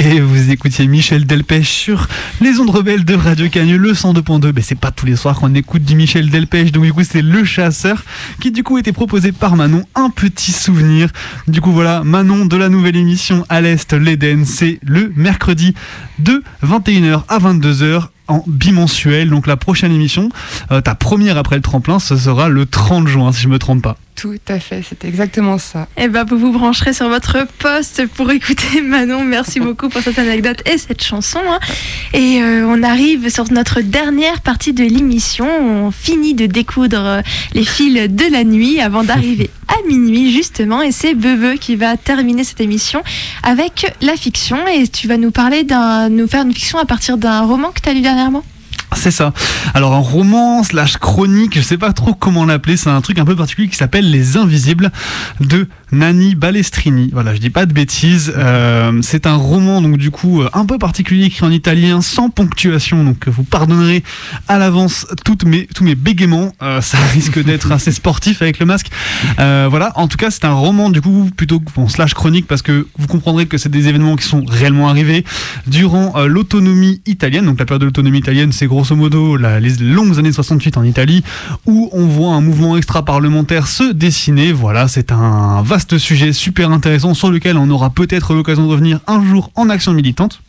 Et 0.03 0.19
vous 0.19 0.51
écoutiez 0.51 0.87
Michel 0.87 1.27
Delpech 1.27 1.69
sur 1.69 2.09
les 2.41 2.59
ondes 2.59 2.71
rebelles 2.71 3.05
de 3.05 3.15
Radio 3.15 3.51
Canu, 3.51 3.77
le 3.77 3.93
102.2. 3.93 4.53
Mais 4.55 4.63
c'est 4.63 4.75
pas 4.75 4.91
tous 4.91 5.05
les 5.05 5.15
soirs 5.15 5.39
qu'on 5.39 5.55
écoute 5.55 5.83
du 5.83 5.95
Michel 5.95 6.31
Delpech, 6.31 6.73
donc 6.73 6.85
du 6.85 6.93
coup 6.95 7.05
c'est 7.05 7.21
Le 7.21 7.45
Chasseur 7.45 8.03
qui 8.41 8.51
du 8.51 8.63
coup 8.63 8.79
était 8.79 8.95
proposé 8.95 9.31
par 9.31 9.57
Manon. 9.57 9.85
Un 9.95 10.09
petit 10.09 10.53
souvenir. 10.53 11.11
Du 11.49 11.61
coup 11.61 11.71
voilà, 11.71 12.03
Manon 12.03 12.47
de 12.47 12.57
la 12.57 12.71
nouvelle 12.71 12.97
émission 12.97 13.45
à 13.51 13.61
l'Est, 13.61 13.93
l'Eden, 13.93 14.47
c'est 14.47 14.79
le 14.83 15.13
mercredi 15.17 15.75
de 16.19 16.43
21h 16.65 17.25
à 17.29 17.39
22h 17.39 18.07
en 18.29 18.43
bimensuel. 18.47 19.29
Donc 19.29 19.47
la 19.47 19.59
prochaine 19.59 19.93
émission, 19.93 20.31
euh, 20.71 20.81
ta 20.81 20.95
première 20.95 21.37
après 21.37 21.57
le 21.57 21.63
tremplin, 21.63 21.99
ce 21.99 22.17
sera 22.17 22.49
le 22.49 22.65
30 22.65 23.07
juin 23.07 23.33
si 23.33 23.43
je 23.43 23.49
me 23.49 23.59
trompe 23.59 23.83
pas. 23.83 23.99
Tout 24.21 24.37
à 24.49 24.61
fait, 24.61 24.83
c'est 24.87 25.07
exactement 25.07 25.57
ça. 25.57 25.89
Et 25.97 26.09
ben 26.09 26.25
vous 26.25 26.37
vous 26.37 26.53
brancherez 26.53 26.93
sur 26.93 27.09
votre 27.09 27.47
poste 27.59 28.07
pour 28.09 28.31
écouter 28.31 28.83
Manon. 28.85 29.25
Merci 29.25 29.61
beaucoup 29.61 29.89
pour 29.89 30.03
cette 30.03 30.19
anecdote 30.19 30.61
et 30.71 30.77
cette 30.77 31.03
chanson. 31.03 31.39
hein. 31.49 31.59
Et 32.13 32.43
euh, 32.43 32.67
on 32.69 32.83
arrive 32.83 33.31
sur 33.31 33.51
notre 33.51 33.81
dernière 33.81 34.43
partie 34.43 34.75
de 34.75 34.85
l'émission. 34.85 35.47
On 35.49 35.91
finit 35.91 36.35
de 36.35 36.45
découdre 36.45 37.03
euh, 37.03 37.21
les 37.55 37.65
fils 37.65 37.95
de 38.11 38.31
la 38.31 38.45
nuit 38.45 38.79
avant 38.79 39.05
d'arriver 39.05 39.49
à 39.69 39.87
minuit 39.89 40.31
justement. 40.31 40.83
Et 40.83 40.93
c'est 40.93 41.15
Bebe 41.15 41.59
qui 41.59 41.77
va 41.77 41.97
terminer 41.97 42.45
cette 42.45 42.61
émission 42.61 43.03
avec 43.43 43.97
la 44.03 44.17
fiction. 44.17 44.59
Et 44.67 44.87
tu 44.87 45.09
vas 45.09 45.17
nous 45.17 45.31
parler 45.31 45.65
d'un, 45.65 46.11
nous 46.11 46.29
faire 46.29 46.43
une 46.45 46.53
fiction 46.53 46.79
à 46.79 46.85
partir 46.85 47.17
d'un 47.17 47.41
roman 47.41 47.71
que 47.71 47.81
tu 47.81 47.89
as 47.89 47.95
lu 47.95 48.03
dernièrement? 48.03 48.45
C'est 48.95 49.11
ça. 49.11 49.33
Alors 49.75 49.95
un 49.95 50.01
roman 50.01 50.63
slash 50.63 50.97
chronique, 50.97 51.57
je 51.57 51.63
sais 51.63 51.79
pas 51.79 51.93
trop 51.93 52.15
comment 52.15 52.45
l'appeler, 52.45 52.77
c'est 52.77 52.91
un 52.91 53.01
truc 53.01 53.19
un 53.19 53.25
peu 53.25 53.37
particulier 53.37 53.69
qui 53.69 53.77
s'appelle 53.77 54.11
Les 54.11 54.37
Invisibles 54.37 54.91
de 55.41 55.69
Nani 55.93 56.35
Balestrini. 56.35 57.11
Voilà, 57.13 57.35
je 57.35 57.41
dis 57.41 57.51
pas 57.51 57.67
de 57.67 57.73
bêtises. 57.73 58.33
Euh, 58.37 59.01
c'est 59.03 59.27
un 59.27 59.37
roman 59.37 59.81
donc 59.81 59.97
du 59.97 60.11
coup 60.11 60.43
euh, 60.43 60.51
un 60.53 60.67
peu 60.67 60.79
particulier 60.79 61.27
écrit 61.27 61.47
en 61.47 61.51
italien 61.51 62.01
sans 62.01 62.31
ponctuation, 62.31 63.05
donc 63.05 63.29
vous 63.29 63.45
pardonnerez 63.45 64.03
à 64.49 64.59
l'avance 64.59 65.07
tous 65.25 65.47
mes 65.47 65.95
bégaiements. 65.95 66.53
Euh, 66.63 66.81
ça 66.81 66.99
risque 67.15 67.43
d'être 67.43 67.73
assez 67.73 67.93
sportif 67.93 68.43
avec 68.43 68.59
le 68.59 68.67
masque. 68.67 68.91
Euh, 69.39 69.67
voilà. 69.71 69.93
En 69.97 70.09
tout 70.09 70.17
cas, 70.17 70.31
c'est 70.31 70.45
un 70.45 70.53
roman 70.53 70.91
du 70.91 71.01
coup 71.01 71.31
plutôt 71.37 71.61
bon, 71.75 71.89
slash 71.89 72.15
chronique 72.15 72.47
parce 72.47 72.63
que 72.63 72.87
vous 72.99 73.07
comprendrez 73.07 73.47
que 73.47 73.59
c'est 73.59 73.69
des 73.69 73.89
événements 73.89 74.17
qui 74.17 74.27
sont 74.27 74.45
réellement 74.45 74.89
arrivés 74.89 75.25
durant 75.67 76.15
euh, 76.17 76.27
l'autonomie 76.27 77.01
italienne. 77.07 77.47
Donc 77.47 77.59
la 77.59 77.67
période 77.67 77.81
de 77.81 77.87
l'autonomie 77.87 78.19
italienne, 78.19 78.53
c'est 78.53 78.67
grosso 78.81 78.97
modo 78.97 79.37
la- 79.37 79.61
les 79.61 79.75
longues 79.77 80.19
années 80.19 80.33
68 80.33 80.79
en 80.79 80.85
Italie 80.85 81.23
où 81.67 81.91
on 81.93 82.07
voit 82.07 82.33
un 82.35 82.41
mouvement 82.41 82.77
extra-parlementaire 82.79 83.67
se 83.69 83.93
dessiner. 83.93 84.53
Voilà, 84.53 84.89
c'est 84.89 85.13
un 85.13 85.61
vaste 85.63 85.99
sujet 85.99 86.33
super 86.33 86.71
intéressant 86.71 87.13
sur 87.13 87.31
lequel 87.31 87.59
on 87.59 87.69
aura 87.69 87.91
peut-être 87.91 88.33
l'occasion 88.33 88.65
de 88.67 88.71
revenir 88.71 89.01
un 89.07 89.23
jour 89.25 89.51
en 89.55 89.69
action 89.69 89.93
militante. 89.93 90.41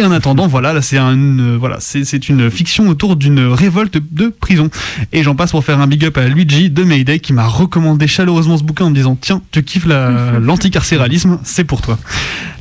Et 0.00 0.04
en 0.04 0.12
attendant, 0.12 0.46
voilà, 0.46 0.72
là 0.72 0.80
c'est 0.80 0.96
un, 0.96 1.18
euh, 1.40 1.56
voilà, 1.58 1.78
c'est 1.80 2.28
une 2.28 2.50
fiction 2.52 2.88
autour 2.88 3.16
d'une 3.16 3.40
révolte 3.40 3.98
de 4.12 4.28
prison. 4.28 4.70
Et 5.12 5.24
j'en 5.24 5.34
passe 5.34 5.50
pour 5.50 5.64
faire 5.64 5.80
un 5.80 5.88
big 5.88 6.04
up 6.04 6.16
à 6.18 6.26
Luigi 6.28 6.70
de 6.70 6.84
Mayday 6.84 7.18
qui 7.18 7.32
m'a 7.32 7.46
recommandé 7.46 8.06
chaleureusement 8.06 8.56
ce 8.56 8.62
bouquin 8.62 8.84
en 8.86 8.90
me 8.90 8.94
disant 8.94 9.18
tiens, 9.20 9.42
tu 9.50 9.62
kiffes 9.64 9.86
la- 9.86 10.38
l'anticarcéralisme, 10.40 11.40
c'est 11.42 11.64
pour 11.64 11.82
toi. 11.82 11.98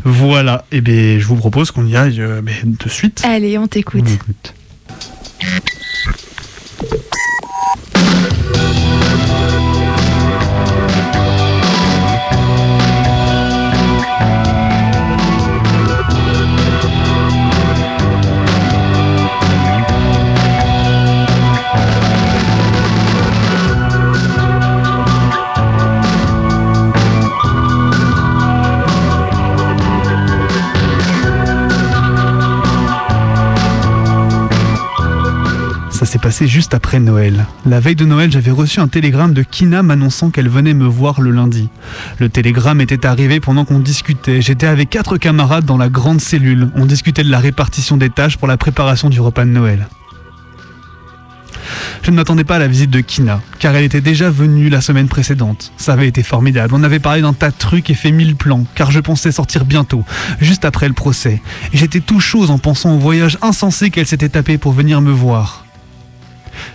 Voilà, 0.04 0.66
et 0.72 0.82
bien 0.82 1.20
je 1.20 1.26
vous 1.28 1.36
propose 1.36 1.70
qu'on 1.72 1.86
y 1.86 1.96
aille 1.96 2.20
euh, 2.22 2.42
ben, 2.42 2.54
de 2.64 2.90
suite. 2.90 3.22
Allez, 3.24 3.58
on 3.60 3.68
t'écoute. 3.68 4.04
you 5.40 5.60
Ça 35.98 36.06
s'est 36.06 36.20
passé 36.20 36.46
juste 36.46 36.76
après 36.76 37.00
Noël. 37.00 37.48
La 37.66 37.80
veille 37.80 37.96
de 37.96 38.06
Noël, 38.06 38.32
j'avais 38.32 38.52
reçu 38.52 38.80
un 38.80 38.88
télégramme 38.88 39.34
de 39.34 39.42
Kina 39.42 39.82
m'annonçant 39.82 40.30
qu'elle 40.30 40.48
venait 40.48 40.76
me 40.76 40.86
voir 40.86 41.22
le 41.22 41.32
lundi. 41.32 41.70
Le 42.20 42.30
télégramme 42.30 42.82
était 42.82 43.08
arrivé 43.08 43.40
pendant 43.40 43.66
qu'on 43.66 43.80
discutait. 43.80 44.40
J'étais 44.40 44.68
avec 44.68 44.92
quatre 44.92 45.18
camarades 45.18 45.66
dans 45.66 45.76
la 45.76 45.90
grande 45.90 46.22
cellule. 46.22 46.70
On 46.76 46.86
discutait 46.86 47.24
de 47.24 47.32
la 47.32 47.40
répartition 47.40 47.98
des 47.98 48.12
tâches 48.12 48.38
pour 48.38 48.48
la 48.48 48.58
préparation 48.58 49.10
du 49.10 49.20
repas 49.20 49.44
de 49.44 49.50
Noël. 49.50 49.88
Je 52.04 52.12
ne 52.12 52.16
m'attendais 52.16 52.44
pas 52.44 52.58
à 52.58 52.60
la 52.60 52.68
visite 52.68 52.92
de 52.92 53.00
Kina, 53.00 53.42
car 53.58 53.76
elle 53.76 53.84
était 53.84 54.00
déjà 54.00 54.30
venue 54.30 54.70
la 54.70 54.82
semaine 54.82 55.08
précédente. 55.08 55.74
Ça 55.78 55.94
avait 55.94 56.08
été 56.08 56.22
formidable. 56.22 56.76
On 56.76 56.84
avait 56.84 57.00
parlé 57.00 57.24
d'un 57.24 57.34
tas 57.34 57.50
de 57.50 57.58
trucs 57.58 57.90
et 57.90 57.96
fait 57.96 58.12
mille 58.12 58.36
plans, 58.36 58.66
car 58.76 58.92
je 58.92 59.00
pensais 59.00 59.32
sortir 59.32 59.66
bientôt, 59.66 60.06
juste 60.40 60.64
après 60.64 60.88
le 60.88 60.94
procès. 60.94 61.42
J'étais 61.74 62.02
tout 62.02 62.20
chose 62.20 62.52
en 62.52 62.60
pensant 62.60 62.94
au 62.94 63.00
voyage 63.00 63.40
insensé 63.42 63.90
qu'elle 63.90 64.06
s'était 64.06 64.30
tapé 64.30 64.60
pour 64.60 64.74
venir 64.74 65.02
me 65.02 65.12
voir. 65.12 65.67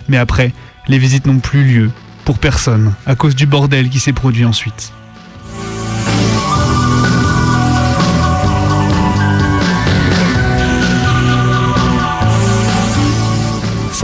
Mais 0.07 0.17
après, 0.17 0.53
les 0.87 0.97
visites 0.97 1.25
n'ont 1.25 1.39
plus 1.39 1.63
lieu, 1.63 1.91
pour 2.25 2.39
personne, 2.39 2.93
à 3.05 3.15
cause 3.15 3.35
du 3.35 3.45
bordel 3.45 3.89
qui 3.89 3.99
s'est 3.99 4.13
produit 4.13 4.45
ensuite. 4.45 4.93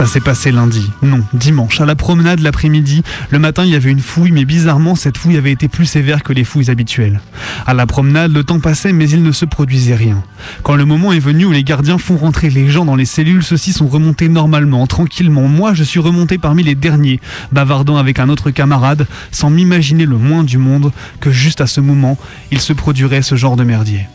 Ça 0.00 0.06
s'est 0.06 0.20
passé 0.20 0.50
lundi, 0.50 0.90
non, 1.02 1.20
dimanche, 1.34 1.78
à 1.82 1.84
la 1.84 1.94
promenade 1.94 2.40
l'après-midi. 2.40 3.02
Le 3.28 3.38
matin, 3.38 3.66
il 3.66 3.70
y 3.70 3.74
avait 3.74 3.90
une 3.90 4.00
fouille, 4.00 4.32
mais 4.32 4.46
bizarrement, 4.46 4.94
cette 4.94 5.18
fouille 5.18 5.36
avait 5.36 5.52
été 5.52 5.68
plus 5.68 5.84
sévère 5.84 6.22
que 6.22 6.32
les 6.32 6.42
fouilles 6.42 6.70
habituelles. 6.70 7.20
À 7.66 7.74
la 7.74 7.84
promenade, 7.84 8.32
le 8.32 8.42
temps 8.42 8.60
passait, 8.60 8.94
mais 8.94 9.10
il 9.10 9.22
ne 9.22 9.30
se 9.30 9.44
produisait 9.44 9.94
rien. 9.94 10.24
Quand 10.62 10.74
le 10.74 10.86
moment 10.86 11.12
est 11.12 11.18
venu 11.18 11.44
où 11.44 11.52
les 11.52 11.64
gardiens 11.64 11.98
font 11.98 12.16
rentrer 12.16 12.48
les 12.48 12.70
gens 12.70 12.86
dans 12.86 12.96
les 12.96 13.04
cellules, 13.04 13.42
ceux-ci 13.42 13.74
sont 13.74 13.88
remontés 13.88 14.30
normalement, 14.30 14.86
tranquillement. 14.86 15.48
Moi, 15.48 15.74
je 15.74 15.84
suis 15.84 16.00
remonté 16.00 16.38
parmi 16.38 16.62
les 16.62 16.74
derniers, 16.74 17.20
bavardant 17.52 17.98
avec 17.98 18.20
un 18.20 18.30
autre 18.30 18.50
camarade, 18.50 19.06
sans 19.30 19.50
m'imaginer 19.50 20.06
le 20.06 20.16
moins 20.16 20.44
du 20.44 20.56
monde 20.56 20.92
que 21.20 21.30
juste 21.30 21.60
à 21.60 21.66
ce 21.66 21.82
moment, 21.82 22.16
il 22.50 22.62
se 22.62 22.72
produirait 22.72 23.20
ce 23.20 23.34
genre 23.34 23.56
de 23.56 23.64
merdier. 23.64 24.08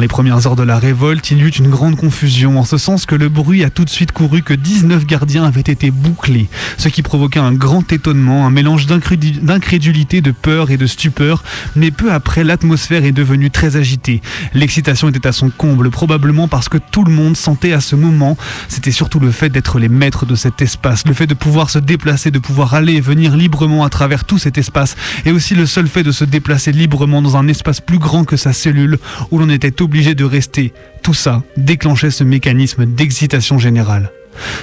Les 0.00 0.08
premières 0.08 0.46
heures 0.46 0.56
de 0.56 0.62
la 0.62 0.78
révolte, 0.78 1.30
il 1.30 1.38
y 1.38 1.42
eut 1.42 1.48
une 1.48 1.68
grande 1.68 1.96
confusion, 1.96 2.58
en 2.58 2.64
ce 2.64 2.78
sens 2.78 3.06
que 3.06 3.14
le 3.14 3.28
bruit 3.28 3.62
a 3.64 3.70
tout 3.70 3.84
de 3.84 3.90
suite 3.90 4.12
couru 4.12 4.42
que 4.42 4.54
19 4.54 5.06
gardiens 5.06 5.44
avaient 5.44 5.60
été 5.60 5.90
bouclés, 5.90 6.48
ce 6.78 6.88
qui 6.88 7.02
provoqua 7.02 7.42
un 7.42 7.52
grand 7.52 7.92
étonnement, 7.92 8.46
un 8.46 8.50
mélange 8.50 8.86
d'incrédu- 8.86 9.40
d'incrédulité, 9.40 10.20
de 10.22 10.30
peur 10.32 10.70
et 10.70 10.76
de 10.76 10.86
stupeur, 10.86 11.44
mais 11.76 11.90
peu 11.90 12.12
après, 12.12 12.44
l'atmosphère 12.44 13.04
est 13.04 13.12
devenue 13.12 13.50
très 13.50 13.76
agitée. 13.76 14.22
L'excitation 14.54 15.08
était 15.08 15.26
à 15.26 15.32
son 15.32 15.50
comble, 15.50 15.90
probablement 15.90 16.48
parce 16.48 16.68
que 16.68 16.78
tout 16.78 17.04
le 17.04 17.12
monde 17.12 17.36
sentait 17.36 17.72
à 17.72 17.80
ce 17.80 17.94
moment, 17.94 18.36
c'était 18.68 18.90
surtout 18.90 19.20
le 19.20 19.30
fait 19.30 19.50
d'être 19.50 19.78
les 19.78 19.88
maîtres 19.90 20.24
de 20.26 20.34
cet 20.34 20.62
espace, 20.62 21.06
le 21.06 21.12
fait 21.14 21.26
de 21.26 21.34
pouvoir 21.34 21.70
se 21.70 21.78
déplacer, 21.78 22.30
de 22.30 22.38
pouvoir 22.38 22.74
aller 22.74 22.94
et 22.94 23.00
venir 23.00 23.36
librement 23.36 23.84
à 23.84 23.90
travers 23.90 24.24
tout 24.24 24.38
cet 24.38 24.56
espace, 24.58 24.96
et 25.26 25.30
aussi 25.30 25.54
le 25.54 25.66
seul 25.66 25.86
fait 25.86 26.02
de 26.02 26.12
se 26.12 26.24
déplacer 26.24 26.72
librement 26.72 27.22
dans 27.22 27.36
un 27.36 27.46
espace 27.48 27.80
plus 27.80 27.98
grand 27.98 28.24
que 28.24 28.36
sa 28.36 28.52
cellule, 28.52 28.98
où 29.30 29.38
l'on 29.38 29.50
était 29.50 29.82
obligé 29.82 29.89
de 29.90 30.24
rester. 30.24 30.72
Tout 31.02 31.14
ça 31.14 31.42
déclenchait 31.56 32.12
ce 32.12 32.22
mécanisme 32.22 32.86
d'excitation 32.86 33.58
générale. 33.58 34.12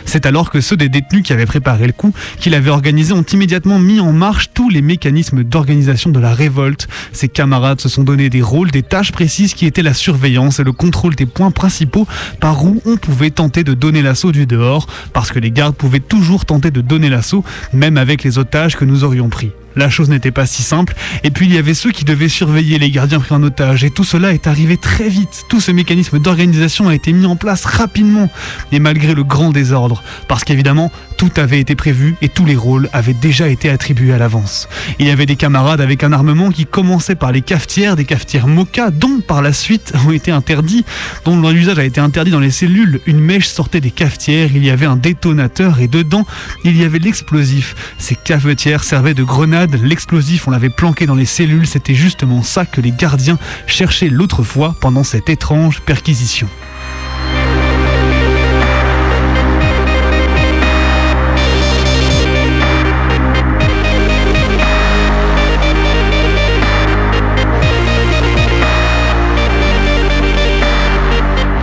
C'est 0.05 0.25
alors 0.25 0.49
que 0.49 0.61
ceux 0.61 0.77
des 0.77 0.87
détenus 0.87 1.21
qui 1.21 1.33
avaient 1.33 1.45
préparé 1.45 1.85
le 1.85 1.91
coup, 1.91 2.13
qui 2.39 2.49
l'avaient 2.49 2.71
organisé, 2.71 3.13
ont 3.13 3.23
immédiatement 3.23 3.77
mis 3.77 3.99
en 3.99 4.13
marche 4.13 4.49
tous 4.53 4.69
les 4.69 4.81
mécanismes 4.81 5.43
d'organisation 5.43 6.09
de 6.09 6.19
la 6.19 6.33
révolte. 6.33 6.87
Ses 7.11 7.27
camarades 7.27 7.81
se 7.81 7.89
sont 7.89 8.03
donné 8.03 8.29
des 8.29 8.41
rôles, 8.41 8.71
des 8.71 8.83
tâches 8.83 9.11
précises 9.11 9.53
qui 9.53 9.65
étaient 9.65 9.83
la 9.83 9.93
surveillance 9.93 10.59
et 10.59 10.63
le 10.63 10.71
contrôle 10.71 11.15
des 11.15 11.25
points 11.25 11.51
principaux 11.51 12.07
par 12.39 12.63
où 12.63 12.81
on 12.85 12.95
pouvait 12.95 13.29
tenter 13.29 13.63
de 13.63 13.73
donner 13.73 14.01
l'assaut 14.01 14.31
du 14.31 14.45
dehors, 14.47 14.87
parce 15.11 15.31
que 15.31 15.39
les 15.39 15.51
gardes 15.51 15.75
pouvaient 15.75 15.99
toujours 15.99 16.45
tenter 16.45 16.71
de 16.71 16.81
donner 16.81 17.09
l'assaut, 17.09 17.43
même 17.73 17.97
avec 17.97 18.23
les 18.23 18.37
otages 18.37 18.77
que 18.77 18.85
nous 18.85 19.03
aurions 19.03 19.29
pris. 19.29 19.51
La 19.77 19.91
chose 19.91 20.09
n'était 20.09 20.31
pas 20.31 20.47
si 20.47 20.63
simple, 20.63 20.95
et 21.23 21.29
puis 21.29 21.45
il 21.45 21.53
y 21.53 21.57
avait 21.59 21.75
ceux 21.75 21.91
qui 21.91 22.03
devaient 22.03 22.29
surveiller 22.29 22.79
les 22.79 22.89
gardiens 22.89 23.19
pris 23.19 23.35
en 23.35 23.43
otage, 23.43 23.83
et 23.83 23.91
tout 23.91 24.03
cela 24.03 24.33
est 24.33 24.47
arrivé 24.47 24.75
très 24.75 25.07
vite. 25.07 25.45
Tout 25.49 25.61
ce 25.61 25.71
mécanisme 25.71 26.17
d'organisation 26.17 26.87
a 26.87 26.95
été 26.95 27.13
mis 27.13 27.27
en 27.27 27.35
place 27.35 27.63
rapidement, 27.63 28.27
et 28.71 28.79
malgré 28.79 29.13
le 29.13 29.23
grand 29.23 29.51
désordre, 29.51 30.01
parce 30.27 30.43
qu'évidemment, 30.43 30.91
Tout 31.17 31.31
avait 31.37 31.59
été 31.59 31.73
prévu 31.73 32.15
et 32.21 32.29
tous 32.29 32.45
les 32.45 32.55
rôles 32.55 32.89
avaient 32.93 33.13
déjà 33.13 33.47
été 33.49 33.69
attribués 33.71 34.13
à 34.13 34.19
l'avance. 34.19 34.69
Il 34.99 35.07
y 35.07 35.09
avait 35.09 35.25
des 35.25 35.35
camarades 35.35 35.81
avec 35.81 36.03
un 36.03 36.13
armement 36.13 36.51
qui 36.51 36.67
commençait 36.67 37.15
par 37.15 37.31
les 37.31 37.41
cafetières, 37.41 37.95
des 37.95 38.05
cafetières 38.05 38.47
Moka, 38.47 38.91
dont 38.91 39.19
par 39.27 39.41
la 39.41 39.51
suite 39.51 39.93
ont 40.05 40.11
été 40.11 40.31
interdits, 40.31 40.85
dont 41.25 41.37
l'usage 41.49 41.79
a 41.79 41.83
été 41.83 41.99
interdit 41.99 42.29
dans 42.29 42.39
les 42.39 42.51
cellules. 42.51 43.01
Une 43.07 43.19
mèche 43.19 43.47
sortait 43.47 43.81
des 43.81 43.89
cafetières, 43.89 44.51
il 44.53 44.63
y 44.63 44.69
avait 44.69 44.85
un 44.85 44.95
détonateur 44.95 45.79
et 45.79 45.87
dedans, 45.87 46.25
il 46.63 46.77
y 46.77 46.83
avait 46.83 46.99
l'explosif. 46.99 47.75
Ces 47.97 48.15
cafetières 48.15 48.83
servaient 48.83 49.15
de 49.15 49.23
grenades, 49.23 49.79
l'explosif 49.83 50.47
on 50.47 50.51
l'avait 50.51 50.69
planqué 50.69 51.07
dans 51.07 51.15
les 51.15 51.25
cellules, 51.25 51.65
c'était 51.65 51.95
justement 51.95 52.43
ça 52.43 52.65
que 52.65 52.79
les 52.79 52.91
gardiens 52.91 53.39
cherchaient 53.65 54.09
l'autre 54.09 54.43
fois 54.43 54.75
pendant 54.81 55.03
cette 55.03 55.29
étrange 55.29 55.81
perquisition. 55.81 56.47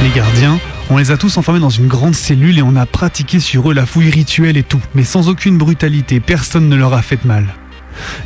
Les 0.05 0.11
gardiens, 0.11 0.61
on 0.91 0.99
les 0.99 1.13
a 1.13 1.17
tous 1.17 1.39
enfermés 1.39 1.61
dans 1.61 1.71
une 1.71 1.87
grande 1.87 2.15
cellule 2.15 2.59
et 2.59 2.63
on 2.63 2.77
a 2.77 2.85
pratiqué 2.85 3.41
sur 3.41 3.71
eux 3.71 3.75
la 3.75 3.87
fouille 3.87 4.11
rituelle 4.11 4.59
et 4.59 4.63
tout, 4.63 4.83
mais 4.95 5.03
sans 5.03 5.31
aucune 5.31 5.57
brutalité, 5.57 6.21
personne 6.21 6.69
ne 6.69 6.77
leur 6.77 6.93
a 6.93 7.01
fait 7.01 7.23
de 7.23 7.27
mal. 7.27 7.47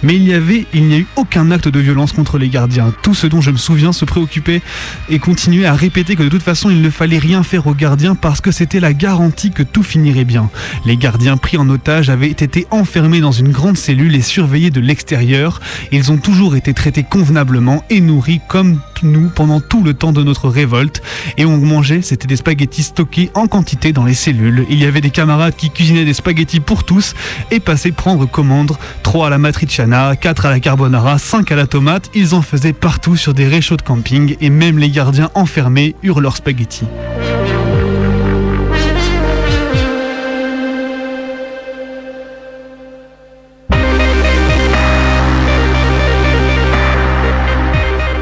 Mais 0.03 0.16
il 0.16 0.26
y 0.26 0.35
avait, 0.35 0.66
il 0.72 0.85
n'y 0.85 0.95
a 0.95 0.99
eu 0.99 1.07
aucun 1.16 1.51
acte 1.51 1.68
de 1.68 1.81
violence 1.81 2.12
contre 2.12 2.39
les 2.39 2.49
gardiens. 2.49 2.93
Tout 3.03 3.14
ce 3.14 3.26
dont 3.26 3.41
je 3.41 3.51
me 3.51 3.57
souviens 3.57 3.93
se 3.93 4.05
préoccupait 4.05 4.62
et 5.09 5.18
continuait 5.18 5.66
à 5.66 5.74
répéter 5.74 6.16
que 6.16 6.22
de 6.22 6.29
toute 6.29 6.43
façon 6.43 6.70
il 6.70 6.83
ne 6.83 6.91
fallait 6.91 7.18
rien 7.18 7.43
faire 7.43 7.66
aux 7.66 7.74
gardiens 7.74 8.14
parce 8.14 8.41
que 8.41 8.51
c'était 8.51 8.81
la 8.81 8.93
garantie 8.93 9.51
que 9.51 9.62
tout 9.62 9.83
finirait 9.83 10.24
bien. 10.24 10.51
Les 10.85 10.97
gardiens 10.97 11.37
pris 11.37 11.57
en 11.57 11.68
otage 11.68 12.11
avaient 12.11 12.29
été 12.29 12.66
enfermés 12.70 13.20
dans 13.20 13.33
une 13.33 13.51
grande 13.51 13.76
cellule 13.76 14.14
et 14.14 14.22
surveillés 14.22 14.70
de 14.70 14.81
l'extérieur. 14.81 15.61
Ils 15.93 16.12
ont 16.12 16.18
toujours 16.18 16.57
été 16.57 16.74
traités 16.74 17.03
convenablement 17.03 17.85
et 17.91 18.01
nourris 18.01 18.41
comme 18.49 18.81
nous 19.03 19.29
pendant 19.29 19.61
tout 19.61 19.83
le 19.83 19.95
temps 19.95 20.12
de 20.12 20.22
notre 20.22 20.49
révolte. 20.49 21.03
Et 21.37 21.45
on 21.45 21.59
mangeait, 21.59 22.03
c'était 22.03 22.26
des 22.26 22.37
spaghettis 22.37 22.83
stockés 22.83 23.31
en 23.35 23.47
quantité 23.47 23.93
dans 23.93 24.05
les 24.05 24.14
cellules. 24.14 24.66
Il 24.70 24.81
y 24.81 24.87
avait 24.87 25.01
des 25.01 25.11
camarades 25.11 25.55
qui 25.57 25.70
cuisinaient 25.70 26.05
des 26.05 26.14
spaghettis 26.14 26.61
pour 26.61 26.85
tous 26.85 27.14
et 27.51 27.61
passaient 27.61 27.93
prendre 27.93 28.26
commande. 28.26 28.76
3 29.03 29.29
à 29.29 29.31
la 29.31 29.39
matriciana, 29.69 30.16
4 30.16 30.47
à 30.47 30.51
la 30.51 30.61
carbonara, 30.61 31.19
5 31.19 31.53
à 31.53 31.57
la 31.57 31.66
tomate. 31.66 32.11
Ils 32.14 32.35
en 32.35 32.41
faisaient 32.41 32.73
partout 32.73 33.16
sur 33.16 33.35
des 33.35 33.47
réchauds 33.47 33.77
de 33.77 33.83
camping 33.83 34.35
et 34.41 34.49
même 34.49 34.79
les 34.79 34.89
gardiens 34.89 35.31
enfermés 35.35 35.95
eurent 36.03 36.23
leurs 36.23 36.37
spaghettis. 36.37 36.87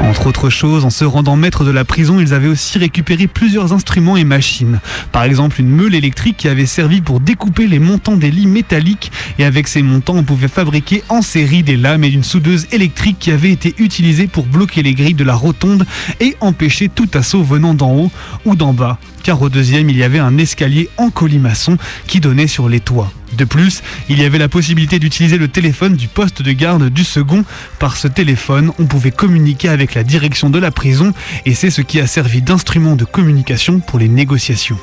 Entre 0.07 0.27
autres 0.27 0.49
choses, 0.49 0.85
en 0.85 0.89
se 0.89 1.03
rendant 1.03 1.35
maître 1.35 1.65
de 1.65 1.69
la 1.69 1.83
prison, 1.83 2.21
ils 2.21 2.33
avaient 2.33 2.47
aussi 2.47 2.77
récupéré 2.77 3.27
plusieurs 3.27 3.73
instruments 3.73 4.15
et 4.15 4.23
machines. 4.23 4.79
Par 5.11 5.23
exemple, 5.23 5.59
une 5.59 5.67
meule 5.67 5.95
électrique 5.95 6.37
qui 6.37 6.47
avait 6.47 6.65
servi 6.65 7.01
pour 7.01 7.19
découper 7.19 7.67
les 7.67 7.79
montants 7.79 8.15
des 8.15 8.31
lits 8.31 8.47
métalliques 8.47 9.11
et 9.37 9.43
avec 9.43 9.67
ces 9.67 9.81
montants, 9.81 10.15
on 10.15 10.23
pouvait 10.23 10.47
fabriquer 10.47 11.03
en 11.09 11.21
série 11.21 11.61
des 11.61 11.75
lames 11.75 12.05
et 12.05 12.07
une 12.07 12.23
soudeuse 12.23 12.67
électrique 12.71 13.17
qui 13.19 13.31
avait 13.31 13.51
été 13.51 13.75
utilisée 13.79 14.27
pour 14.27 14.45
bloquer 14.45 14.81
les 14.81 14.93
grilles 14.93 15.13
de 15.13 15.25
la 15.25 15.35
rotonde 15.35 15.85
et 16.21 16.37
empêcher 16.39 16.87
tout 16.87 17.09
assaut 17.13 17.43
venant 17.43 17.73
d'en 17.73 17.91
haut 17.91 18.11
ou 18.45 18.55
d'en 18.55 18.71
bas. 18.73 18.99
Car 19.23 19.41
au 19.41 19.49
deuxième, 19.49 19.89
il 19.89 19.97
y 19.97 20.03
avait 20.03 20.19
un 20.19 20.37
escalier 20.37 20.89
en 20.95 21.09
colimaçon 21.09 21.77
qui 22.07 22.21
donnait 22.21 22.47
sur 22.47 22.69
les 22.69 22.79
toits. 22.79 23.11
De 23.37 23.45
plus, 23.45 23.83
il 24.09 24.19
y 24.19 24.25
avait 24.25 24.39
la 24.39 24.49
possibilité 24.49 24.97
d'utiliser 24.97 25.37
le 25.37 25.47
téléphone 25.47 25.95
du 25.95 26.07
poste 26.07 26.41
de 26.41 26.51
garde 26.51 26.89
du 26.89 27.03
second. 27.03 27.45
Par 27.77 27.95
ce 27.95 28.07
téléphone, 28.07 28.71
on 28.79 28.85
pouvait 28.85 29.11
communiquer 29.11 29.69
avec 29.69 29.93
la 29.93 30.03
direction 30.03 30.49
de 30.49 30.57
la 30.57 30.71
prison 30.71 31.13
et 31.45 31.53
c'est 31.53 31.69
ce 31.69 31.81
qui 31.81 31.99
a 31.99 32.07
servi 32.07 32.41
d'instrument 32.41 32.95
de 32.95 33.05
communication 33.05 33.79
pour 33.79 33.99
les 33.99 34.09
négociations. 34.09 34.77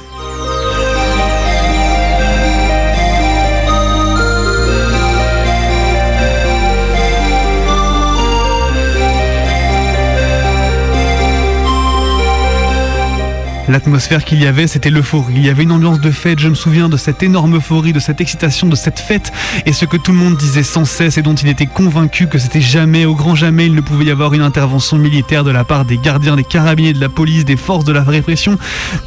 L'atmosphère 13.66 14.24
qu'il 14.26 14.42
y 14.42 14.46
avait, 14.46 14.66
c'était 14.66 14.90
l'euphorie. 14.90 15.34
Il 15.36 15.44
y 15.46 15.48
avait 15.48 15.62
une 15.62 15.72
ambiance 15.72 15.98
de 15.98 16.10
fête. 16.10 16.38
Je 16.38 16.48
me 16.48 16.54
souviens 16.54 16.90
de 16.90 16.98
cette 16.98 17.22
énorme 17.22 17.56
euphorie, 17.56 17.94
de 17.94 17.98
cette 17.98 18.20
excitation, 18.20 18.68
de 18.68 18.76
cette 18.76 18.98
fête. 18.98 19.32
Et 19.64 19.72
ce 19.72 19.86
que 19.86 19.96
tout 19.96 20.12
le 20.12 20.18
monde 20.18 20.36
disait 20.36 20.62
sans 20.62 20.84
cesse 20.84 21.16
et 21.16 21.22
dont 21.22 21.34
il 21.34 21.48
était 21.48 21.64
convaincu 21.64 22.26
que 22.26 22.38
c'était 22.38 22.60
jamais, 22.60 23.06
au 23.06 23.14
grand 23.14 23.34
jamais, 23.34 23.64
il 23.64 23.74
ne 23.74 23.80
pouvait 23.80 24.04
y 24.04 24.10
avoir 24.10 24.34
une 24.34 24.42
intervention 24.42 24.98
militaire 24.98 25.44
de 25.44 25.50
la 25.50 25.64
part 25.64 25.86
des 25.86 25.96
gardiens, 25.96 26.36
des 26.36 26.44
carabiniers 26.44 26.92
de 26.92 27.00
la 27.00 27.08
police, 27.08 27.46
des 27.46 27.56
forces 27.56 27.86
de 27.86 27.92
la 27.92 28.02
répression. 28.02 28.58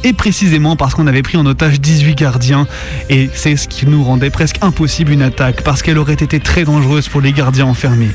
Et 0.02 0.12
précisément 0.12 0.74
parce 0.74 0.94
qu'on 0.94 1.06
avait 1.06 1.22
pris 1.22 1.38
en 1.38 1.46
otage 1.46 1.80
18 1.80 2.16
gardiens. 2.16 2.66
Et 3.10 3.30
c'est 3.32 3.54
ce 3.54 3.68
qui 3.68 3.86
nous 3.86 4.02
rendait 4.02 4.30
presque 4.30 4.56
impossible 4.60 5.12
une 5.12 5.22
attaque, 5.22 5.62
parce 5.62 5.82
qu'elle 5.82 5.98
aurait 5.98 6.14
été 6.14 6.40
très 6.40 6.64
dangereuse 6.64 7.08
pour 7.08 7.20
les 7.20 7.32
gardiens 7.32 7.66
enfermés. 7.66 8.10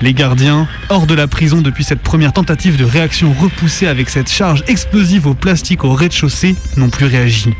Les 0.00 0.14
gardiens, 0.14 0.66
hors 0.88 1.06
de 1.06 1.14
la 1.14 1.26
prison 1.26 1.60
depuis 1.60 1.84
cette 1.84 2.00
première 2.00 2.32
tentative 2.32 2.78
de 2.78 2.84
réaction 2.84 3.34
repoussée 3.38 3.86
avec 3.86 4.08
cette 4.08 4.30
charge 4.30 4.64
explosive 4.68 5.26
au 5.26 5.34
plastique 5.34 5.81
au 5.84 5.94
rez-de-chaussée 5.94 6.56
n'ont 6.76 6.88
plus 6.88 7.06
réagi. 7.06 7.54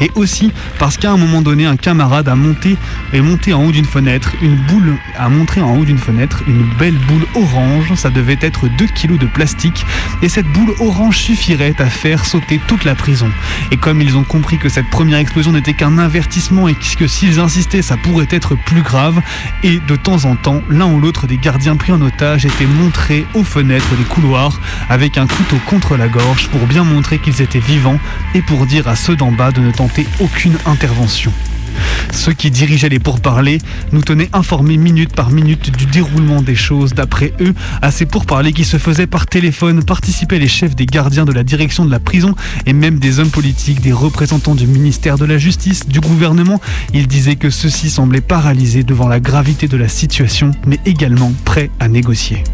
Et 0.00 0.10
aussi 0.14 0.52
parce 0.78 0.96
qu'à 0.96 1.12
un 1.12 1.16
moment 1.16 1.42
donné, 1.42 1.66
un 1.66 1.76
camarade 1.76 2.28
a 2.28 2.34
monté, 2.34 2.76
est 3.12 3.20
monté 3.20 3.52
en 3.52 3.64
haut 3.64 3.72
d'une 3.72 3.84
fenêtre, 3.84 4.32
une 4.42 4.56
boule, 4.56 4.96
a 5.18 5.28
montré 5.28 5.60
en 5.60 5.76
haut 5.76 5.84
d'une 5.84 5.98
fenêtre 5.98 6.42
une 6.46 6.64
belle 6.78 6.98
boule 7.08 7.26
orange. 7.34 7.94
Ça 7.94 8.10
devait 8.10 8.38
être 8.40 8.68
2 8.68 8.86
kilos 8.86 9.18
de 9.18 9.26
plastique. 9.26 9.84
Et 10.22 10.28
cette 10.28 10.46
boule 10.46 10.74
orange 10.80 11.18
suffirait 11.18 11.74
à 11.78 11.86
faire 11.86 12.24
sauter 12.24 12.60
toute 12.66 12.84
la 12.84 12.94
prison. 12.94 13.30
Et 13.70 13.76
comme 13.76 14.00
ils 14.00 14.16
ont 14.16 14.24
compris 14.24 14.58
que 14.58 14.68
cette 14.68 14.90
première 14.90 15.18
explosion 15.18 15.52
n'était 15.52 15.74
qu'un 15.74 15.98
avertissement 15.98 16.68
et 16.68 16.74
que 16.74 17.06
s'ils 17.06 17.40
insistaient, 17.40 17.82
ça 17.82 17.96
pourrait 17.96 18.28
être 18.30 18.54
plus 18.54 18.82
grave, 18.82 19.20
et 19.62 19.80
de 19.80 19.96
temps 19.96 20.24
en 20.24 20.36
temps, 20.36 20.62
l'un 20.68 20.86
ou 20.86 21.00
l'autre 21.00 21.26
des 21.26 21.36
gardiens 21.36 21.76
pris 21.76 21.92
en 21.92 22.00
otage 22.00 22.46
étaient 22.46 22.66
montrés 22.66 23.26
aux 23.34 23.44
fenêtres 23.44 23.94
des 23.96 24.04
couloirs 24.04 24.60
avec 24.88 25.18
un 25.18 25.26
couteau 25.26 25.56
contre 25.66 25.96
la 25.96 26.08
gorge 26.08 26.48
pour 26.48 26.66
bien 26.66 26.84
montrer 26.84 27.18
qu'ils 27.18 27.42
étaient 27.42 27.60
et 28.34 28.42
pour 28.42 28.64
dire 28.66 28.86
à 28.86 28.94
ceux 28.94 29.16
d'en 29.16 29.32
bas 29.32 29.50
de 29.50 29.60
ne 29.60 29.72
tenter 29.72 30.06
aucune 30.20 30.56
intervention. 30.66 31.32
Ceux 32.12 32.32
qui 32.32 32.50
dirigeaient 32.50 32.88
les 32.88 33.00
pourparlers 33.00 33.58
nous 33.90 34.02
tenaient 34.02 34.30
informés 34.32 34.76
minute 34.76 35.12
par 35.12 35.30
minute 35.30 35.76
du 35.76 35.86
déroulement 35.86 36.42
des 36.42 36.54
choses. 36.54 36.94
D'après 36.94 37.32
eux, 37.40 37.54
à 37.82 37.90
ces 37.90 38.06
pourparlers 38.06 38.52
qui 38.52 38.64
se 38.64 38.78
faisaient 38.78 39.08
par 39.08 39.26
téléphone, 39.26 39.82
participaient 39.82 40.38
les 40.38 40.48
chefs 40.48 40.76
des 40.76 40.86
gardiens 40.86 41.24
de 41.24 41.32
la 41.32 41.42
direction 41.42 41.84
de 41.84 41.90
la 41.90 41.98
prison 41.98 42.36
et 42.66 42.72
même 42.72 43.00
des 43.00 43.18
hommes 43.18 43.30
politiques, 43.30 43.80
des 43.80 43.92
représentants 43.92 44.54
du 44.54 44.68
ministère 44.68 45.18
de 45.18 45.24
la 45.24 45.36
Justice, 45.36 45.88
du 45.88 46.00
gouvernement. 46.00 46.60
Ils 46.94 47.08
disaient 47.08 47.36
que 47.36 47.50
ceux-ci 47.50 47.90
semblaient 47.90 48.20
paralysés 48.20 48.84
devant 48.84 49.08
la 49.08 49.18
gravité 49.18 49.66
de 49.66 49.76
la 49.76 49.88
situation, 49.88 50.52
mais 50.66 50.78
également 50.86 51.32
prêts 51.44 51.70
à 51.80 51.88
négocier. 51.88 52.44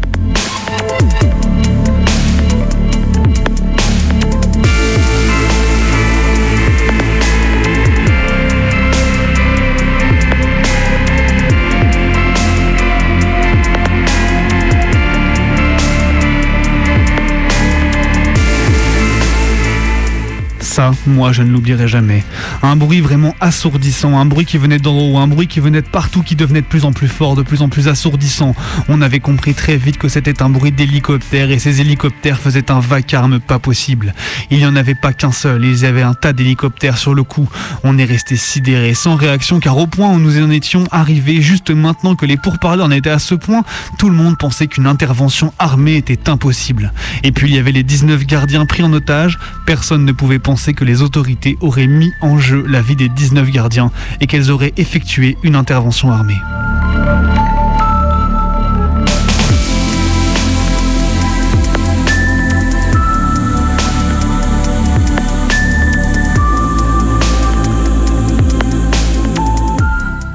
Ça, 20.73 20.89
moi, 21.05 21.31
je 21.31 21.43
ne 21.43 21.51
l'oublierai 21.51 21.87
jamais. 21.87 22.23
Un 22.63 22.75
bruit 22.75 22.99
vraiment 22.99 23.35
assourdissant, 23.39 24.17
un 24.17 24.25
bruit 24.25 24.47
qui 24.47 24.57
venait 24.57 24.79
d'en 24.79 24.97
haut, 24.97 25.17
un 25.19 25.27
bruit 25.27 25.45
qui 25.45 25.59
venait 25.59 25.83
de 25.83 25.87
partout, 25.87 26.23
qui 26.23 26.35
devenait 26.35 26.61
de 26.61 26.65
plus 26.65 26.83
en 26.83 26.91
plus 26.91 27.07
fort, 27.07 27.35
de 27.35 27.43
plus 27.43 27.61
en 27.61 27.69
plus 27.69 27.87
assourdissant. 27.87 28.55
On 28.89 28.99
avait 29.03 29.19
compris 29.19 29.53
très 29.53 29.77
vite 29.77 29.99
que 29.99 30.07
c'était 30.07 30.41
un 30.41 30.49
bruit 30.49 30.71
d'hélicoptère 30.71 31.51
et 31.51 31.59
ces 31.59 31.79
hélicoptères 31.79 32.39
faisaient 32.39 32.71
un 32.71 32.79
vacarme 32.79 33.39
pas 33.39 33.59
possible. 33.59 34.15
Il 34.49 34.57
n'y 34.57 34.65
en 34.65 34.75
avait 34.75 34.95
pas 34.95 35.13
qu'un 35.13 35.31
seul, 35.31 35.63
ils 35.63 35.85
avaient 35.85 36.01
un 36.01 36.15
tas 36.15 36.33
d'hélicoptères 36.33 36.97
sur 36.97 37.13
le 37.13 37.21
coup. 37.21 37.47
On 37.83 37.99
est 37.99 38.05
resté 38.05 38.35
sidéré, 38.35 38.95
sans 38.95 39.15
réaction, 39.15 39.59
car 39.59 39.77
au 39.77 39.85
point 39.85 40.09
où 40.09 40.17
nous 40.17 40.41
en 40.41 40.49
étions 40.49 40.85
arrivés, 40.89 41.39
juste 41.43 41.69
maintenant 41.69 42.15
que 42.15 42.25
les 42.25 42.37
pourparlers 42.37 42.81
en 42.81 42.89
étaient 42.89 43.11
à 43.11 43.19
ce 43.19 43.35
point, 43.35 43.61
tout 43.99 44.09
le 44.09 44.15
monde 44.15 44.39
pensait 44.39 44.65
qu'une 44.65 44.87
intervention 44.87 45.53
armée 45.59 45.97
était 45.97 46.31
impossible. 46.31 46.93
Et 47.21 47.31
puis 47.31 47.49
il 47.51 47.55
y 47.55 47.59
avait 47.59 47.71
les 47.71 47.83
19 47.83 48.25
gardiens 48.25 48.65
pris 48.65 48.81
en 48.81 48.91
otage, 48.91 49.37
personne 49.67 50.03
ne 50.03 50.13
pouvait 50.13 50.39
penser 50.39 50.62
que 50.71 50.85
les 50.85 51.01
autorités 51.01 51.57
auraient 51.59 51.87
mis 51.87 52.13
en 52.21 52.37
jeu 52.37 52.63
la 52.65 52.81
vie 52.81 52.95
des 52.95 53.09
19 53.09 53.51
gardiens 53.51 53.91
et 54.21 54.27
qu'elles 54.27 54.51
auraient 54.51 54.73
effectué 54.77 55.35
une 55.43 55.57
intervention 55.57 56.11
armée. 56.11 56.37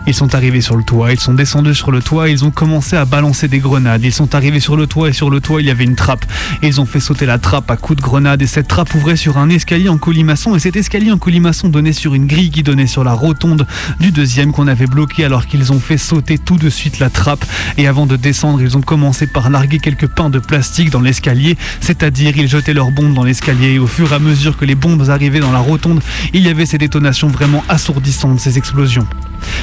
Ils 0.08 0.14
sont 0.14 0.34
arrivés 0.34 0.62
sur 0.62 0.74
le 0.74 0.82
toit, 0.82 1.12
ils 1.12 1.20
sont 1.20 1.34
descendus 1.34 1.74
sur 1.74 1.90
le 1.90 2.00
toit, 2.00 2.30
ils 2.30 2.42
ont 2.42 2.50
commencé 2.50 2.96
à 2.96 3.04
balancer 3.04 3.46
des 3.46 3.58
grenades. 3.58 4.02
Ils 4.02 4.12
sont 4.12 4.34
arrivés 4.34 4.58
sur 4.58 4.74
le 4.74 4.86
toit 4.86 5.10
et 5.10 5.12
sur 5.12 5.28
le 5.28 5.42
toit 5.42 5.60
il 5.60 5.66
y 5.66 5.70
avait 5.70 5.84
une 5.84 5.96
trappe. 5.96 6.24
Ils 6.62 6.80
ont 6.80 6.86
fait 6.86 6.98
sauter 6.98 7.26
la 7.26 7.36
trappe 7.36 7.70
à 7.70 7.76
coups 7.76 7.98
de 7.98 8.02
grenade 8.02 8.40
et 8.40 8.46
cette 8.46 8.68
trappe 8.68 8.94
ouvrait 8.94 9.16
sur 9.16 9.36
un 9.36 9.50
escalier 9.50 9.90
en 9.90 9.98
colimaçon 9.98 10.56
et 10.56 10.60
cet 10.60 10.76
escalier 10.76 11.12
en 11.12 11.18
colimaçon 11.18 11.68
donnait 11.68 11.92
sur 11.92 12.14
une 12.14 12.26
grille 12.26 12.50
qui 12.50 12.62
donnait 12.62 12.86
sur 12.86 13.04
la 13.04 13.12
rotonde 13.12 13.66
du 14.00 14.10
deuxième 14.10 14.52
qu'on 14.52 14.66
avait 14.66 14.86
bloqué 14.86 15.26
alors 15.26 15.46
qu'ils 15.46 15.74
ont 15.74 15.78
fait 15.78 15.98
sauter 15.98 16.38
tout 16.38 16.56
de 16.56 16.70
suite 16.70 17.00
la 17.00 17.10
trappe 17.10 17.44
et 17.76 17.86
avant 17.86 18.06
de 18.06 18.16
descendre 18.16 18.62
ils 18.62 18.78
ont 18.78 18.82
commencé 18.82 19.26
par 19.26 19.50
larguer 19.50 19.78
quelques 19.78 20.08
pains 20.08 20.30
de 20.30 20.38
plastique 20.38 20.88
dans 20.88 21.02
l'escalier, 21.02 21.58
c'est-à-dire 21.82 22.34
ils 22.38 22.48
jetaient 22.48 22.72
leurs 22.72 22.92
bombes 22.92 23.12
dans 23.12 23.24
l'escalier 23.24 23.72
et 23.72 23.78
au 23.78 23.86
fur 23.86 24.10
et 24.10 24.14
à 24.14 24.20
mesure 24.20 24.56
que 24.56 24.64
les 24.64 24.74
bombes 24.74 25.10
arrivaient 25.10 25.40
dans 25.40 25.52
la 25.52 25.58
rotonde, 25.58 26.00
il 26.32 26.46
y 26.46 26.48
avait 26.48 26.64
ces 26.64 26.78
détonations 26.78 27.28
vraiment 27.28 27.62
assourdissantes, 27.68 28.40
ces 28.40 28.56
explosions. 28.56 29.06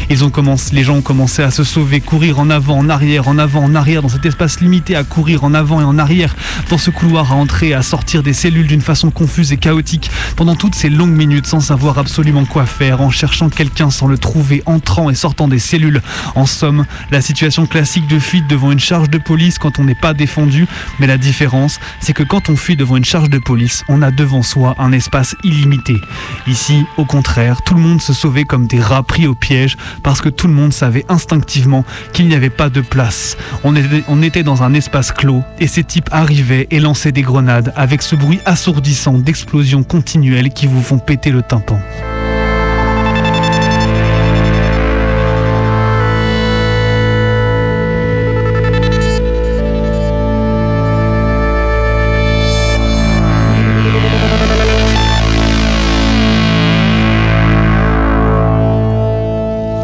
Les 0.09 0.84
gens 0.84 0.95
ont 0.95 1.01
commencé 1.01 1.41
à 1.41 1.51
se 1.51 1.63
sauver, 1.63 1.99
courir 2.01 2.39
en 2.39 2.49
avant, 2.49 2.78
en 2.78 2.89
arrière, 2.89 3.28
en 3.28 3.38
avant, 3.38 3.63
en 3.63 3.76
arrière, 3.76 4.01
dans 4.01 4.09
cet 4.09 4.26
espace 4.26 4.59
limité, 4.59 4.95
à 4.95 5.03
courir 5.03 5.43
en 5.43 5.53
avant 5.53 5.82
et 5.82 5.84
en 5.84 5.97
arrière, 5.97 6.36
dans 6.69 6.78
ce 6.78 6.89
couloir, 6.89 7.32
à 7.32 7.36
entrer, 7.36 7.73
à 7.73 7.82
sortir 7.82 8.21
des 8.21 8.34
cellules 8.34 8.67
d'une 8.67 8.82
façon 8.82 9.11
confuse 9.11 9.51
et 9.51 9.57
chaotique, 9.57 10.11
pendant 10.36 10.55
toutes 10.55 10.76
ces 10.76 10.89
longues 10.89 11.15
minutes 11.15 11.47
sans 11.47 11.59
savoir 11.59 11.97
absolument 11.97 12.45
quoi 12.45 12.65
faire, 12.65 13.01
en 13.01 13.09
cherchant 13.09 13.49
quelqu'un 13.49 13.89
sans 13.89 14.07
le 14.07 14.17
trouver, 14.17 14.61
entrant 14.65 15.09
et 15.09 15.15
sortant 15.15 15.47
des 15.47 15.59
cellules. 15.59 16.01
En 16.36 16.45
somme, 16.45 16.86
la 17.11 17.21
situation 17.21 17.65
classique 17.65 18.07
de 18.07 18.19
fuite 18.19 18.47
devant 18.47 18.71
une 18.71 18.80
charge 18.80 19.09
de 19.09 19.17
police 19.17 19.57
quand 19.57 19.80
on 19.80 19.84
n'est 19.84 19.95
pas 19.95 20.13
défendu, 20.13 20.67
mais 20.99 21.07
la 21.07 21.17
différence, 21.17 21.80
c'est 21.99 22.13
que 22.13 22.23
quand 22.23 22.49
on 22.49 22.55
fuit 22.55 22.76
devant 22.76 22.97
une 22.97 23.05
charge 23.05 23.30
de 23.30 23.39
police, 23.39 23.84
on 23.88 24.01
a 24.01 24.11
devant 24.11 24.43
soi 24.43 24.76
un 24.78 24.91
espace 24.91 25.36
illimité. 25.43 25.95
Ici, 26.47 26.86
au 26.97 27.05
contraire, 27.05 27.61
tout 27.63 27.73
le 27.73 27.82
monde 27.82 28.01
se 28.01 28.13
sauvait 28.13 28.43
comme 28.43 28.67
des 28.67 28.80
rats 28.80 29.03
pris 29.03 29.26
au 29.26 29.34
piège 29.34 29.64
parce 30.03 30.22
que 30.22 30.30
tout 30.30 30.47
le 30.47 30.53
monde 30.53 30.74
savait 30.74 31.05
instinctivement 31.09 31.86
qu'il 32.13 32.28
n'y 32.28 32.36
avait 32.36 32.49
pas 32.49 32.70
de 32.70 32.82
place. 32.82 33.38
On 33.63 33.76
était, 34.22 34.43
dans 34.43 34.63
un 34.63 34.74
espace 34.74 35.11
clos 35.11 35.43
et 35.59 35.68
ces 35.68 35.84
types 35.84 36.09
arrivaient 36.11 36.68
et 36.72 36.80
lançaient 36.80 37.11
des 37.11 37.22
grenades 37.22 37.74
avec 37.76 38.01
ce 38.01 38.16
bruit 38.16 38.39
assourdissant 38.45 39.18
d'explosions 39.18 39.84
continuelles 39.84 40.49
qui 40.49 40.68
vous 40.68 40.82
font 40.82 40.99
péter 40.99 41.32
le 41.32 41.41
tympan. 41.41 41.80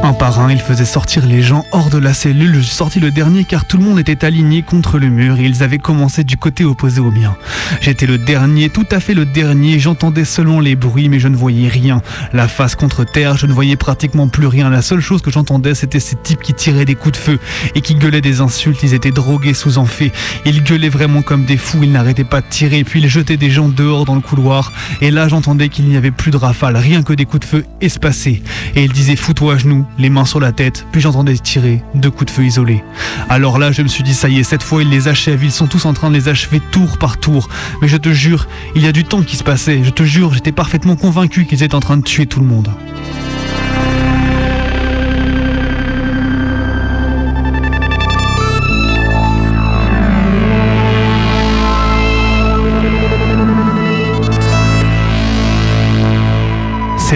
Un 0.04 0.14
par 0.14 0.40
un, 0.40 0.52
il 0.52 0.60
faisait 0.60 0.86
sortir 0.86 1.28
les 1.28 1.44
gens 1.44 1.64
hors 1.72 1.92
de 1.92 2.00
la 2.00 2.16
cellule. 2.16 2.56
Je 2.56 2.62
suis 2.62 2.76
sorti 2.76 3.00
le 3.00 3.12
dernier 3.12 3.44
car 3.44 3.66
tout 3.66 3.78
le 3.78 3.84
monde 3.84 4.00
était 4.00 4.26
aligné 4.26 4.64
contre 4.64 4.98
le 4.98 5.10
mur 5.10 5.40
et 5.40 5.44
ils 5.44 5.62
avaient 5.62 5.78
commencé 5.78 6.24
du 6.24 6.38
côté 6.38 6.66
opposé 6.66 7.00
au 7.00 7.12
mien. 7.12 7.36
J'étais 7.82 8.08
le 8.08 8.18
dernier, 8.18 8.70
tout 8.70 8.88
à 8.90 9.00
fait 9.00 9.14
le 9.14 9.26
dernier. 9.26 9.78
J'entendais 9.78 10.26
seulement 10.26 10.60
les 10.60 10.76
bruits 10.76 11.08
mais 11.08 11.20
je 11.20 11.28
ne 11.28 11.36
voyais 11.36 11.68
rien. 11.68 12.02
La 12.34 12.48
face 12.48 12.74
contre 12.74 13.04
terre, 13.04 13.38
je 13.38 13.46
ne 13.46 13.54
voyais 13.54 13.76
pratiquement 13.76 14.28
plus 14.28 14.48
rien. 14.48 14.72
La 14.72 14.82
seule 14.82 15.02
chose 15.02 15.22
que 15.22 15.30
j'entendais, 15.30 15.76
c'était 15.76 16.00
ces 16.00 16.16
types 16.16 16.42
qui 16.42 16.56
tiraient 16.56 16.86
des 16.86 16.96
coups 16.96 17.20
de 17.20 17.24
feu 17.24 17.40
et 17.76 17.82
qui 17.82 17.94
gueulaient 17.94 18.22
des 18.22 18.42
insultes. 18.42 18.82
Ils 18.82 18.96
étaient 18.96 19.12
drogués 19.12 19.54
sous 19.54 19.78
enfait. 19.78 20.12
Ils 20.46 20.64
gueulaient 20.64 20.90
vraiment 20.90 21.22
comme 21.22 21.46
des 21.46 21.58
fous. 21.58 21.84
Ils 21.84 21.92
n'arrêtaient 21.92 22.24
pas 22.24 22.42
de 22.42 22.48
tirer. 22.50 22.84
Puis 22.84 23.02
ils 23.02 23.10
jetaient 23.10 23.38
des 23.38 23.52
gens 23.52 23.70
dehors 23.70 24.06
dans 24.06 24.16
le 24.16 24.22
couloir. 24.22 24.74
Et 25.00 25.12
là, 25.12 25.28
j'entendais 25.28 25.70
qu'il 25.70 25.86
n'y 25.86 25.96
avait 25.96 26.10
plus 26.10 26.32
de 26.32 26.38
rafales, 26.38 26.76
rien 26.76 27.04
que 27.04 27.14
des 27.14 27.26
coups 27.26 27.42
de 27.42 27.46
feu 27.46 27.66
espacés. 27.82 28.42
Et 28.76 28.84
ils 28.84 28.92
disaient 28.92 29.16
fous-toi 29.16 29.54
à 29.54 29.58
genoux, 29.58 29.86
les 29.98 30.10
mains 30.10 30.26
sur 30.26 30.40
la 30.40 30.52
tête, 30.52 30.86
puis 30.92 31.02
j'entendais 31.02 31.38
tirer 31.38 31.84
deux 31.94 32.12
coups 32.12 32.26
de 32.26 32.32
feu 32.32 32.46
isolés. 32.46 32.84
Alors 33.30 33.60
là, 33.60 33.72
je 33.72 33.82
me 33.82 33.88
suis 33.88 34.04
dit, 34.04 34.14
ça 34.14 34.30
y 34.30 34.40
est, 34.40 34.44
cette 34.44 34.64
fois, 34.64 34.82
ils 34.84 34.90
les 34.90 35.08
achèvent, 35.08 35.44
ils 35.44 35.52
sont 35.52 35.68
tous 35.68 35.86
en 35.86 35.94
train 35.94 36.10
de 36.10 36.16
les 36.16 36.30
achever 36.30 36.60
tour 36.72 36.98
par 36.98 37.18
tour. 37.18 37.50
Mais 37.82 37.88
je 37.88 37.98
te 37.98 38.10
jure, 38.10 38.48
il 38.76 38.84
y 38.84 38.88
a 38.88 38.92
du 38.92 39.04
temps 39.04 39.22
qui 39.22 39.38
se 39.38 39.44
passait, 39.44 39.84
je 39.84 39.90
te 39.90 40.04
jure, 40.04 40.34
j'étais 40.34 40.52
parfaitement 40.52 40.96
convaincu 40.96 41.46
qu'ils 41.46 41.64
étaient 41.64 41.76
en 41.76 41.80
train 41.80 41.98
de 41.98 42.04
tuer 42.04 42.26
tout 42.26 42.40
le 42.40 42.46
monde. 42.46 42.70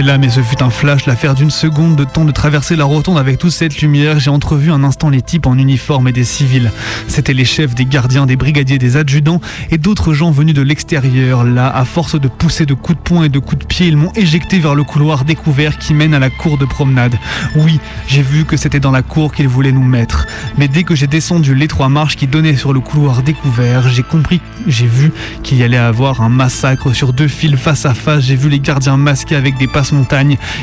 Là, 0.06 0.18
mais 0.18 0.30
ce 0.30 0.40
fut 0.40 0.62
un 0.62 0.70
flash, 0.70 1.06
l'affaire 1.06 1.34
d'une 1.34 1.50
seconde 1.50 1.96
de 1.96 2.04
temps 2.04 2.24
de 2.24 2.30
traverser 2.30 2.76
la 2.76 2.84
rotonde 2.84 3.18
avec 3.18 3.38
toute 3.38 3.50
cette 3.50 3.80
lumière. 3.80 4.20
J'ai 4.20 4.30
entrevu 4.30 4.70
un 4.70 4.84
instant 4.84 5.10
les 5.10 5.20
types 5.20 5.46
en 5.46 5.58
uniforme 5.58 6.06
et 6.06 6.12
des 6.12 6.22
civils. 6.22 6.70
C'étaient 7.08 7.34
les 7.34 7.44
chefs 7.44 7.74
des 7.74 7.84
gardiens, 7.84 8.24
des 8.24 8.36
brigadiers, 8.36 8.78
des 8.78 8.96
adjudants 8.96 9.40
et 9.72 9.78
d'autres 9.78 10.14
gens 10.14 10.30
venus 10.30 10.54
de 10.54 10.62
l'extérieur. 10.62 11.42
Là, 11.42 11.74
à 11.74 11.84
force 11.84 12.20
de 12.20 12.28
pousser 12.28 12.66
de 12.66 12.74
coups 12.74 12.96
de 12.96 13.02
poing 13.02 13.24
et 13.24 13.28
de 13.28 13.40
coups 13.40 13.62
de 13.62 13.66
pied, 13.66 13.88
ils 13.88 13.96
m'ont 13.96 14.12
éjecté 14.14 14.60
vers 14.60 14.76
le 14.76 14.84
couloir 14.84 15.24
découvert 15.24 15.76
qui 15.76 15.92
mène 15.92 16.14
à 16.14 16.20
la 16.20 16.30
cour 16.30 16.56
de 16.56 16.66
promenade. 16.66 17.16
Oui, 17.56 17.80
j'ai 18.06 18.22
vu 18.22 18.44
que 18.44 18.56
c'était 18.56 18.80
dans 18.80 18.92
la 18.92 19.02
cour 19.02 19.32
qu'ils 19.32 19.48
voulaient 19.48 19.72
nous 19.72 19.84
mettre. 19.84 20.26
Mais 20.56 20.68
dès 20.68 20.84
que 20.84 20.94
j'ai 20.94 21.08
descendu 21.08 21.56
l'étroit 21.56 21.88
marche 21.88 22.14
qui 22.16 22.28
donnait 22.28 22.54
sur 22.54 22.72
le 22.72 22.78
couloir 22.78 23.22
découvert, 23.24 23.88
j'ai 23.88 24.04
compris, 24.04 24.40
j'ai 24.68 24.86
vu 24.86 25.10
qu'il 25.42 25.58
y 25.58 25.64
allait 25.64 25.76
avoir 25.76 26.20
un 26.20 26.28
massacre 26.28 26.92
sur 26.92 27.12
deux 27.12 27.28
fils 27.28 27.56
face 27.56 27.86
à 27.86 27.94
face. 27.94 28.22
J'ai 28.22 28.36
vu 28.36 28.48
les 28.48 28.60
gardiens 28.60 28.96
masqués 28.96 29.34
avec 29.34 29.58
des 29.58 29.66
passes 29.66 29.92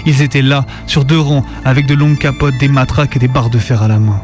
Ils 0.06 0.22
étaient 0.22 0.42
là, 0.42 0.66
sur 0.88 1.06
deux 1.06 1.20
rangs, 1.20 1.46
avec 1.66 1.86
de 1.86 1.96
longues 1.96 2.18
capotes, 2.18 2.58
des 2.60 2.68
matraques 2.68 3.16
et 3.16 3.20
des 3.20 3.28
barres 3.28 3.50
de 3.50 3.60
fer 3.60 3.82
à 3.84 3.88
la 3.88 4.00
main. 4.00 4.22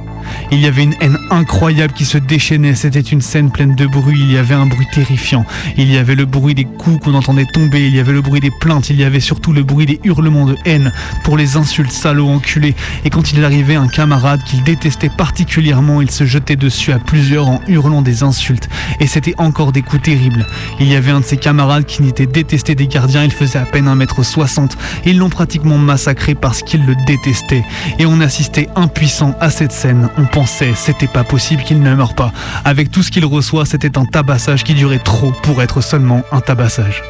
Il 0.52 0.60
y 0.60 0.68
avait 0.68 0.84
une 0.84 0.96
haine 1.02 1.18
incroyable 1.30 1.94
qui 1.94 2.06
se 2.06 2.18
déchaînait. 2.18 2.76
C'était 2.76 3.00
une 3.00 3.22
scène 3.22 3.52
pleine 3.52 3.76
de 3.76 3.86
bruit. 3.86 4.20
Il 4.20 4.32
y 4.32 4.38
avait 4.38 4.56
un 4.56 4.66
bruit 4.66 4.88
terrifiant. 4.92 5.46
Il 5.78 5.92
y 5.92 5.98
avait 5.98 6.16
le 6.16 6.26
bruit 6.26 6.56
des 6.56 6.66
coups 6.66 7.04
qu'on 7.04 7.14
entendait 7.14 7.46
tomber. 7.46 7.88
Il 7.88 7.96
y 7.96 8.00
avait 8.00 8.14
le 8.14 8.22
bruit 8.22 8.40
des 8.40 8.52
plaintes. 8.52 8.90
Il 8.90 8.98
y 8.98 9.04
avait 9.04 9.20
surtout 9.20 9.54
le 9.54 9.64
bruit 9.64 9.86
des 9.86 10.00
hurlements 10.04 10.46
de 10.46 10.56
haine 10.66 10.92
pour 11.24 11.38
les 11.38 11.58
insultes 11.58 11.92
salauds 11.92 12.30
enculés. 12.30 12.76
Et 13.06 13.10
quand 13.10 13.32
il 13.32 13.44
arrivait 13.44 13.76
un 13.76 13.88
camarade 13.88 14.44
qu'il 14.44 14.64
détestait 14.64 15.10
particulièrement, 15.10 16.02
il 16.02 16.12
se 16.12 16.26
jetait 16.26 16.56
dessus 16.56 16.92
à 16.92 17.00
plusieurs 17.00 17.48
en 17.48 17.62
hurlant 17.68 18.02
des 18.02 18.24
insultes. 18.24 18.70
Et 19.00 19.08
c'était 19.08 19.36
encore 19.38 19.72
des 19.72 19.82
coups 19.82 20.04
terribles. 20.04 20.46
Il 20.80 20.88
y 20.88 20.96
avait 20.96 21.12
un 21.12 21.20
de 21.20 21.26
ses 21.26 21.38
camarades 21.38 21.86
qui 21.86 22.02
n'était 22.02 22.26
détesté 22.26 22.76
des 22.76 22.88
gardiens. 22.88 23.24
Il 23.24 23.32
faisait 23.32 23.60
à 23.60 23.66
peine 23.66 23.88
1m60. 23.88 24.72
Ils 25.06 25.18
l'ont 25.18 25.30
pratiquement 25.30 25.78
massacré 25.78 26.36
parce 26.36 26.64
qu'il 26.64 26.86
le 26.86 26.96
détestait. 27.06 27.64
Et 27.98 28.06
on 28.06 28.20
assistait 28.22 28.70
impuissant 28.76 29.36
à 29.40 29.50
cette 29.50 29.72
scène. 29.72 30.10
On 30.22 30.26
pensait, 30.26 30.74
c'était 30.76 31.08
pas 31.08 31.24
possible 31.24 31.64
qu'il 31.64 31.80
ne 31.82 31.96
meure 31.96 32.14
pas. 32.14 32.34
Avec 32.66 32.92
tout 32.92 33.04
ce 33.04 33.10
qu'il 33.10 33.24
reçoit, 33.24 33.66
c'était 33.66 33.98
un 33.98 34.04
tabassage 34.04 34.66
qui 34.66 34.74
durait 34.74 35.00
trop 35.00 35.32
pour 35.32 35.62
être 35.62 35.80
seulement 35.80 36.24
un 36.34 36.42
tabassage. 36.42 37.04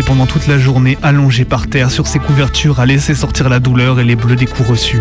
Pendant 0.00 0.24
toute 0.24 0.46
la 0.46 0.58
journée 0.58 0.96
allongé 1.02 1.44
par 1.44 1.66
terre 1.66 1.90
sur 1.90 2.06
ces 2.06 2.18
couvertures 2.18 2.80
à 2.80 2.86
laisser 2.86 3.14
sortir 3.14 3.50
la 3.50 3.60
douleur 3.60 4.00
et 4.00 4.04
les 4.04 4.16
bleus 4.16 4.36
des 4.36 4.46
coups 4.46 4.70
reçus. 4.70 5.00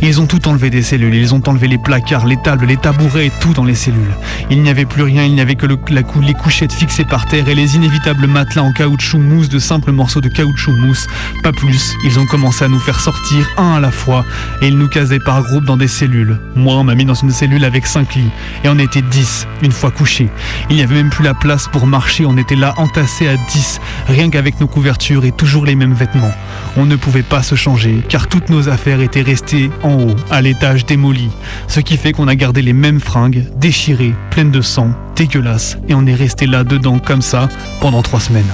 Ils 0.00 0.20
ont 0.20 0.26
tout 0.26 0.46
enlevé 0.46 0.70
des 0.70 0.82
cellules, 0.82 1.14
ils 1.14 1.34
ont 1.34 1.42
enlevé 1.48 1.66
les 1.66 1.78
placards, 1.78 2.24
les 2.24 2.36
tables, 2.36 2.66
les 2.66 2.76
tabourets 2.76 3.26
et 3.26 3.32
tout 3.40 3.52
dans 3.52 3.64
les 3.64 3.74
cellules. 3.74 4.14
Il 4.50 4.62
n'y 4.62 4.70
avait 4.70 4.84
plus 4.84 5.02
rien, 5.02 5.24
il 5.24 5.34
n'y 5.34 5.40
avait 5.40 5.56
que 5.56 5.66
les 5.66 6.34
couchettes 6.34 6.72
fixées 6.72 7.04
par 7.04 7.26
terre 7.26 7.48
et 7.48 7.54
les 7.56 7.74
inévitables 7.74 8.28
matelas 8.28 8.62
en 8.62 8.72
caoutchouc 8.72 9.18
mousse 9.18 9.48
de 9.48 9.58
simples 9.58 9.90
morceaux 9.90 10.20
de 10.20 10.28
caoutchouc 10.28 10.72
mousse. 10.72 11.08
Pas 11.42 11.52
plus, 11.52 11.94
ils 12.04 12.20
ont 12.20 12.26
commencé 12.26 12.64
à 12.64 12.68
nous 12.68 12.78
faire 12.78 13.00
sortir 13.00 13.48
un 13.56 13.74
à 13.74 13.80
la 13.80 13.90
fois 13.90 14.24
et 14.62 14.68
ils 14.68 14.78
nous 14.78 14.88
casaient 14.88 15.18
par 15.18 15.42
groupe 15.42 15.64
dans 15.64 15.76
des 15.76 15.88
cellules. 15.88 16.38
Moi, 16.54 16.74
on 16.74 16.84
m'a 16.84 16.94
mis 16.94 17.04
dans 17.04 17.14
une 17.14 17.32
cellule 17.32 17.64
avec 17.64 17.86
5 17.86 18.14
lits 18.14 18.30
et 18.62 18.68
on 18.68 18.78
était 18.78 19.02
10 19.02 19.48
une 19.62 19.72
fois 19.72 19.90
couchés. 19.90 20.28
Il 20.70 20.76
n'y 20.76 20.82
avait 20.82 20.94
même 20.94 21.10
plus 21.10 21.24
la 21.24 21.34
place 21.34 21.66
pour 21.66 21.86
marcher, 21.86 22.24
on 22.24 22.36
était 22.36 22.56
là 22.56 22.74
entassés 22.76 23.26
à 23.26 23.36
10, 23.36 23.80
rien 24.06 24.27
qu'avec 24.30 24.60
nos 24.60 24.66
couvertures 24.66 25.24
et 25.24 25.32
toujours 25.32 25.64
les 25.64 25.74
mêmes 25.74 25.94
vêtements. 25.94 26.32
On 26.76 26.86
ne 26.86 26.96
pouvait 26.96 27.22
pas 27.22 27.42
se 27.42 27.54
changer 27.54 28.02
car 28.08 28.28
toutes 28.28 28.50
nos 28.50 28.68
affaires 28.68 29.00
étaient 29.00 29.22
restées 29.22 29.70
en 29.82 29.94
haut, 29.94 30.16
à 30.30 30.42
l'étage 30.42 30.86
démoli. 30.86 31.30
Ce 31.66 31.80
qui 31.80 31.96
fait 31.96 32.12
qu'on 32.12 32.28
a 32.28 32.34
gardé 32.34 32.62
les 32.62 32.72
mêmes 32.72 33.00
fringues, 33.00 33.44
déchirées, 33.56 34.14
pleines 34.30 34.50
de 34.50 34.60
sang, 34.60 34.90
dégueulasses, 35.16 35.78
et 35.88 35.94
on 35.94 36.06
est 36.06 36.14
resté 36.14 36.46
là 36.46 36.64
dedans 36.64 36.98
comme 36.98 37.22
ça 37.22 37.48
pendant 37.80 38.02
trois 38.02 38.20
semaines. 38.20 38.44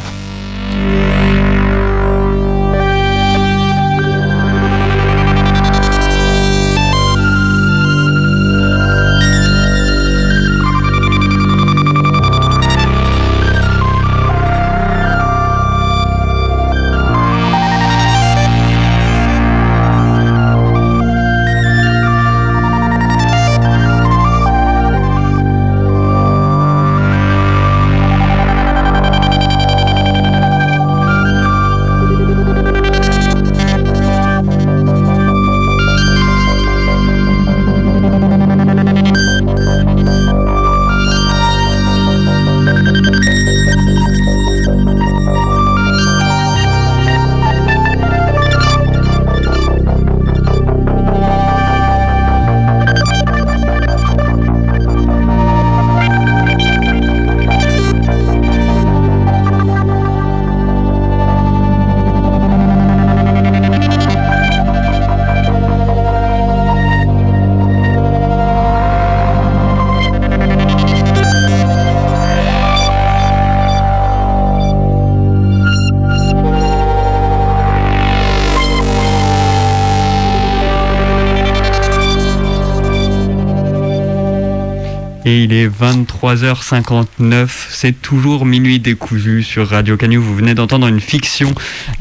Il 85.45 85.53
est 85.53 85.69
23h59. 85.69 87.49
C'est 87.69 88.01
toujours 88.01 88.47
minuit 88.47 88.79
décousu 88.81 89.43
sur 89.43 89.69
Radio 89.69 89.99
Canu. 89.99 90.17
Vous 90.17 90.35
venez 90.35 90.55
d'entendre 90.55 90.87
une 90.87 91.01
fiction 91.01 91.55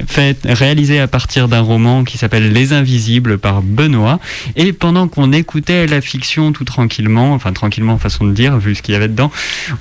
faite, 0.08 0.40
réalisée 0.46 1.02
à 1.02 1.08
partir 1.08 1.50
d'un 1.50 1.60
roman 1.60 2.06
qui 2.06 2.18
s'appelle 2.18 2.54
Les 2.54 2.72
Invisibles 2.72 3.38
par 3.38 3.62
Benoît. 3.62 4.22
Et 4.56 4.72
pendant 4.72 5.10
qu'on 5.10 5.34
écoutait 5.34 5.88
la 5.88 6.00
fiction 6.00 6.54
tout 6.54 6.64
tranquillement, 6.64 7.34
enfin 7.34 7.52
tranquillement 7.52 7.98
façon 7.98 8.26
de 8.26 8.32
dire, 8.32 8.58
vu 8.58 8.76
ce 8.76 8.82
qu'il 8.82 8.94
y 8.94 8.96
avait 8.96 9.10
dedans, 9.10 9.30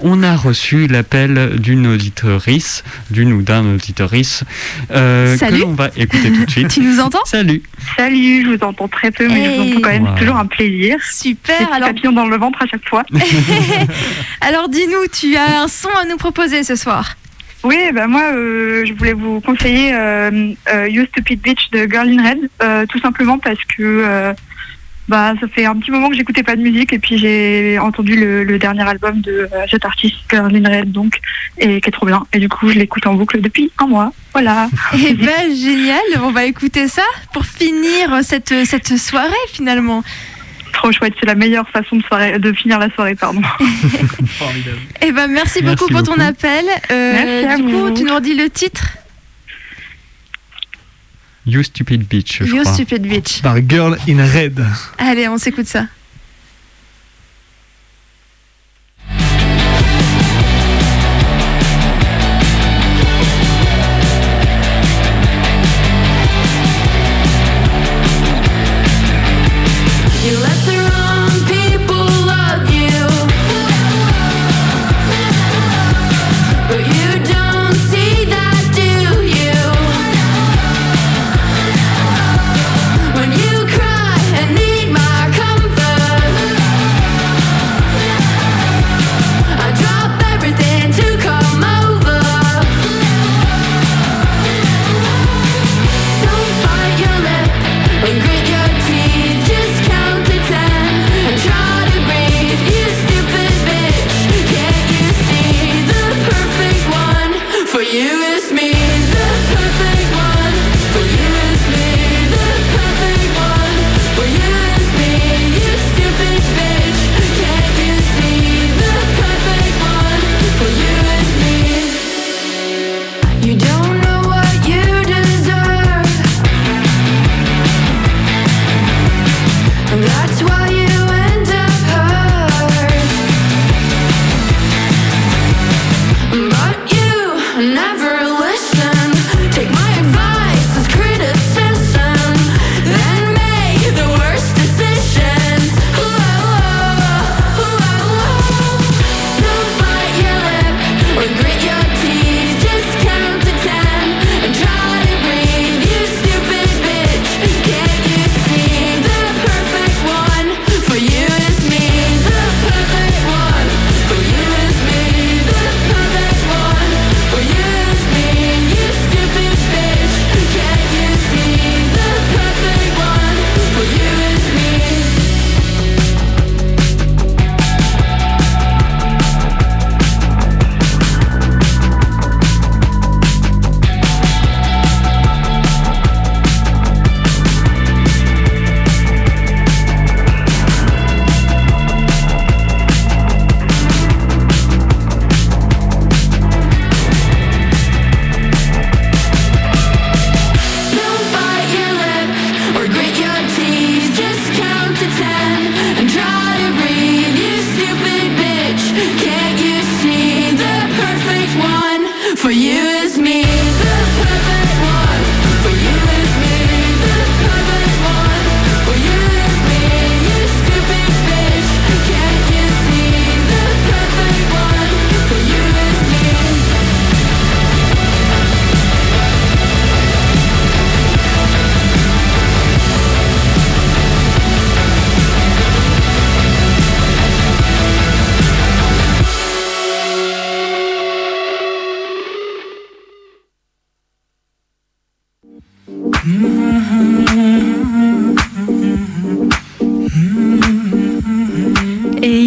on 0.00 0.24
a 0.24 0.36
reçu 0.36 0.88
l'appel 0.88 1.56
d'une 1.60 1.86
auditorice, 1.86 2.82
d'une 3.10 3.32
ou 3.32 3.42
d'un 3.42 3.64
auditorice, 3.74 4.42
euh, 4.90 5.34
que 5.34 5.38
Salut. 5.38 5.60
l'on 5.60 5.74
va 5.74 5.90
écouter 5.96 6.32
tout 6.32 6.44
de 6.44 6.50
suite. 6.50 6.68
Tu 6.72 6.80
nous 6.80 6.98
entends? 6.98 7.24
Salut. 7.26 7.62
Salut, 8.06 8.42
je 8.44 8.48
vous 8.56 8.64
entends 8.64 8.88
très 8.88 9.12
peu, 9.12 9.28
mais 9.28 9.44
je 9.44 9.50
vous 9.50 9.62
entends 9.70 9.80
quand 9.80 9.90
même 9.90 10.06
Wow. 10.08 10.18
toujours 10.18 10.36
un 10.36 10.46
plaisir. 10.46 10.96
Super, 11.08 11.72
alors- 11.72 11.90
papillons 11.90 12.10
dans 12.10 12.26
le 12.26 12.36
ventre 12.36 12.60
à 12.60 12.66
chaque 12.66 12.88
fois. 12.88 13.04
Alors 14.40 14.68
dis-nous, 14.68 15.06
tu 15.12 15.36
as 15.36 15.60
un 15.62 15.68
son 15.68 15.88
à 15.90 16.04
nous 16.04 16.16
proposer 16.16 16.64
ce 16.64 16.74
soir 16.74 17.14
Oui, 17.62 17.76
bah 17.94 18.08
moi, 18.08 18.22
euh, 18.34 18.84
je 18.84 18.92
voulais 18.94 19.12
vous 19.12 19.40
conseiller 19.40 19.92
euh, 19.94 20.52
euh, 20.74 20.88
You 20.88 21.04
Stupid 21.12 21.40
Bitch 21.42 21.70
de 21.70 21.88
Girl 21.88 22.08
in 22.08 22.28
Red, 22.28 22.50
euh, 22.60 22.86
tout 22.86 22.98
simplement 22.98 23.38
parce 23.38 23.58
que 23.76 23.82
euh, 23.82 24.32
bah, 25.08 25.34
ça 25.40 25.48
fait 25.48 25.64
un 25.66 25.74
petit 25.76 25.90
moment 25.90 26.08
que 26.08 26.14
j'écoutais 26.14 26.42
pas 26.42 26.56
de 26.56 26.62
musique 26.62 26.92
et 26.92 26.98
puis 26.98 27.18
j'ai 27.18 27.78
entendu 27.78 28.14
le, 28.16 28.44
le 28.44 28.58
dernier 28.58 28.82
album 28.88 29.20
de 29.20 29.48
euh, 29.52 29.66
cet 29.70 29.84
artiste 29.84 30.14
Girl 30.30 30.54
in 30.54 30.68
Red, 30.68 30.92
donc, 30.92 31.20
et 31.58 31.80
qui 31.80 31.88
est 31.88 31.92
trop 31.92 32.06
bien. 32.06 32.24
Et 32.32 32.38
du 32.38 32.48
coup, 32.48 32.68
je 32.68 32.78
l'écoute 32.78 33.06
en 33.06 33.14
boucle 33.14 33.40
depuis 33.40 33.70
un 33.78 33.86
mois. 33.86 34.12
Voilà. 34.32 34.68
Eh 34.94 35.14
ben 35.14 35.54
génial, 35.54 36.00
on 36.22 36.30
va 36.30 36.44
écouter 36.44 36.88
ça 36.88 37.02
pour 37.32 37.44
finir 37.44 38.20
cette, 38.22 38.54
cette 38.64 38.96
soirée 38.96 39.32
finalement. 39.52 40.02
Trop 40.72 40.90
chouette, 40.90 41.12
c'est 41.20 41.26
la 41.26 41.34
meilleure 41.34 41.68
façon 41.68 41.96
de, 41.96 42.02
soirée, 42.04 42.38
de 42.38 42.52
finir 42.52 42.78
la 42.78 42.88
soirée, 42.90 43.14
pardon. 43.14 43.42
Eh 45.02 45.12
ben 45.12 45.26
merci, 45.28 45.60
Merci 45.60 45.62
beaucoup 45.62 45.86
pour 45.88 46.02
ton 46.02 46.18
appel. 46.20 46.64
Euh, 46.90 47.12
Merci 47.12 47.46
à 47.46 47.56
du 47.56 47.62
coup, 47.64 47.70
vous. 47.70 47.90
tu 47.90 48.04
nous 48.04 48.14
redis 48.14 48.34
le 48.34 48.48
titre? 48.48 48.84
You 51.46 51.62
Stupid 51.62 52.08
Bitch, 52.08 52.38
je 52.38 52.44
You 52.44 52.62
crois. 52.62 52.72
Stupid 52.74 53.02
Bitch. 53.06 53.42
Par 53.42 53.56
Girl 53.68 53.96
in 54.08 54.24
Red. 54.24 54.64
Allez, 54.98 55.28
on 55.28 55.38
s'écoute 55.38 55.66
ça. 55.66 55.86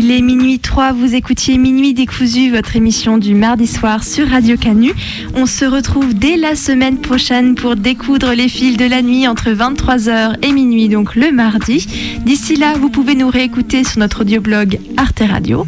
Il 0.06 0.12
est 0.12 0.22
minuit 0.22 0.60
3, 0.60 0.92
vous 0.92 1.16
écoutiez 1.16 1.58
Minuit 1.58 1.96
décousu, 1.96 2.52
votre 2.52 2.76
émission 2.76 3.18
du 3.18 3.34
mardi 3.34 3.66
soir 3.66 4.04
sur 4.04 4.28
Radio 4.28 4.56
Canu. 4.56 4.92
On 5.34 5.48
se 5.48 5.66
retrouve 5.66 6.14
dès 6.14 6.38
la 6.38 6.56
semaine 6.56 7.00
prochaine 7.00 7.56
pour 7.56 7.76
découdre 7.76 8.34
les 8.34 8.48
fils 8.48 8.78
de 8.78 8.86
la 8.86 9.02
nuit 9.02 9.28
entre 9.28 9.50
23h 9.50 10.36
et 10.44 10.52
minuit, 10.52 10.90
donc 10.90 11.16
le 11.16 11.32
mardi. 11.32 11.88
D'ici 12.24 12.56
là, 12.56 12.74
vous 12.78 12.92
pouvez 12.92 13.16
nous 13.16 13.30
réécouter 13.30 13.84
sur 13.84 13.98
notre 13.98 14.22
audioblog 14.22 14.78
Arte 14.96 15.24
Radio. 15.28 15.66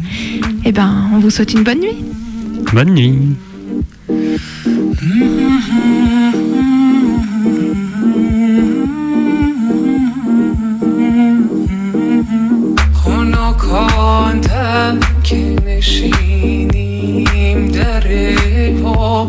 Et 0.64 0.70
ben, 0.70 1.10
on 1.12 1.18
vous 1.18 1.30
souhaite 1.30 1.52
une 1.54 1.64
bonne 1.64 1.80
nuit. 1.80 2.04
Bonne 2.72 2.94
nuit. 2.94 3.18
که 15.22 15.36
نشینیم 15.66 16.68
در 17.68 18.02
با 18.82 19.26